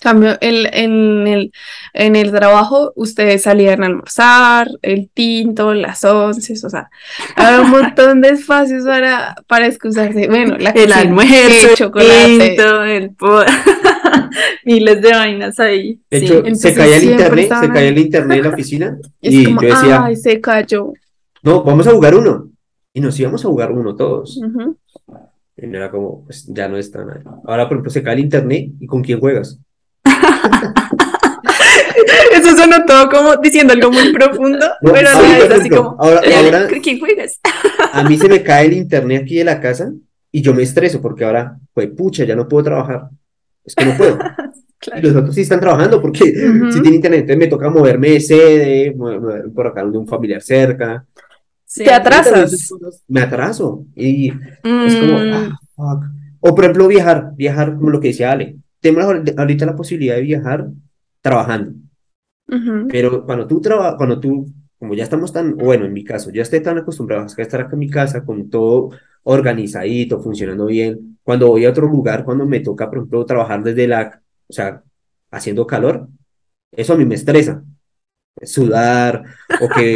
Cambio, 0.00 0.36
el, 0.40 0.68
en, 0.72 1.26
el, 1.26 1.52
en 1.92 2.16
el 2.16 2.30
trabajo 2.30 2.92
ustedes 2.96 3.42
salían 3.42 3.82
a 3.82 3.86
almorzar, 3.86 4.68
el 4.82 5.08
tinto, 5.10 5.74
las 5.74 6.04
once, 6.04 6.54
o 6.64 6.70
sea, 6.70 6.90
había 7.36 7.60
un 7.62 7.70
montón 7.70 8.20
de 8.20 8.30
espacios 8.30 8.84
para, 8.84 9.34
para 9.46 9.66
excusarse. 9.66 10.28
Bueno, 10.28 10.56
la 10.58 10.70
El 10.70 10.86
cocina, 10.88 10.98
almuerzo, 11.00 11.34
el 11.34 11.52
el 11.70 11.74
chocolate. 11.76 12.38
tinto, 12.48 12.82
el 12.84 13.10
miles 14.64 15.02
de 15.02 15.10
vainas 15.10 15.58
ahí. 15.60 16.00
De 16.10 16.18
sí. 16.20 16.24
hecho, 16.26 16.38
entonces 16.38 16.60
se 16.60 16.74
caía 16.74 16.96
el 16.96 17.04
internet, 17.04 17.52
se 17.60 17.68
caía 17.68 17.88
el 17.88 17.98
internet 17.98 18.38
en 18.38 18.44
la 18.44 18.50
oficina 18.50 18.98
y 19.20 19.44
como, 19.44 19.62
yo 19.62 19.68
decía, 19.68 20.04
ay, 20.04 20.16
se 20.16 20.40
cayó. 20.40 20.92
no, 21.42 21.62
vamos 21.62 21.86
a 21.86 21.92
jugar 21.92 22.14
uno. 22.14 22.50
Y 22.92 23.00
nos 23.00 23.18
íbamos 23.18 23.44
a 23.44 23.48
jugar 23.48 23.72
uno 23.72 23.96
todos. 23.96 24.40
Y 25.56 25.66
no 25.66 25.76
era 25.78 25.90
como, 25.90 26.24
pues 26.24 26.46
ya 26.46 26.68
no 26.68 26.76
está 26.76 27.04
nada. 27.04 27.22
Ahora, 27.44 27.66
por 27.68 27.76
ejemplo, 27.76 27.90
se 27.90 28.02
cae 28.02 28.14
el 28.14 28.20
internet 28.20 28.70
y 28.78 28.86
¿con 28.86 29.02
quién 29.02 29.18
juegas? 29.18 29.58
Eso 32.32 32.56
sonó 32.56 32.84
todo 32.86 33.08
como 33.08 33.36
diciendo 33.36 33.72
algo 33.72 33.90
muy 33.92 34.12
profundo, 34.12 34.66
No, 34.82 34.92
pero 34.92 35.10
no 35.12 35.20
es 35.24 35.50
así 35.50 35.68
como, 35.70 35.96
ahora, 35.98 36.20
"Eh, 36.24 36.34
ahora 36.34 36.68
¿quién 36.82 36.98
juegas? 36.98 37.40
a 37.92 38.02
mí 38.04 38.16
se 38.18 38.28
me 38.28 38.42
cae 38.42 38.66
el 38.66 38.72
internet 38.74 39.22
aquí 39.22 39.36
de 39.36 39.44
la 39.44 39.60
casa 39.60 39.92
y 40.32 40.42
yo 40.42 40.52
me 40.54 40.62
estreso 40.62 41.00
porque 41.00 41.24
ahora, 41.24 41.56
pues 41.72 41.88
pucha, 41.96 42.24
ya 42.24 42.34
no 42.36 42.48
puedo 42.48 42.64
trabajar. 42.64 43.08
Es 43.64 43.74
que 43.74 43.84
no 43.84 43.96
puedo. 43.96 44.18
Y 44.98 45.00
los 45.00 45.16
otros 45.16 45.34
sí 45.34 45.40
están 45.40 45.60
trabajando 45.60 45.98
porque 46.02 46.18
si 46.26 46.32
tienen 46.82 46.96
internet, 46.96 47.20
entonces 47.20 47.38
me 47.38 47.46
toca 47.46 47.70
moverme 47.70 48.10
de 48.10 48.20
sede, 48.20 48.92
mo- 48.94 49.18
mo- 49.18 49.54
por 49.54 49.68
acá 49.68 49.82
de 49.82 49.96
un 49.96 50.06
familiar 50.06 50.42
cerca. 50.42 51.06
Sí. 51.64 51.84
Te 51.84 51.94
atrasas. 51.94 52.68
Me 53.08 53.22
atraso 53.22 53.86
y 53.96 54.28
es 54.28 54.96
como, 54.96 55.20
Mm, 55.20 55.32
ah, 55.32 55.58
fuck. 55.74 56.04
O 56.40 56.54
por 56.54 56.64
ejemplo, 56.64 56.86
viajar, 56.86 57.30
viajar 57.34 57.76
como 57.76 57.88
lo 57.88 57.98
que 57.98 58.08
decía 58.08 58.32
Ale. 58.32 58.56
Tenemos 58.84 59.04
ahor- 59.06 59.34
ahorita 59.38 59.64
la 59.64 59.74
posibilidad 59.76 60.16
de 60.16 60.20
viajar 60.20 60.68
trabajando, 61.22 61.72
Ujú. 62.48 62.86
pero 62.88 63.24
cuando 63.24 63.46
tú 63.46 63.58
trabajas, 63.58 63.94
cuando 63.96 64.20
tú, 64.20 64.46
como 64.78 64.92
ya 64.92 65.04
estamos 65.04 65.32
tan, 65.32 65.56
bueno, 65.56 65.86
en 65.86 65.92
mi 65.94 66.04
caso, 66.04 66.30
ya 66.30 66.42
estoy 66.42 66.60
tan 66.60 66.76
acostumbrado 66.76 67.22
a 67.22 67.42
estar 67.42 67.62
acá 67.62 67.72
en 67.72 67.78
mi 67.78 67.88
casa 67.88 68.22
con 68.26 68.50
todo 68.50 68.90
organizadito, 69.22 70.20
funcionando 70.20 70.66
bien, 70.66 71.18
cuando 71.22 71.48
voy 71.48 71.64
a 71.64 71.70
otro 71.70 71.86
lugar, 71.86 72.26
cuando 72.26 72.44
me 72.44 72.60
toca, 72.60 72.90
por 72.90 72.98
ejemplo, 72.98 73.24
trabajar 73.24 73.62
desde 73.62 73.88
la, 73.88 74.20
o 74.46 74.52
sea, 74.52 74.82
haciendo 75.30 75.66
calor, 75.66 76.06
eso 76.70 76.92
a 76.92 76.96
mí 76.98 77.06
me 77.06 77.14
estresa. 77.14 77.64
Sudar, 78.42 79.24
o 79.62 79.68
que 79.74 79.94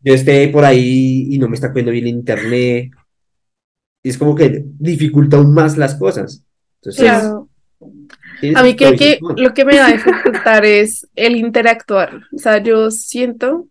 yo 0.00 0.12
esté 0.12 0.48
por 0.48 0.66
ahí 0.66 1.28
y 1.30 1.38
no 1.38 1.48
me 1.48 1.54
está 1.54 1.68
cogiendo 1.68 1.90
bien 1.92 2.04
el 2.04 2.10
internet. 2.10 2.90
Es 4.02 4.18
como 4.18 4.34
que 4.34 4.62
dificulta 4.78 5.38
aún 5.38 5.54
más 5.54 5.78
las 5.78 5.94
cosas. 5.94 6.44
Entonces, 6.82 7.00
Claro. 7.02 7.48
A 8.54 8.62
mí 8.62 8.76
creo 8.76 8.96
que 8.96 9.18
lo 9.36 9.54
que 9.54 9.64
me 9.64 9.78
va 9.78 9.86
a 9.86 9.92
dificultar 9.92 10.64
es 10.64 11.06
el 11.14 11.36
interactuar. 11.36 12.22
O 12.34 12.38
sea, 12.38 12.58
yo 12.58 12.90
siento 12.90 13.68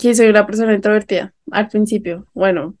que 0.00 0.14
soy 0.14 0.28
una 0.28 0.46
persona 0.46 0.74
introvertida 0.74 1.32
al 1.50 1.68
principio. 1.68 2.26
Bueno, 2.34 2.76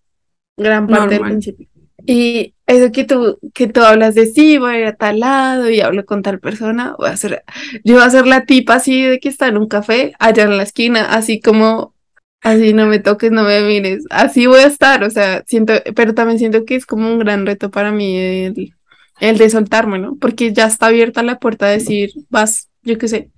gran 0.56 0.86
parte 0.86 1.14
del 1.14 1.22
principio. 1.22 1.68
Y 2.04 2.54
eso 2.66 2.92
que 2.92 3.04
tú, 3.04 3.38
que 3.52 3.66
tú 3.66 3.80
hablas 3.80 4.14
de 4.14 4.26
sí, 4.26 4.58
voy 4.58 4.74
a 4.74 4.78
ir 4.78 4.86
a 4.86 4.96
tal 4.96 5.20
lado 5.20 5.70
y 5.70 5.80
hablo 5.80 6.06
con 6.06 6.22
tal 6.22 6.38
persona, 6.38 6.94
voy 6.98 7.08
a 7.08 7.16
ser, 7.16 7.42
yo 7.84 7.94
voy 7.94 8.04
a 8.04 8.10
ser 8.10 8.26
la 8.26 8.44
tipa 8.44 8.74
así 8.74 9.02
de 9.02 9.18
que 9.18 9.28
está 9.28 9.48
en 9.48 9.56
un 9.56 9.66
café 9.66 10.12
allá 10.18 10.44
en 10.44 10.56
la 10.56 10.62
esquina, 10.62 11.12
así 11.14 11.40
como, 11.40 11.94
así 12.42 12.72
no 12.74 12.86
me 12.86 13.00
toques, 13.00 13.32
no 13.32 13.42
me 13.42 13.60
mires, 13.62 14.04
así 14.10 14.46
voy 14.46 14.60
a 14.60 14.66
estar, 14.66 15.02
o 15.02 15.10
sea, 15.10 15.42
siento, 15.46 15.74
pero 15.96 16.14
también 16.14 16.38
siento 16.38 16.64
que 16.64 16.76
es 16.76 16.86
como 16.86 17.08
un 17.08 17.18
gran 17.18 17.44
reto 17.44 17.70
para 17.72 17.90
mí 17.90 18.16
el, 18.16 18.75
el 19.20 19.38
de 19.38 19.50
soltarme, 19.50 19.98
¿no? 19.98 20.16
Porque 20.16 20.52
ya 20.52 20.66
está 20.66 20.86
abierta 20.86 21.22
la 21.22 21.38
puerta 21.38 21.66
a 21.66 21.70
decir, 21.70 22.10
vas, 22.28 22.68
yo 22.82 22.98
qué 22.98 23.08
sé, 23.08 23.30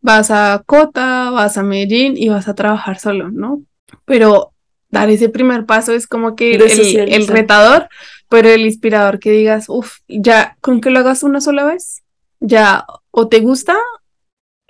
vas 0.00 0.30
a 0.30 0.62
Cota, 0.66 1.30
vas 1.30 1.58
a 1.58 1.62
Medellín 1.62 2.16
y 2.16 2.28
vas 2.28 2.48
a 2.48 2.54
trabajar 2.54 2.98
solo, 2.98 3.30
¿no? 3.30 3.62
Pero 4.04 4.52
dar 4.90 5.10
ese 5.10 5.28
primer 5.28 5.66
paso 5.66 5.92
es 5.92 6.06
como 6.06 6.34
que 6.34 6.54
el, 6.54 7.26
retador, 7.26 7.88
pero 8.28 8.48
el 8.48 8.62
inspirador 8.62 9.18
que 9.18 9.30
digas, 9.30 9.66
uff, 9.68 9.98
ya 10.08 10.56
con 10.60 10.80
que 10.80 10.90
lo 10.90 11.00
hagas 11.00 11.22
una 11.22 11.40
sola 11.40 11.64
vez, 11.64 12.02
ya 12.40 12.86
o 13.10 13.28
te 13.28 13.40
gusta 13.40 13.76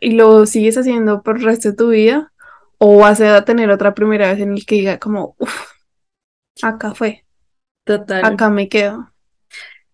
y 0.00 0.12
lo 0.12 0.46
sigues 0.46 0.76
haciendo 0.76 1.22
por 1.22 1.38
el 1.38 1.44
resto 1.44 1.70
de 1.70 1.76
tu 1.76 1.90
vida, 1.90 2.32
o 2.78 2.98
vas 2.98 3.20
a 3.20 3.44
tener 3.44 3.70
otra 3.70 3.94
primera 3.94 4.32
vez 4.32 4.40
en 4.40 4.52
el 4.52 4.64
que 4.64 4.76
diga 4.76 4.98
como, 4.98 5.34
uff, 5.38 5.72
acá 6.62 6.94
fue, 6.94 7.24
Total. 7.84 8.24
acá 8.24 8.50
me 8.50 8.68
quedo. 8.68 9.12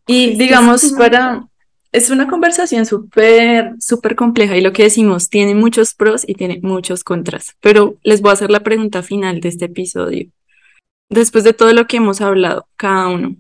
Y 0.07 0.37
digamos, 0.37 0.93
para, 0.99 1.47
es 1.93 2.11
una 2.11 2.29
conversación 2.29 2.87
súper, 2.87 3.75
súper 3.79 4.17
compleja 4.17 4.57
y 4.57 4.61
lo 4.61 4.73
que 4.73 4.85
decimos 4.85 5.31
tiene 5.31 5.55
muchos 5.55 5.95
pros 5.95 6.25
y 6.27 6.35
tiene 6.35 6.61
muchos 6.63 7.05
contras, 7.05 7.57
pero 7.61 7.97
les 8.03 8.21
voy 8.21 8.31
a 8.31 8.35
hacer 8.35 8.51
la 8.51 8.63
pregunta 8.63 9.03
final 9.03 9.41
de 9.41 9.49
este 9.49 9.67
episodio. 9.67 10.29
Después 11.09 11.45
de 11.45 11.53
todo 11.53 11.73
lo 11.73 11.87
que 11.87 11.99
hemos 11.99 12.21
hablado, 12.21 12.67
cada 12.77 13.09
uno, 13.09 13.37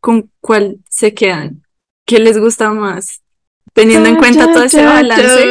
¿con 0.00 0.30
cuál 0.40 0.78
se 0.88 1.14
quedan? 1.14 1.62
¿Qué 2.06 2.18
les 2.18 2.38
gusta 2.38 2.72
más? 2.72 3.22
Teniendo 3.72 4.08
en 4.08 4.16
cuenta 4.16 4.52
todo 4.52 4.64
ese 4.64 4.84
balance, 4.84 5.44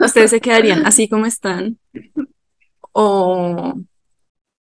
¿ustedes 0.00 0.30
se 0.30 0.40
quedarían 0.40 0.86
así 0.86 1.08
como 1.08 1.26
están? 1.26 1.78
O 2.94 3.74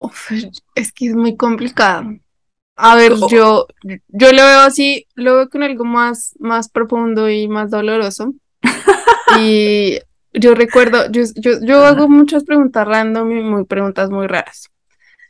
Uf, 0.04 0.32
es 0.76 0.92
que 0.92 1.08
es 1.08 1.16
muy 1.16 1.38
complicado. 1.38 2.18
A 2.76 2.96
ver, 2.96 3.14
yo, 3.30 3.68
yo 4.08 4.32
lo 4.32 4.44
veo 4.44 4.60
así, 4.62 5.06
lo 5.16 5.36
veo 5.36 5.50
con 5.50 5.64
algo 5.64 5.86
más, 5.86 6.34
más 6.40 6.70
profundo 6.70 7.30
y 7.30 7.48
más 7.48 7.70
doloroso. 7.72 8.34
Y 9.40 10.00
yo 10.34 10.54
recuerdo, 10.54 11.10
yo, 11.12 11.24
yo, 11.36 11.54
yo 11.64 11.86
hago 11.86 12.08
muchas 12.10 12.44
preguntas 12.44 12.88
random 12.88 13.32
y 13.32 13.42
muy 13.44 13.66
preguntas 13.66 14.10
muy 14.12 14.28
raras. 14.28 14.70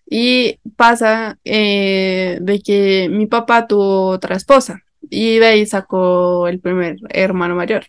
Y 0.10 0.60
pasa 0.76 1.38
eh, 1.46 2.38
de 2.42 2.60
que 2.62 3.08
mi 3.10 3.26
papá 3.28 3.66
tuvo 3.68 4.08
otra 4.08 4.36
esposa 4.36 4.82
y 5.10 5.40
de 5.40 5.46
ahí 5.46 5.66
sacó 5.66 6.48
el 6.48 6.60
primer 6.60 6.98
hermano 7.10 7.56
mayor. 7.56 7.86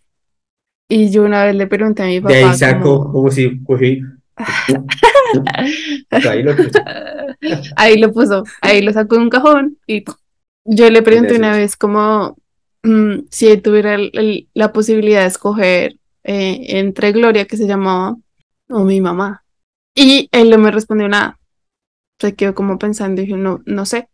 Y 0.89 1.11
yo 1.11 1.23
una 1.25 1.45
vez 1.45 1.55
le 1.57 1.67
pregunté 1.67 2.03
a 2.03 2.07
mi 2.07 2.21
papá 2.21 2.35
De 2.35 2.45
ahí 2.45 2.55
saco 2.55 2.83
como- 3.01 3.13
como 3.13 3.31
si 3.31 3.63
cogí. 3.65 4.01
Ahí 6.11 6.43
lo 6.43 6.57
puse. 6.57 6.83
Ahí 7.77 7.99
lo 7.99 8.13
puso, 8.13 8.45
ahí 8.61 8.83
lo 8.83 8.93
sacó 8.93 9.17
de 9.17 9.23
un 9.23 9.31
cajón 9.31 9.79
y 9.87 10.05
yo 10.65 10.89
le 10.91 11.03
pregunté 11.03 11.37
una 11.37 11.53
vez 11.57 11.77
como 11.77 12.37
mm, 12.83 13.27
si 13.31 13.57
tuviera 13.59 13.95
el- 13.95 14.11
el- 14.15 14.49
la 14.55 14.73
posibilidad 14.73 15.21
de 15.23 15.27
escoger 15.27 15.97
eh, 16.25 16.79
entre 16.79 17.13
Gloria, 17.13 17.47
que 17.47 17.57
se 17.57 17.67
llamaba, 17.67 18.17
o 18.71 18.85
mi 18.85 19.01
mamá. 19.01 19.45
Y 19.95 20.29
él 20.33 20.51
no 20.51 20.59
me 20.59 20.71
respondió 20.71 21.09
nada. 21.09 21.39
Se 22.21 22.35
quedó 22.35 22.55
como 22.55 22.79
pensando 22.79 23.21
y 23.21 23.27
dije, 23.27 23.37
no, 23.39 23.63
no 23.67 23.85
sé. 23.87 24.09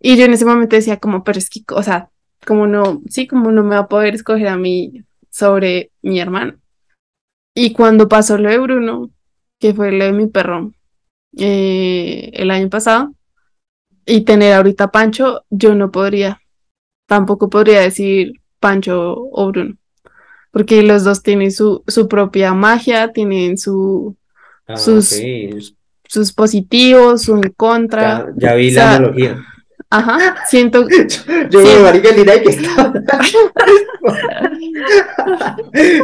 Y 0.00 0.16
yo 0.16 0.24
en 0.24 0.32
ese 0.34 0.44
momento 0.46 0.76
decía 0.76 0.98
como, 0.98 1.24
pero 1.24 1.38
es 1.38 1.50
que, 1.50 1.62
o 1.72 1.82
sea, 1.82 2.10
como 2.46 2.66
no, 2.66 3.02
sí, 3.08 3.26
como 3.28 3.52
no 3.52 3.62
me 3.64 3.76
va 3.76 3.82
a 3.82 3.88
poder 3.88 4.14
escoger 4.14 4.48
a 4.48 4.56
mí 4.56 5.04
sobre 5.30 5.92
mi 6.02 6.20
hermano. 6.20 6.54
Y 7.54 7.72
cuando 7.72 8.08
pasó 8.08 8.38
lo 8.38 8.48
de 8.50 8.58
Bruno, 8.58 9.10
que 9.60 9.72
fue 9.74 9.92
lo 9.92 10.04
de 10.06 10.12
mi 10.12 10.26
perro, 10.26 10.72
eh, 11.36 12.30
el 12.34 12.50
año 12.50 12.68
pasado 12.68 13.14
y 14.04 14.22
tener 14.22 14.54
ahorita 14.54 14.90
Pancho, 14.90 15.44
yo 15.50 15.74
no 15.76 15.90
podría, 15.92 16.40
tampoco 17.06 17.48
podría 17.48 17.80
decir 17.80 18.32
Pancho 18.58 19.14
o 19.30 19.46
Bruno, 19.52 19.76
porque 20.50 20.82
los 20.82 21.04
dos 21.04 21.22
tienen 21.22 21.52
su, 21.52 21.84
su 21.86 22.08
propia 22.08 22.54
magia, 22.54 23.12
tienen 23.12 23.56
su, 23.58 24.16
Ah, 24.66 24.76
Sus- 24.76 25.74
sus 26.06 26.32
positivos, 26.32 27.22
su 27.22 27.34
en 27.34 27.52
contra. 27.56 28.26
Ya, 28.36 28.50
ya 28.50 28.54
vi 28.54 28.70
O 28.70 28.74
la 28.74 28.94
analogía. 28.94 29.44
Ajá, 29.90 30.36
siento, 30.46 30.86
Yo 31.50 31.62
veo 31.64 31.82
marica 31.82 32.10
Lina 32.12 32.36
y 32.36 32.42
que 32.44 32.50
está. 32.50 32.92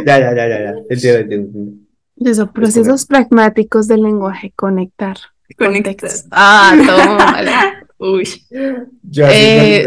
Ya, 0.05 0.19
ya, 0.19 0.33
ya, 0.35 0.47
ya, 0.47 0.59
ya. 0.63 0.73
Entiendo, 0.89 1.19
entiendo. 1.19 1.86
Entiendo. 2.17 2.31
esos 2.43 2.51
procesos 2.51 3.05
pragmáticos 3.05 3.87
del 3.87 4.03
lenguaje, 4.03 4.51
conectar. 4.55 5.17
conectar. 5.57 6.09
Ah, 6.31 6.73
tómala. 6.87 7.87
Uy. 7.99 8.27
Yo 9.03 9.25
así, 9.25 9.35
Eh, 9.35 9.85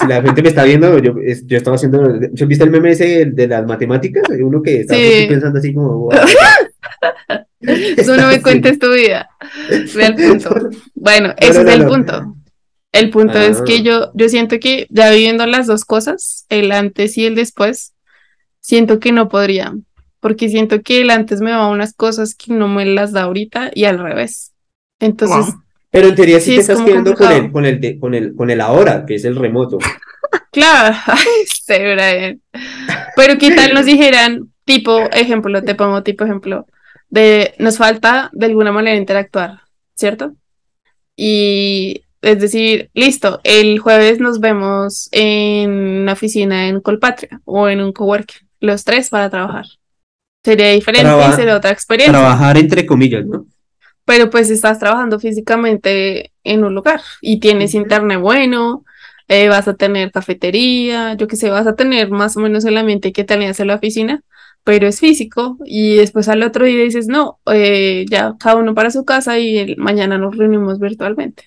si 0.00 0.06
la 0.08 0.20
gente 0.22 0.42
me 0.42 0.48
está 0.48 0.64
viendo, 0.64 0.98
yo, 0.98 1.14
yo 1.44 1.56
estaba 1.56 1.76
haciendo, 1.76 2.18
¿yo 2.32 2.46
viste 2.46 2.64
el 2.64 2.70
meme 2.70 2.90
ese 2.90 3.26
de 3.26 3.46
las 3.46 3.64
matemáticas? 3.66 4.24
Hay 4.30 4.40
uno 4.42 4.60
que 4.62 4.80
está 4.80 4.94
Sí. 4.96 5.26
pensando 5.28 5.58
así 5.60 5.72
como, 5.72 5.96
"Wow". 5.98 6.10
Eso 7.60 8.16
no 8.16 8.26
me 8.28 8.42
cuentes 8.42 8.78
tu 8.78 8.92
vida. 8.92 9.28
Ve 9.94 10.04
al 10.06 10.14
punto. 10.16 10.70
Bueno, 10.94 11.28
No, 11.28 11.34
ese 11.38 11.62
no, 11.62 11.68
es 11.70 11.74
el 11.76 11.82
no. 11.82 11.88
punto. 11.88 12.34
El 12.92 13.10
punto 13.10 13.38
es 13.38 13.60
Ah. 13.60 13.64
que 13.64 13.82
yo, 13.82 14.10
yo 14.14 14.28
siento 14.28 14.58
que 14.58 14.86
ya 14.90 15.10
viviendo 15.10 15.46
las 15.46 15.66
dos 15.68 15.84
cosas, 15.84 16.46
el 16.48 16.72
antes 16.72 17.16
y 17.16 17.26
el 17.26 17.36
después, 17.36 17.94
siento 18.60 18.98
que 18.98 19.12
no 19.12 19.28
podría, 19.28 19.72
porque 20.20 20.48
siento 20.48 20.82
que 20.82 21.00
el 21.02 21.10
antes 21.10 21.40
me 21.40 21.50
da 21.50 21.66
unas 21.68 21.94
cosas 21.94 22.34
que 22.34 22.52
no 22.52 22.68
me 22.68 22.84
las 22.86 23.12
da 23.12 23.22
ahorita 23.22 23.70
y 23.74 23.84
al 23.84 23.98
revés. 23.98 24.52
Entonces, 25.00 25.46
Wow. 25.54 25.62
Pero 25.92 26.06
en 26.08 26.14
teoría 26.14 26.38
sí, 26.38 26.50
Sí, 26.50 26.54
te 26.54 26.60
es 26.60 26.68
estás 26.68 26.82
quedando 26.86 27.14
con 27.14 27.32
el, 27.32 27.50
con 27.52 27.66
el, 27.66 27.80
de- 27.80 27.98
con 27.98 28.14
el, 28.14 28.34
con 28.36 28.50
el 28.50 28.60
ahora, 28.60 29.04
que 29.06 29.16
es 29.16 29.24
el 29.24 29.34
remoto. 29.34 29.78
claro, 30.52 30.96
Brian. 31.68 32.40
Pero 33.16 33.38
qué 33.38 33.54
tal 33.56 33.74
nos 33.74 33.86
dijeran, 33.86 34.52
tipo 34.64 34.98
ejemplo, 35.12 35.62
te 35.64 35.74
pongo 35.74 36.02
tipo 36.04 36.24
ejemplo, 36.24 36.66
de 37.08 37.54
nos 37.58 37.76
falta 37.78 38.30
de 38.32 38.46
alguna 38.46 38.70
manera 38.72 38.96
interactuar, 38.96 39.62
¿cierto? 39.96 40.34
Y 41.16 42.02
es 42.22 42.38
decir, 42.40 42.90
listo, 42.94 43.40
el 43.44 43.78
jueves 43.78 44.20
nos 44.20 44.40
vemos 44.40 45.08
en 45.12 45.70
una 46.02 46.12
oficina 46.12 46.68
en 46.68 46.80
Colpatria 46.80 47.40
o 47.44 47.68
en 47.68 47.80
un 47.80 47.92
coworking, 47.92 48.46
los 48.60 48.84
tres 48.84 49.08
para 49.10 49.30
trabajar. 49.30 49.66
Sería 50.42 50.70
diferente, 50.70 51.06
Traba- 51.08 51.36
sería 51.36 51.56
otra 51.56 51.70
experiencia, 51.70 52.12
Trabajar 52.18 52.56
entre 52.56 52.86
comillas, 52.86 53.26
¿no? 53.26 53.46
pero 54.04 54.30
pues 54.30 54.50
estás 54.50 54.78
trabajando 54.78 55.20
físicamente 55.20 56.32
en 56.42 56.64
un 56.64 56.74
lugar 56.74 57.00
y 57.20 57.38
tienes 57.40 57.74
internet 57.74 58.18
bueno, 58.20 58.84
eh, 59.28 59.48
vas 59.48 59.68
a 59.68 59.74
tener 59.74 60.10
cafetería, 60.10 61.14
yo 61.14 61.28
qué 61.28 61.36
sé, 61.36 61.50
vas 61.50 61.66
a 61.66 61.76
tener 61.76 62.10
más 62.10 62.36
o 62.36 62.40
menos 62.40 62.64
el 62.64 62.76
ambiente 62.76 63.12
que 63.12 63.22
tenías 63.24 63.60
en 63.60 63.68
la 63.68 63.76
oficina, 63.76 64.22
pero 64.64 64.88
es 64.88 64.98
físico 65.00 65.58
y 65.64 65.96
después 65.96 66.28
al 66.28 66.42
otro 66.42 66.64
día 66.64 66.82
dices, 66.82 67.06
no, 67.06 67.38
eh, 67.52 68.04
ya 68.10 68.34
cada 68.40 68.56
uno 68.56 68.74
para 68.74 68.90
su 68.90 69.04
casa 69.04 69.38
y 69.38 69.58
el- 69.58 69.76
mañana 69.76 70.18
nos 70.18 70.36
reunimos 70.36 70.80
virtualmente. 70.80 71.44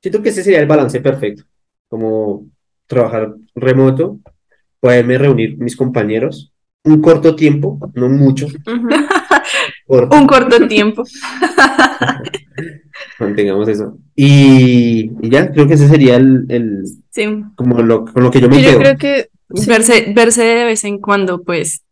Siento 0.00 0.22
que 0.22 0.28
ese 0.28 0.44
sería 0.44 0.60
el 0.60 0.66
balance 0.68 1.00
perfecto. 1.00 1.44
Como 1.88 2.46
trabajar 2.86 3.34
remoto, 3.56 4.18
poderme 4.80 5.18
reunir 5.18 5.56
mis 5.58 5.76
compañeros 5.76 6.52
un 6.84 7.00
corto 7.00 7.34
tiempo, 7.34 7.78
no 7.94 8.08
mucho, 8.08 8.46
corto, 9.86 10.16
Un 10.16 10.26
corto 10.26 10.68
tiempo. 10.68 11.02
mantengamos 13.18 13.68
eso. 13.68 13.96
Y, 14.14 15.10
y 15.20 15.30
ya, 15.30 15.50
creo 15.50 15.66
que 15.66 15.74
ese 15.74 15.88
sería 15.88 16.16
el, 16.16 16.46
el 16.48 16.84
Sí. 17.10 17.26
como 17.56 17.80
lo, 17.82 18.04
con 18.04 18.22
lo 18.22 18.30
que 18.30 18.40
yo 18.40 18.48
me 18.48 18.60
yo 18.62 18.70
quedo. 18.70 18.78
creo 18.80 18.96
que, 18.98 19.28
sí, 19.54 19.68
Verse, 19.68 20.12
verse 20.14 20.42
de 20.42 20.64
vez 20.64 20.84
en 20.84 20.98
cuando, 20.98 21.42
pues, 21.42 21.84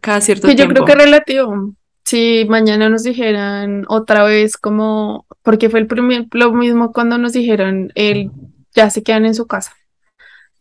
cada 0.00 0.20
cierto 0.20 0.46
que 0.48 0.54
yo 0.54 0.64
tiempo. 0.66 0.74
creo 0.74 0.86
que 0.86 0.92
es 0.92 0.98
relativo. 0.98 1.74
Si 2.04 2.46
mañana 2.48 2.88
nos 2.88 3.02
dijeran 3.02 3.84
otra 3.88 4.24
vez 4.24 4.56
como, 4.56 5.26
porque 5.42 5.70
fue 5.70 5.80
el 5.80 5.86
primer, 5.86 6.26
lo 6.32 6.52
mismo 6.52 6.92
cuando 6.92 7.18
nos 7.18 7.32
dijeron 7.32 7.92
el 7.94 8.30
ya 8.74 8.90
se 8.90 9.02
quedan 9.02 9.26
en 9.26 9.34
su 9.34 9.46
casa. 9.46 9.72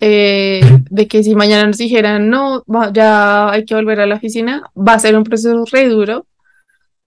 Eh, 0.01 0.61
de 0.89 1.07
que 1.09 1.23
si 1.23 1.35
mañana 1.35 1.67
nos 1.67 1.77
dijeran 1.77 2.29
no, 2.29 2.63
ya 2.93 3.49
hay 3.51 3.65
que 3.65 3.75
volver 3.75 3.99
a 3.99 4.05
la 4.05 4.15
oficina, 4.15 4.63
va 4.75 4.93
a 4.93 4.99
ser 4.99 5.17
un 5.17 5.25
proceso 5.25 5.65
re 5.71 5.89
duro, 5.89 6.25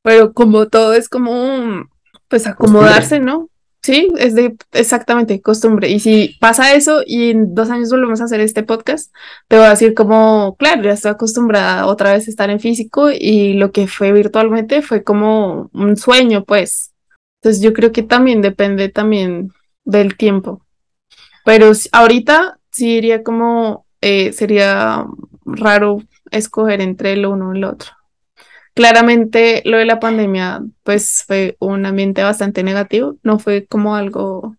pero 0.02 0.32
como 0.34 0.68
todo 0.68 0.92
es 0.92 1.08
como 1.08 1.88
pues 2.28 2.46
acomodarse, 2.46 3.20
¿no? 3.20 3.48
Sí, 3.82 4.08
es 4.16 4.34
de 4.34 4.56
exactamente 4.72 5.42
costumbre. 5.42 5.88
Y 5.90 5.98
si 5.98 6.36
pasa 6.40 6.74
eso 6.74 7.02
y 7.04 7.30
en 7.30 7.54
dos 7.54 7.68
años 7.68 7.90
volvemos 7.90 8.20
a 8.20 8.24
hacer 8.24 8.40
este 8.40 8.62
podcast, 8.62 9.12
te 9.48 9.56
voy 9.56 9.66
a 9.66 9.70
decir 9.70 9.94
como, 9.94 10.54
claro, 10.56 10.84
ya 10.84 10.92
estoy 10.92 11.10
acostumbrada 11.10 11.86
otra 11.86 12.12
vez 12.12 12.28
a 12.28 12.30
estar 12.30 12.48
en 12.48 12.60
físico 12.60 13.10
y 13.10 13.54
lo 13.54 13.72
que 13.72 13.88
fue 13.88 14.12
virtualmente 14.12 14.82
fue 14.82 15.02
como 15.02 15.68
un 15.72 15.96
sueño, 15.96 16.44
pues. 16.44 16.92
Entonces 17.40 17.60
yo 17.60 17.72
creo 17.72 17.90
que 17.90 18.04
también 18.04 18.40
depende 18.40 18.88
también 18.88 19.52
del 19.84 20.16
tiempo. 20.16 20.62
Pero 21.44 21.72
ahorita 21.90 22.60
sí 22.72 22.94
diría 22.96 23.22
como, 23.22 23.86
eh, 24.00 24.32
sería 24.32 25.06
raro 25.44 25.98
escoger 26.30 26.80
entre 26.80 27.12
el 27.12 27.26
uno 27.26 27.54
y 27.54 27.58
el 27.58 27.64
otro. 27.64 27.90
Claramente 28.74 29.62
lo 29.66 29.76
de 29.76 29.84
la 29.84 30.00
pandemia 30.00 30.62
pues 30.82 31.24
fue 31.26 31.56
un 31.60 31.84
ambiente 31.84 32.22
bastante 32.22 32.62
negativo, 32.62 33.16
no 33.22 33.38
fue 33.38 33.66
como 33.66 33.94
algo 33.96 34.56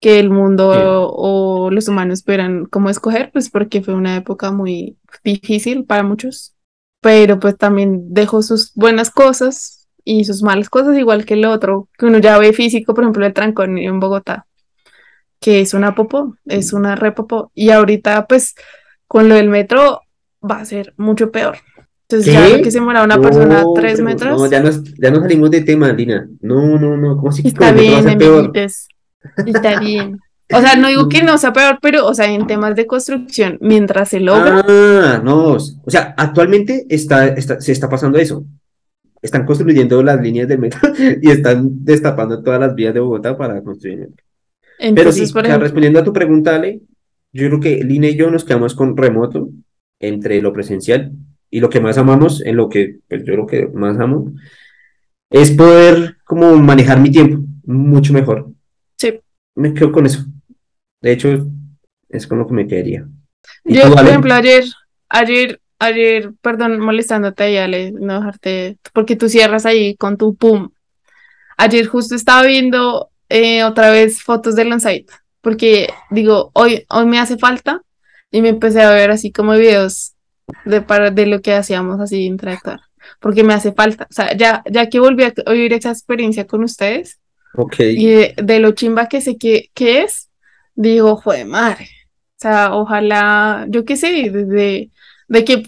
que 0.00 0.20
el 0.20 0.30
mundo 0.30 0.72
Sí. 0.72 0.80
o 0.82 1.70
los 1.72 1.88
humanos 1.88 2.22
pudieran 2.22 2.66
como 2.66 2.90
escoger, 2.90 3.30
pues 3.32 3.50
porque 3.50 3.82
fue 3.82 3.94
una 3.94 4.16
época 4.16 4.52
muy 4.52 4.96
difícil 5.24 5.84
para 5.84 6.04
muchos, 6.04 6.54
pero 7.02 7.40
pues 7.40 7.56
también 7.58 8.14
dejó 8.14 8.42
sus 8.42 8.72
buenas 8.74 9.10
cosas 9.10 9.88
y 10.04 10.24
sus 10.24 10.42
malas 10.42 10.70
cosas, 10.70 10.96
igual 10.96 11.24
que 11.26 11.34
el 11.34 11.44
otro, 11.44 11.88
que 11.98 12.06
uno 12.06 12.18
ya 12.18 12.38
ve 12.38 12.52
físico, 12.52 12.94
por 12.94 13.04
ejemplo, 13.04 13.26
el 13.26 13.34
trancón 13.34 13.78
en 13.78 14.00
Bogotá, 14.00 14.46
que 15.40 15.60
es 15.60 15.74
una 15.74 15.94
popó, 15.94 16.36
es 16.44 16.72
una 16.72 16.94
repopó, 16.96 17.50
y 17.54 17.70
ahorita 17.70 18.26
pues 18.26 18.54
con 19.08 19.28
lo 19.28 19.34
del 19.34 19.48
metro 19.48 20.02
va 20.48 20.60
a 20.60 20.64
ser 20.64 20.94
mucho 20.96 21.32
peor. 21.32 21.58
Entonces 22.08 22.32
ya 22.32 22.48
lo 22.48 22.62
que 22.62 22.70
se 22.72 22.80
muera 22.80 23.04
una 23.04 23.20
persona 23.20 23.62
No, 23.62 23.72
tres 23.74 23.94
pero 23.94 24.04
metros, 24.04 24.40
No, 24.40 24.50
ya 24.50 24.60
nos, 24.60 24.82
ya 24.94 25.10
nos 25.10 25.20
salimos 25.20 25.50
de 25.50 25.60
tema, 25.60 25.92
Lina. 25.92 26.28
No, 26.40 26.76
no, 26.76 26.96
no. 26.96 27.16
¿Cómo 27.16 27.30
que 27.30 27.48
está 27.48 27.72
metro 27.72 27.80
bien, 27.80 28.08
amiguites, 28.08 28.88
está 29.46 29.78
bien. 29.78 30.18
O 30.52 30.60
sea, 30.60 30.74
no 30.74 30.88
digo 30.88 31.08
que 31.08 31.22
no 31.22 31.38
sea 31.38 31.52
peor, 31.52 31.78
pero, 31.80 32.06
o 32.06 32.14
sea, 32.14 32.26
en 32.26 32.48
temas 32.48 32.74
de 32.74 32.86
construcción, 32.86 33.58
mientras 33.60 34.08
se 34.08 34.18
logra, 34.18 34.64
Ah, 34.66 35.20
no. 35.22 35.52
O 35.54 35.90
sea, 35.90 36.14
actualmente 36.16 36.84
está, 36.88 37.28
está, 37.28 37.60
se 37.60 37.70
está 37.70 37.88
pasando 37.88 38.18
eso. 38.18 38.44
Están 39.22 39.46
construyendo 39.46 40.02
las 40.02 40.20
líneas 40.20 40.48
del 40.48 40.58
metro 40.58 40.80
y 41.22 41.30
están 41.30 41.84
destapando 41.84 42.42
todas 42.42 42.58
las 42.58 42.74
vías 42.74 42.92
de 42.92 43.00
Bogotá 43.00 43.36
para 43.36 43.62
construir 43.62 44.00
el 44.00 44.14
metro. 44.80 44.94
Pero 44.94 45.08
entonces, 45.10 45.28
sí, 45.28 45.32
por 45.32 45.42
o 45.42 45.44
sea, 45.44 45.50
ejemplo, 45.50 45.64
respondiendo 45.64 45.98
a 46.00 46.04
tu 46.04 46.12
pregunta, 46.12 46.54
Ale, 46.56 46.80
yo 47.32 47.46
creo 47.46 47.60
que 47.60 47.84
Lina 47.84 48.08
y 48.08 48.16
yo 48.16 48.30
nos 48.30 48.44
quedamos 48.44 48.74
con 48.74 48.96
remoto 48.96 49.50
entre 50.00 50.40
lo 50.40 50.52
presencial 50.52 51.12
y 51.50 51.60
lo 51.60 51.68
que 51.68 51.80
más 51.80 51.98
amamos, 51.98 52.44
en 52.44 52.56
lo 52.56 52.68
que 52.68 52.98
pues, 53.08 53.24
yo 53.24 53.36
lo 53.36 53.46
que 53.46 53.66
más 53.66 53.98
amo, 53.98 54.32
es 55.30 55.50
poder 55.52 56.16
como 56.24 56.56
manejar 56.56 57.00
mi 57.00 57.10
tiempo 57.10 57.44
mucho 57.64 58.12
mejor. 58.12 58.50
Sí. 58.96 59.20
Me 59.54 59.74
quedo 59.74 59.92
con 59.92 60.06
eso. 60.06 60.24
De 61.00 61.12
hecho, 61.12 61.48
es 62.08 62.26
con 62.26 62.38
lo 62.38 62.46
que 62.46 62.54
me 62.54 62.66
quedaría. 62.66 63.06
¿Y 63.64 63.74
Yo, 63.74 63.88
tú, 63.88 63.94
por 63.94 64.06
ejemplo, 64.06 64.34
ayer, 64.34 64.64
ayer, 65.08 65.60
ayer, 65.78 66.32
perdón, 66.40 66.80
molestándote 66.80 67.44
ahí, 67.44 67.56
Ale, 67.56 67.92
no 67.92 68.14
dejarte, 68.14 68.78
porque 68.92 69.16
tú 69.16 69.28
cierras 69.28 69.66
ahí 69.66 69.96
con 69.96 70.16
tu 70.16 70.34
pum. 70.34 70.70
Ayer 71.56 71.86
justo 71.86 72.14
estaba 72.14 72.46
viendo 72.46 73.10
eh, 73.30 73.64
otra 73.64 73.90
vez 73.90 74.22
fotos 74.22 74.54
del 74.54 74.70
onsite, 74.72 75.12
porque 75.40 75.88
digo, 76.10 76.50
hoy, 76.52 76.84
hoy 76.90 77.06
me 77.06 77.18
hace 77.18 77.38
falta, 77.38 77.80
y 78.30 78.42
me 78.42 78.50
empecé 78.50 78.82
a 78.82 78.90
ver 78.90 79.10
así 79.10 79.32
como 79.32 79.52
videos 79.54 80.12
de, 80.64 80.82
para, 80.82 81.10
de 81.10 81.26
lo 81.26 81.40
que 81.40 81.54
hacíamos 81.54 81.98
así 82.00 82.24
interactuar, 82.26 82.80
porque 83.20 83.42
me 83.42 83.54
hace 83.54 83.72
falta. 83.72 84.06
O 84.10 84.12
sea, 84.12 84.36
ya, 84.36 84.62
ya 84.70 84.88
que 84.88 85.00
volví 85.00 85.24
a 85.24 85.32
vivir 85.50 85.72
esa 85.72 85.90
experiencia 85.90 86.46
con 86.46 86.62
ustedes, 86.62 87.18
Ok. 87.54 87.80
y 87.80 88.06
de, 88.06 88.34
de 88.36 88.60
lo 88.60 88.72
chimba 88.72 89.08
que 89.08 89.20
sé 89.20 89.36
que, 89.36 89.70
que 89.74 90.02
es, 90.02 90.28
digo, 90.74 91.16
joder, 91.16 91.46
madre. 91.46 91.88
O 92.36 92.40
sea, 92.40 92.74
ojalá, 92.74 93.66
yo 93.68 93.84
qué 93.84 93.96
sé, 93.96 94.30
de, 94.30 94.90
de 95.28 95.44
que, 95.44 95.64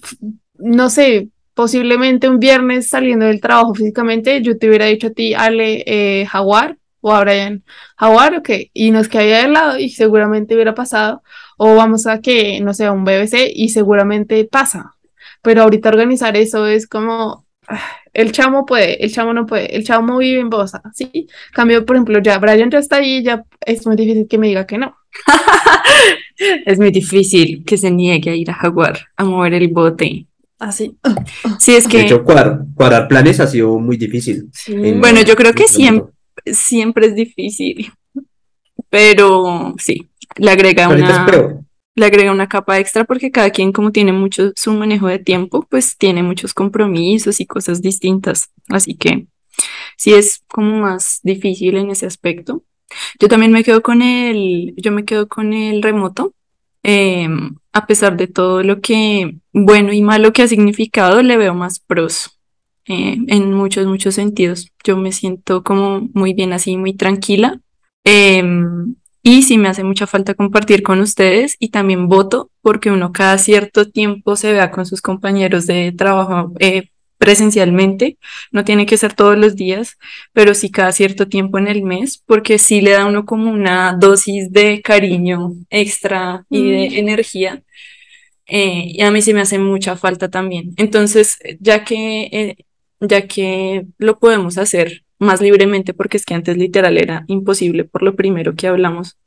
no 0.58 0.88
sé, 0.88 1.28
posiblemente 1.54 2.28
un 2.28 2.38
viernes 2.38 2.88
saliendo 2.88 3.26
del 3.26 3.40
trabajo 3.40 3.74
físicamente, 3.74 4.40
yo 4.40 4.56
te 4.56 4.68
hubiera 4.68 4.86
dicho 4.86 5.08
a 5.08 5.10
ti, 5.10 5.34
Ale, 5.34 5.82
eh, 5.86 6.26
Jaguar, 6.26 6.76
o 7.02 7.12
a 7.12 7.20
Brian, 7.20 7.62
Jaguar, 7.98 8.36
ok, 8.36 8.48
y 8.72 8.90
nos 8.90 9.08
quedaría 9.08 9.42
de 9.42 9.48
lado 9.48 9.78
y 9.78 9.90
seguramente 9.90 10.54
hubiera 10.54 10.74
pasado, 10.74 11.22
o 11.58 11.74
vamos 11.76 12.06
a 12.06 12.20
que, 12.20 12.60
no 12.60 12.72
sé, 12.72 12.86
a 12.86 12.92
un 12.92 13.04
BBC 13.04 13.50
y 13.54 13.68
seguramente 13.68 14.44
pasa. 14.44 14.94
Pero 15.42 15.62
ahorita 15.64 15.88
organizar 15.90 16.36
eso 16.36 16.66
es 16.66 16.86
como, 16.86 17.44
ah, 17.68 17.80
el 18.14 18.32
chamo 18.32 18.64
puede, 18.64 19.04
el 19.04 19.12
chamo 19.12 19.32
no 19.34 19.44
puede, 19.46 19.74
el 19.76 19.84
chamo 19.84 20.18
vive 20.18 20.40
en 20.40 20.48
Bosa, 20.50 20.80
¿sí? 20.94 21.26
Cambio, 21.52 21.84
por 21.84 21.96
ejemplo, 21.96 22.20
ya 22.22 22.38
Brian 22.38 22.70
ya 22.70 22.78
está 22.78 22.96
ahí, 22.96 23.22
ya 23.22 23.44
es 23.66 23.86
muy 23.86 23.96
difícil 23.96 24.26
que 24.28 24.38
me 24.38 24.46
diga 24.48 24.66
que 24.66 24.78
no. 24.78 24.96
Es 26.66 26.78
muy 26.78 26.90
difícil 26.90 27.62
que 27.64 27.76
se 27.76 27.90
niegue 27.90 28.30
a 28.30 28.34
ir 28.34 28.50
a 28.50 28.54
Jaguar 28.54 28.98
a 29.16 29.24
mover 29.24 29.54
el 29.54 29.68
bote. 29.68 30.26
Así. 30.58 30.96
Sí, 31.58 31.74
es 31.74 31.84
De 31.84 31.90
que 31.90 32.00
hecho, 32.02 32.24
cuadrar, 32.24 32.60
cuadrar 32.74 33.08
planes 33.08 33.40
ha 33.40 33.46
sido 33.46 33.78
muy 33.78 33.96
difícil. 33.96 34.48
en- 34.68 35.00
Bueno, 35.00 35.20
yo 35.22 35.34
creo 35.36 35.52
que 35.52 35.64
este 35.64 35.82
momento. 35.84 36.12
Siempre 36.46 37.06
es 37.06 37.14
difícil, 37.14 37.92
pero 38.90 39.74
sí, 39.78 40.08
le 40.36 40.50
agrega 40.50 40.88
una, 40.88 41.26
le 41.94 42.06
agrega 42.06 42.32
una 42.32 42.48
capa 42.48 42.78
extra 42.78 43.04
porque 43.04 43.30
cada 43.30 43.50
quien 43.50 43.72
como 43.72 43.92
tiene 43.92 44.12
mucho 44.12 44.52
su 44.56 44.72
manejo 44.72 45.08
de 45.08 45.18
tiempo, 45.18 45.66
pues 45.68 45.96
tiene 45.96 46.22
muchos 46.22 46.54
compromisos 46.54 47.40
y 47.40 47.46
cosas 47.46 47.82
distintas. 47.82 48.50
Así 48.68 48.94
que 48.94 49.26
sí 49.96 50.14
es 50.14 50.42
como 50.48 50.78
más 50.78 51.20
difícil 51.22 51.76
en 51.76 51.90
ese 51.90 52.06
aspecto. 52.06 52.64
Yo 53.18 53.28
también 53.28 53.52
me 53.52 53.64
quedo 53.64 53.82
con 53.82 54.02
el, 54.02 54.74
yo 54.76 54.92
me 54.92 55.04
quedo 55.04 55.28
con 55.28 55.52
el 55.52 55.82
remoto. 55.82 56.34
em, 56.84 57.56
a 57.72 57.86
pesar 57.86 58.16
de 58.16 58.26
todo 58.26 58.62
lo 58.62 58.80
que 58.80 59.36
bueno 59.52 59.92
y 59.92 60.02
malo 60.02 60.32
que 60.32 60.42
ha 60.42 60.48
significado, 60.48 61.22
le 61.22 61.36
veo 61.36 61.54
más 61.54 61.80
pros 61.80 62.41
eh, 62.86 63.16
en 63.28 63.52
muchos, 63.52 63.86
muchos 63.86 64.14
sentidos. 64.14 64.68
Yo 64.84 64.96
me 64.96 65.12
siento 65.12 65.62
como 65.62 66.08
muy 66.14 66.34
bien 66.34 66.52
así, 66.52 66.76
muy 66.76 66.94
tranquila. 66.94 67.60
Em, 68.04 68.96
y 69.22 69.42
sí 69.42 69.58
me 69.58 69.68
hace 69.68 69.84
mucha 69.84 70.06
falta 70.08 70.34
compartir 70.34 70.82
con 70.82 71.00
ustedes 71.00 71.56
y 71.60 71.70
también 71.70 72.08
voto 72.08 72.50
porque 72.60 72.90
uno 72.90 73.12
cada 73.12 73.38
cierto 73.38 73.88
tiempo 73.90 74.34
se 74.36 74.52
vea 74.52 74.70
con 74.72 74.84
sus 74.86 75.00
compañeros 75.00 75.66
de 75.66 75.92
trabajo 75.92 76.52
eh, 76.58 76.88
presencialmente. 77.18 78.18
No 78.50 78.64
tiene 78.64 78.84
que 78.86 78.96
ser 78.96 79.14
todos 79.14 79.38
los 79.38 79.54
días, 79.54 79.96
pero 80.32 80.54
sí 80.54 80.70
cada 80.70 80.90
cierto 80.92 81.28
tiempo 81.28 81.58
en 81.58 81.68
el 81.68 81.82
mes 81.84 82.22
porque 82.26 82.58
sí 82.58 82.80
le 82.80 82.92
da 82.92 83.02
a 83.02 83.06
uno 83.06 83.24
como 83.24 83.50
una 83.50 83.92
dosis 83.94 84.50
de 84.52 84.82
cariño 84.82 85.52
extra 85.70 86.44
y 86.50 86.70
de 86.70 86.98
energía. 86.98 87.62
eh, 88.46 88.84
y 88.88 89.02
a 89.02 89.10
mí 89.10 89.22
sí 89.22 89.34
me 89.34 89.40
hace 89.42 89.58
mucha 89.58 89.96
falta 89.96 90.28
también. 90.30 90.74
Entonces, 90.76 91.38
ya 91.60 91.84
que, 91.84 92.24
eh, 92.32 92.56
ya 93.02 93.26
que 93.26 93.86
lo 93.98 94.18
podemos 94.18 94.58
hacer 94.58 95.04
más 95.18 95.40
libremente, 95.40 95.94
porque 95.94 96.16
es 96.16 96.24
que 96.24 96.34
antes 96.34 96.56
literal 96.56 96.98
era 96.98 97.24
imposible 97.28 97.84
por 97.84 98.02
lo 98.02 98.16
primero 98.16 98.54
que 98.54 98.66
hablamos, 98.66 99.18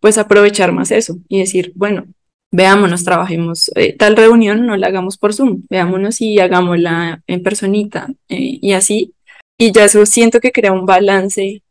pues 0.00 0.18
aprovechar 0.18 0.72
más 0.72 0.90
eso 0.90 1.18
y 1.28 1.40
decir, 1.40 1.72
bueno, 1.74 2.06
veámonos, 2.52 3.04
trabajemos 3.04 3.70
eh, 3.74 3.96
tal 3.96 4.16
reunión, 4.16 4.66
no 4.66 4.76
la 4.76 4.86
hagamos 4.86 5.18
por 5.18 5.34
Zoom, 5.34 5.62
veámonos 5.68 6.20
y 6.20 6.38
hagámosla 6.38 7.22
en 7.26 7.42
personita 7.42 8.08
eh, 8.28 8.58
y 8.60 8.72
así. 8.72 9.12
Y 9.58 9.72
ya 9.72 9.84
eso 9.84 10.04
siento 10.06 10.40
que 10.40 10.52
crea 10.52 10.72
un 10.72 10.86
balance 10.86 11.62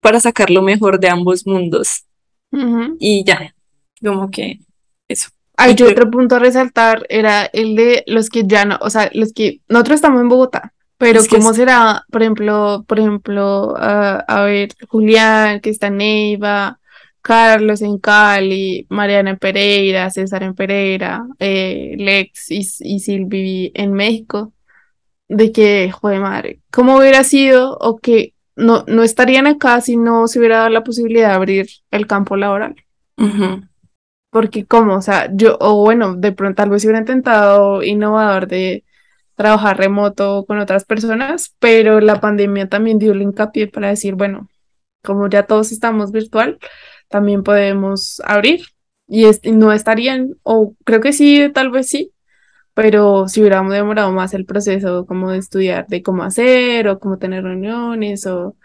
para 0.00 0.20
sacar 0.20 0.50
lo 0.50 0.62
mejor 0.62 1.00
de 1.00 1.08
ambos 1.08 1.46
mundos 1.46 2.04
Ujú. 2.52 2.96
y 3.00 3.24
ya, 3.24 3.54
como 4.00 4.30
que 4.30 4.60
eso. 5.08 5.30
Hay 5.56 5.72
otro 5.72 6.10
punto 6.10 6.36
a 6.36 6.38
resaltar, 6.38 7.06
era 7.08 7.46
el 7.46 7.76
de 7.76 8.04
los 8.06 8.28
que 8.28 8.42
ya 8.46 8.64
no, 8.66 8.78
o 8.80 8.90
sea, 8.90 9.10
los 9.14 9.32
que 9.32 9.60
nosotros 9.68 9.96
estamos 9.96 10.20
en 10.20 10.28
Bogotá, 10.28 10.74
pero 10.98 11.20
Es 11.20 11.28
¿cómo 11.28 11.50
es- 11.50 11.56
será, 11.56 12.04
por 12.10 12.22
ejemplo, 12.22 12.84
por 12.88 12.98
ejemplo, 12.98 13.74
ah, 13.78 14.24
a 14.26 14.42
ver, 14.44 14.70
Julián, 14.88 15.60
que 15.60 15.70
está 15.70 15.88
en 15.88 15.98
Neiva, 15.98 16.78
Carlos 17.22 17.82
en 17.82 17.98
Cali, 17.98 18.86
Mariana 18.88 19.30
en 19.30 19.38
Pereira, 19.38 20.10
César 20.10 20.42
en 20.44 20.54
Pereira, 20.54 21.26
eh, 21.38 21.94
Lex 21.98 22.50
y, 22.50 22.60
y 22.80 23.00
Silvi 23.00 23.72
en 23.74 23.92
México, 23.92 24.52
de 25.28 25.50
que, 25.52 25.90
joder 25.90 26.20
madre, 26.20 26.60
¿cómo 26.70 26.96
hubiera 26.98 27.24
sido 27.24 27.76
o 27.80 27.98
que 27.98 28.32
no, 28.54 28.84
no 28.86 29.02
estarían 29.02 29.46
acá 29.48 29.80
si 29.80 29.96
no 29.96 30.28
se 30.28 30.38
hubiera 30.38 30.58
dado 30.58 30.70
la 30.70 30.84
posibilidad 30.84 31.30
de 31.30 31.34
abrir 31.34 31.66
el 31.90 32.06
campo 32.06 32.36
laboral? 32.36 32.76
Ujú. 33.18 33.62
Porque 34.30 34.64
como, 34.66 34.94
o 34.94 35.02
sea, 35.02 35.28
yo, 35.34 35.56
o 35.60 35.82
bueno, 35.82 36.14
de 36.14 36.32
pronto 36.32 36.56
tal 36.62 36.70
vez 36.70 36.84
hubiera 36.84 37.00
intentado 37.00 37.82
innovador 37.82 38.46
de 38.46 38.84
trabajar 39.36 39.78
remoto 39.78 40.44
con 40.46 40.58
otras 40.60 40.84
personas, 40.84 41.54
pero 41.60 42.00
la 42.00 42.20
pandemia 42.20 42.68
también 42.68 42.98
dio 42.98 43.12
el 43.12 43.22
hincapié 43.22 43.68
para 43.68 43.88
decir, 43.88 44.14
bueno, 44.14 44.48
como 45.04 45.28
ya 45.28 45.44
todos 45.46 45.72
estamos 45.72 46.12
virtual, 46.12 46.58
también 47.08 47.42
podemos 47.44 48.20
abrir 48.24 48.62
y, 49.08 49.26
es- 49.26 49.42
no 49.44 49.72
estarían, 49.72 50.36
o 50.42 50.74
creo 50.84 51.00
que 51.00 51.12
sí, 51.12 51.50
tal 51.54 51.70
vez 51.70 51.88
sí, 51.88 52.12
pero 52.74 53.28
si 53.28 53.40
hubiéramos 53.40 53.72
demorado 53.72 54.12
más 54.12 54.34
el 54.34 54.44
proceso 54.46 55.06
como 55.06 55.30
de 55.30 55.38
estudiar 55.38 55.86
de 55.88 56.02
cómo 56.02 56.24
hacer 56.24 56.88
o 56.88 56.98
cómo 56.98 57.18
tener 57.18 57.44
reuniones 57.44 58.26
o 58.26 58.56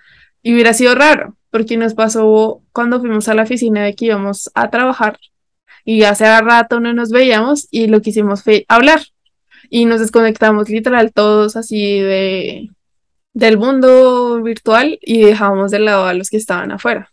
y 0.44 0.54
hubiera 0.54 0.74
sido 0.74 0.96
raro, 0.96 1.38
porque 1.52 1.78
nos 1.78 1.94
pasó 1.94 2.64
cuando 2.74 3.00
fuimos 3.00 3.28
a 3.30 3.36
la 3.36 3.44
oficina 3.44 3.84
de 3.84 3.96
que 3.96 4.06
íbamos 4.06 4.50
a 4.56 4.70
trabajar 4.72 5.20
y 5.86 6.04
hace 6.04 6.26
rato 6.42 6.80
no 6.80 6.94
nos 6.94 7.12
veíamos 7.12 7.68
y 7.72 7.88
lo 7.88 8.02
que 8.02 8.12
hicimos 8.12 8.44
fue 8.44 8.66
hablar 8.68 9.02
y 9.72 9.86
nos 9.86 10.02
desconectamos 10.02 10.70
literal 10.70 11.14
todos 11.14 11.56
así 11.56 12.00
de 12.00 12.70
del 13.34 13.58
mundo 13.58 14.44
virtual 14.44 15.00
y 15.02 15.22
dejamos 15.24 15.72
de 15.72 15.80
lado 15.80 16.06
a 16.06 16.14
los 16.14 16.30
que 16.30 16.36
estaban 16.36 16.72
afuera. 16.74 17.12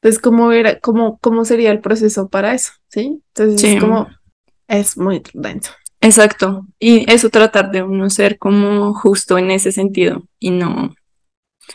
Entonces, 0.00 0.20
¿cómo 0.20 0.52
era, 0.52 0.78
cómo, 0.78 1.18
cómo 1.20 1.46
sería 1.46 1.70
el 1.72 1.80
proceso 1.80 2.28
para 2.28 2.52
eso? 2.54 2.72
¿Sí? 2.88 3.22
Entonces 3.34 3.60
Sí. 3.62 3.68
es 3.68 3.80
como, 3.80 4.08
es 4.68 4.98
muy 4.98 5.22
denso. 5.32 5.72
Exacto. 6.02 6.66
Y 6.78 7.10
eso 7.10 7.30
tratar 7.30 7.70
de 7.70 7.82
uno 7.82 8.10
ser 8.10 8.36
como 8.38 8.92
justo 8.92 9.38
en 9.38 9.50
ese 9.50 9.72
sentido 9.72 10.22
y 10.38 10.50
no. 10.50 10.94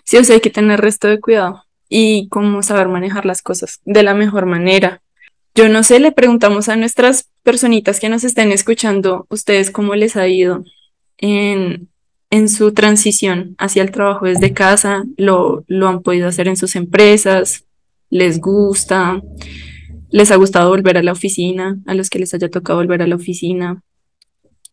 Sí, 0.05 0.17
o 0.17 0.23
sea, 0.23 0.35
hay 0.35 0.41
que 0.41 0.51
tener 0.51 0.79
resto 0.79 1.07
de 1.07 1.19
cuidado 1.19 1.63
y 1.89 2.29
como 2.29 2.61
saber 2.61 2.87
manejar 2.89 3.25
las 3.25 3.41
cosas 3.41 3.81
de 3.85 4.03
la 4.03 4.13
mejor 4.13 4.45
manera. 4.45 5.01
Yo 5.55 5.69
no 5.69 5.83
sé, 5.83 5.99
le 5.99 6.11
preguntamos 6.11 6.69
a 6.69 6.75
nuestras 6.75 7.29
personitas 7.43 7.99
que 7.99 8.09
nos 8.09 8.23
estén 8.23 8.51
escuchando, 8.51 9.27
ustedes 9.29 9.71
cómo 9.71 9.95
les 9.95 10.15
ha 10.15 10.27
ido 10.27 10.63
en, 11.17 11.89
en 12.29 12.49
su 12.49 12.73
transición 12.73 13.55
hacia 13.59 13.83
el 13.83 13.91
trabajo 13.91 14.25
desde 14.25 14.53
casa, 14.53 15.03
lo, 15.17 15.63
lo 15.67 15.87
han 15.87 16.01
podido 16.01 16.27
hacer 16.27 16.47
en 16.47 16.57
sus 16.57 16.75
empresas, 16.75 17.65
les 18.09 18.39
gusta, 18.39 19.21
les 20.09 20.31
ha 20.31 20.35
gustado 20.37 20.69
volver 20.69 20.97
a 20.97 21.03
la 21.03 21.11
oficina, 21.11 21.77
a 21.85 21.93
los 21.93 22.09
que 22.09 22.19
les 22.19 22.33
haya 22.33 22.49
tocado 22.49 22.79
volver 22.79 23.01
a 23.01 23.07
la 23.07 23.15
oficina 23.15 23.83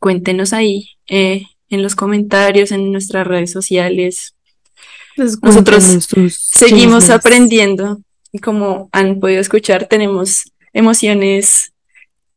cuéntenos 0.00 0.52
ahí 0.52 0.88
eh, 1.08 1.44
en 1.68 1.82
los 1.82 1.94
comentarios, 1.94 2.72
en 2.72 2.90
nuestras 2.90 3.26
redes 3.26 3.52
sociales. 3.52 4.34
Entonces, 5.16 5.38
Nosotros 5.42 5.84
Seguimos 5.84 7.04
chismes. 7.04 7.10
aprendiendo 7.10 8.00
y 8.32 8.38
como 8.38 8.88
han 8.92 9.20
podido 9.20 9.40
escuchar, 9.40 9.86
tenemos 9.86 10.50
emociones 10.72 11.72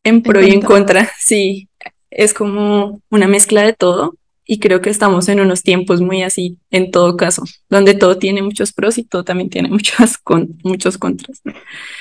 en 0.03 0.21
pro 0.21 0.41
y 0.43 0.51
en 0.51 0.61
contra. 0.61 1.11
Sí, 1.19 1.69
es 2.09 2.33
como 2.33 3.01
una 3.09 3.27
mezcla 3.27 3.63
de 3.63 3.73
todo 3.73 4.15
y 4.45 4.59
creo 4.59 4.81
que 4.81 4.89
estamos 4.89 5.29
en 5.29 5.39
unos 5.39 5.63
tiempos 5.63 6.01
muy 6.01 6.21
así, 6.23 6.57
en 6.69 6.91
todo 6.91 7.15
caso, 7.15 7.43
donde 7.69 7.93
todo 7.93 8.17
tiene 8.17 8.41
muchos 8.41 8.73
pros 8.73 8.97
y 8.97 9.03
todo 9.03 9.23
también 9.23 9.49
tiene 9.49 9.69
muchos, 9.69 10.17
con, 10.17 10.57
muchos 10.63 10.97
contras. 10.97 11.41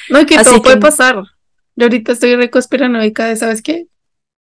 No, 0.09 0.27
que 0.27 0.35
Así 0.37 0.51
todo 0.51 0.63
puede 0.63 0.79
pasar. 0.79 1.23
Yo 1.77 1.85
ahorita 1.87 2.13
estoy 2.13 2.35
reconspiranoica 2.37 3.27
de, 3.27 3.37
¿sabes 3.37 3.63
qué? 3.63 3.87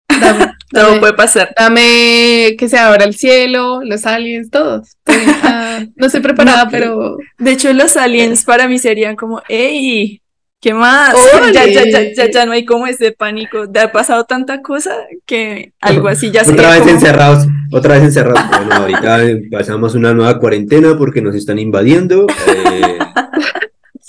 Dame, 0.08 0.52
Todo 0.72 0.88
dame- 0.88 1.00
puede 1.00 1.12
pasar. 1.14 1.54
dame 1.56 2.56
que 2.58 2.68
se 2.68 2.76
abra 2.78 3.04
el 3.04 3.14
cielo, 3.14 3.82
los 3.84 4.04
aliens, 4.04 4.50
todos. 4.50 4.88
Estoy, 5.06 5.22
ah, 5.42 5.84
no 5.96 6.06
estoy 6.06 6.20
preparada, 6.22 6.64
No, 6.64 6.70
pero 6.70 7.16
De 7.38 7.52
hecho, 7.52 7.72
los 7.72 7.96
aliens 7.96 8.44
para 8.44 8.68
mí 8.68 8.78
serían 8.78 9.16
como, 9.16 9.42
¡Ey! 9.48 10.21
¿Qué 10.62 10.72
más? 10.72 11.14
Ya, 11.52 11.66
ya, 11.66 11.84
ya, 11.84 12.12
ya, 12.14 12.30
ya 12.30 12.46
no 12.46 12.52
hay 12.52 12.64
como 12.64 12.86
ese 12.86 13.12
pánico. 13.12 13.66
De 13.66 13.80
ha 13.80 13.92
pasado 13.92 14.24
tanta 14.24 14.62
cosa 14.62 14.94
que 15.26 15.72
algo 15.80 16.08
así 16.08 16.30
ya 16.30 16.40
Otra 16.46 16.54
sería 16.54 16.70
vez 16.70 16.78
como- 16.80 16.90
encerrados, 16.92 17.46
otra 17.72 17.94
vez 17.94 18.04
encerrados. 18.04 18.40
Bueno, 18.48 18.74
ahorita 18.74 19.18
pasamos 19.50 19.94
una 19.96 20.14
nueva 20.14 20.38
cuarentena 20.38 20.96
porque 20.96 21.20
nos 21.20 21.34
están 21.34 21.58
invadiendo. 21.58 22.26
eh, 22.46 22.98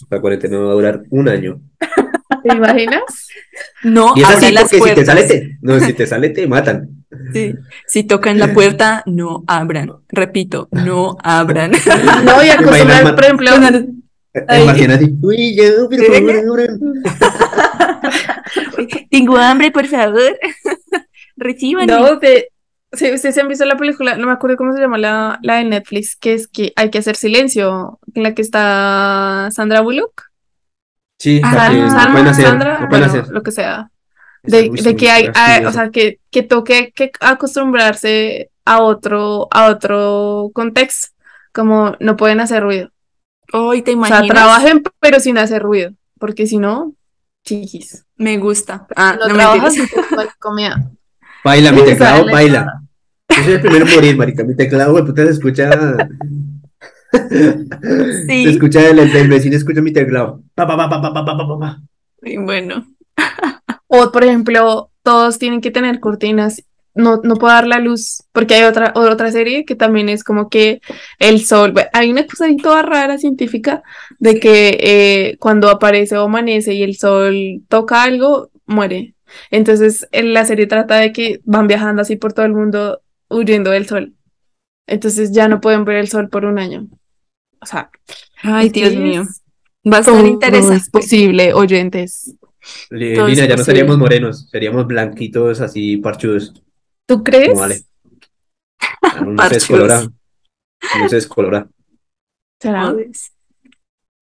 la 0.09 0.21
cuarentena 0.21 0.59
va 0.59 0.71
a 0.71 0.75
durar 0.75 1.01
un 1.09 1.27
año. 1.27 1.59
¿te 2.43 2.53
imaginas? 2.55 3.01
No, 3.83 4.13
Y 4.15 4.21
es 4.21 4.27
así 4.29 4.51
las 4.51 4.63
porque 4.63 4.75
si 4.77 4.81
te 4.83 4.93
puertas. 4.93 5.05
sale, 5.05 5.23
te, 5.27 5.57
no, 5.61 5.79
si 5.79 5.93
te 5.99 6.05
sale, 6.07 6.29
te 6.29 6.47
matan. 6.47 6.89
Sí. 7.33 7.55
Si 7.87 8.03
tocan 8.03 8.37
la 8.37 8.53
puerta, 8.53 9.01
no 9.05 9.43
abran. 9.47 9.91
Repito, 10.09 10.67
no 10.71 11.15
abran. 11.23 11.71
No, 12.25 12.43
y 12.43 12.49
acostumbrar, 12.49 13.15
por 13.15 13.23
ejemplo. 13.23 13.51
Imagínate, 14.33 15.11
uy, 15.21 15.55
pero 15.89 16.07
por 16.09 16.33
favor. 16.33 16.61
Tengo 19.11 19.37
hambre, 19.37 19.71
por 19.71 19.85
favor. 19.87 20.37
Reciban. 21.35 21.87
no, 21.87 22.17
de, 22.17 22.49
sí, 22.93 23.11
ustedes 23.11 23.35
se 23.35 23.41
han 23.41 23.47
visto 23.47 23.65
la 23.65 23.77
película, 23.77 24.15
no 24.17 24.27
me 24.27 24.33
acuerdo 24.33 24.57
cómo 24.57 24.73
se 24.73 24.79
llama 24.81 24.97
la, 24.97 25.39
la 25.41 25.55
de 25.55 25.65
Netflix, 25.65 26.15
que 26.15 26.33
es 26.33 26.47
que 26.47 26.73
hay 26.75 26.89
que 26.89 26.99
hacer 26.99 27.15
silencio, 27.15 27.99
en 28.13 28.23
la 28.23 28.33
que 28.33 28.41
está 28.41 29.49
Sandra 29.51 29.81
Bullock. 29.81 30.23
Sí, 31.19 31.41
Ah, 31.43 31.51
para 31.55 31.69
que 31.69 31.77
no 31.79 31.89
Salma, 31.89 32.11
pueden 32.11 32.27
hacer, 32.27 32.45
Sandra, 32.45 32.73
pueden 32.77 32.89
bueno, 32.89 33.05
hacer. 33.05 33.27
lo 33.29 33.43
que 33.43 33.51
sea. 33.51 33.89
De, 34.43 34.69
de 34.69 34.95
que 34.95 35.09
hay, 35.09 35.27
ah, 35.27 35.31
fastidioso. 35.33 35.69
o 35.69 35.71
sea, 35.71 35.89
que, 35.89 36.19
que 36.31 36.43
toque 36.43 36.91
que 36.93 37.11
acostumbrarse 37.21 38.49
a 38.65 38.81
otro, 38.81 39.47
a 39.51 39.69
otro 39.69 40.51
contexto, 40.53 41.09
como 41.53 41.95
no 41.99 42.17
pueden 42.17 42.41
hacer 42.41 42.61
ruido. 42.63 42.89
Hoy 43.55 43.83
te 43.83 43.91
imaginas. 43.91 44.21
O 44.21 44.25
sea, 44.25 44.33
trabajen 44.33 44.83
pero 44.99 45.19
sin 45.19 45.37
hacer 45.37 45.61
ruido, 45.61 45.91
porque 46.19 46.47
si 46.47 46.57
no, 46.57 46.95
chiquis. 47.43 48.03
Me 48.17 48.37
gusta. 48.37 48.87
Ah, 48.95 49.15
no, 49.19 49.27
no 49.27 49.35
trabajas 49.35 49.75
me 49.77 49.87
comida. 50.39 50.91
Baila, 51.43 51.71
mi 51.71 51.83
teclado, 51.85 52.25
baila. 52.31 52.81
Yo 53.29 53.43
soy 53.43 53.53
el 53.53 53.61
primero 53.61 53.85
a 53.85 53.89
morir, 53.95 54.17
marica. 54.17 54.43
Mi 54.43 54.55
teclado, 54.55 54.93
wey, 54.95 55.03
puta, 55.03 55.23
se 55.23 55.31
escucha. 55.31 55.69
Sí. 57.11 58.43
Se 58.43 58.49
escucha 58.49 58.89
el, 58.89 58.97
el, 58.97 59.15
el 59.15 59.27
vecino, 59.27 59.55
escucha 59.55 59.81
mi 59.81 59.93
teclado. 59.93 60.41
Pa, 60.55 60.65
pa, 60.65 60.75
pa, 60.75 60.89
pa, 60.89 61.13
pa, 61.13 61.25
pa, 61.25 61.59
pa, 61.59 61.81
Y 62.23 62.37
bueno. 62.37 62.87
o, 63.85 64.11
por 64.11 64.23
ejemplo, 64.23 64.89
todos 65.03 65.37
tienen 65.37 65.61
que 65.61 65.69
tener 65.69 65.99
cortinas 65.99 66.63
no, 66.95 67.21
no 67.23 67.35
puedo 67.35 67.53
dar 67.53 67.67
la 67.67 67.79
luz, 67.79 68.23
porque 68.31 68.55
hay 68.55 68.63
otra, 68.63 68.93
otra 68.95 69.31
serie 69.31 69.65
que 69.65 69.75
también 69.75 70.09
es 70.09 70.23
como 70.23 70.49
que 70.49 70.81
el 71.19 71.43
sol, 71.45 71.73
hay 71.91 72.11
una 72.11 72.25
cosa 72.25 72.45
ahí 72.45 72.57
toda 72.57 72.83
rara 72.83 73.17
científica 73.17 73.81
de 74.19 74.39
que 74.39 74.77
eh, 74.79 75.37
cuando 75.39 75.69
aparece 75.69 76.17
o 76.17 76.23
amanece 76.23 76.73
y 76.73 76.83
el 76.83 76.95
sol 76.95 77.63
toca 77.67 78.03
algo, 78.03 78.49
muere. 78.65 79.15
Entonces 79.49 80.07
en 80.11 80.33
la 80.33 80.45
serie 80.45 80.67
trata 80.67 80.97
de 80.97 81.11
que 81.11 81.41
van 81.43 81.67
viajando 81.67 82.01
así 82.01 82.15
por 82.15 82.33
todo 82.33 82.45
el 82.45 82.53
mundo 82.53 83.01
huyendo 83.29 83.71
del 83.71 83.87
sol. 83.87 84.13
Entonces 84.85 85.31
ya 85.31 85.47
no 85.47 85.61
pueden 85.61 85.85
ver 85.85 85.97
el 85.97 86.09
sol 86.09 86.29
por 86.29 86.45
un 86.45 86.59
año. 86.59 86.87
O 87.59 87.65
sea, 87.65 87.89
Ay, 88.41 88.67
es 88.67 88.73
Dios 88.73 88.95
mío. 88.95 89.23
Va 89.91 89.97
a 89.97 90.03
todo 90.03 90.25
interesante. 90.25 90.77
es 90.77 90.89
posible, 90.89 91.53
oyentes. 91.53 92.35
Lina, 92.89 93.45
ya 93.47 93.55
no 93.57 93.63
seríamos 93.63 93.97
morenos, 93.97 94.47
seríamos 94.49 94.87
blanquitos 94.87 95.59
así 95.59 95.97
parchudos. 95.97 96.62
¿Tú 97.07 97.23
crees? 97.23 97.49
Como 97.49 97.63
Ale. 97.63 97.81
Ah, 99.01 99.17
Uno 99.21 99.43
se 99.47 99.53
descolora. 99.55 100.01
Uno 100.95 101.09
se 101.09 101.15
descolora. 101.15 101.67
¿Será? 102.61 102.93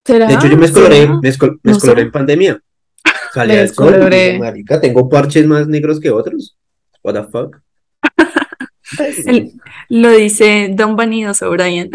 ¿Será? 0.04 0.26
De 0.26 0.34
hecho, 0.34 0.46
yo 0.48 0.56
me 0.56 0.66
escoloré, 0.66 0.96
¿será? 1.02 1.14
me, 1.20 1.28
escol- 1.28 1.60
me 1.62 1.70
No 1.70 1.76
escoloré 1.76 2.00
sé. 2.02 2.06
en 2.06 2.12
pandemia. 2.12 2.60
Salí 3.34 3.52
Me 3.54 3.60
al 3.60 3.68
sol 3.70 3.86
descoloré. 3.92 4.38
marica, 4.38 4.80
tengo 4.80 5.08
parches 5.08 5.46
más 5.46 5.66
negros 5.68 6.00
que 6.00 6.10
otros. 6.10 6.56
What 7.02 7.14
the 7.14 7.24
fuck? 7.24 7.60
El- 9.26 9.52
Lo 9.88 10.10
dice 10.10 10.70
Don 10.74 10.96
Vanidoso 10.96 11.50
Brian. 11.50 11.88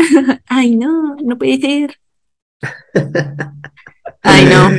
Ay, 0.47 0.75
no, 0.75 1.15
no 1.23 1.37
puede 1.37 1.59
ser. 1.59 1.99
Ay, 4.21 4.45
no. 4.45 4.69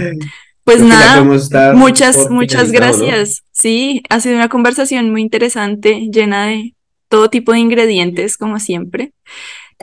Pues 0.69 0.81
Creo 0.81 0.91
nada, 0.91 1.73
muchas, 1.73 2.29
muchas 2.29 2.73
gracias. 2.73 3.43
Sí, 3.53 4.03
ha 4.11 4.21
sido 4.21 4.35
una 4.35 4.51
conversación 4.51 5.11
muy 5.11 5.23
interesante, 5.23 6.11
llena 6.13 6.49
de 6.49 6.75
todo 7.09 7.31
tipo 7.31 7.53
de 7.53 7.61
ingredientes, 7.61 8.37
como 8.37 8.61
siempre. 8.61 9.15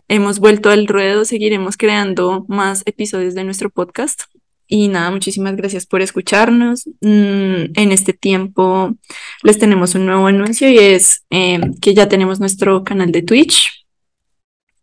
Hemos 0.07 0.38
vuelto 0.38 0.69
al 0.69 0.86
ruedo, 0.86 1.25
seguiremos 1.25 1.75
creando 1.75 2.45
más 2.49 2.83
episodios 2.86 3.33
de 3.33 3.43
nuestro 3.45 3.71
podcast. 3.71 4.25
Y 4.67 4.88
nada, 4.89 5.09
muchísimas 5.09 5.55
gracias 5.55 5.88
por 5.88 6.03
escucharnos. 6.03 6.86
Mm, 7.01 7.73
en 7.73 7.91
este 7.91 8.13
tiempo 8.13 8.93
les 9.41 9.57
tenemos 9.57 9.95
un 9.95 10.05
nuevo 10.05 10.27
anuncio 10.27 10.69
y 10.69 10.77
es 10.77 11.25
eh, 11.31 11.61
que 11.81 11.95
ya 11.95 12.07
tenemos 12.07 12.39
nuestro 12.39 12.83
canal 12.83 13.11
de 13.11 13.23
Twitch 13.23 13.88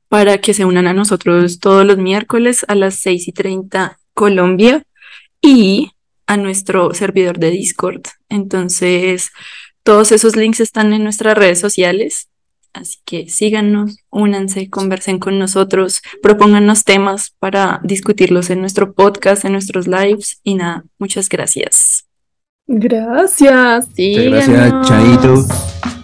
para 0.09 0.39
que 0.39 0.53
se 0.53 0.65
unan 0.65 0.89
a 0.89 0.95
nosotros 0.95 1.61
todos 1.61 1.87
los 1.87 1.99
miércoles 1.99 2.65
a 2.67 2.75
las 2.75 2.97
6 2.97 3.29
y 3.29 3.33
30 3.33 4.01
Colombia 4.15 4.85
y 5.43 5.91
a 6.27 6.37
nuestro 6.39 6.95
servidor 6.95 7.39
de 7.39 7.51
Discord. 7.51 8.03
Entonces, 8.31 9.31
todos 9.83 10.13
esos 10.13 10.37
links 10.37 10.61
están 10.61 10.93
en 10.93 11.03
nuestras 11.03 11.37
redes 11.37 11.61
sociales. 11.61 12.29
Así 12.73 12.99
que 13.05 13.29
síganos, 13.29 13.99
únanse, 14.09 14.71
conversen 14.71 15.19
con 15.19 15.39
nosotros, 15.39 16.01
propónganos 16.23 16.85
temas 16.85 17.35
para 17.39 17.81
discutirlos 17.85 18.49
en 18.49 18.61
nuestro 18.61 18.95
podcast, 18.95 19.45
en 19.45 19.53
nuestros 19.53 19.87
lives. 19.87 20.41
Y 20.43 20.55
nada, 20.55 20.85
muchas 20.99 21.29
gracias. 21.29 22.07
Gracias. 22.67 23.89
Muchas 23.89 24.49
gracias. 24.49 24.89
Chaito. 24.89 26.02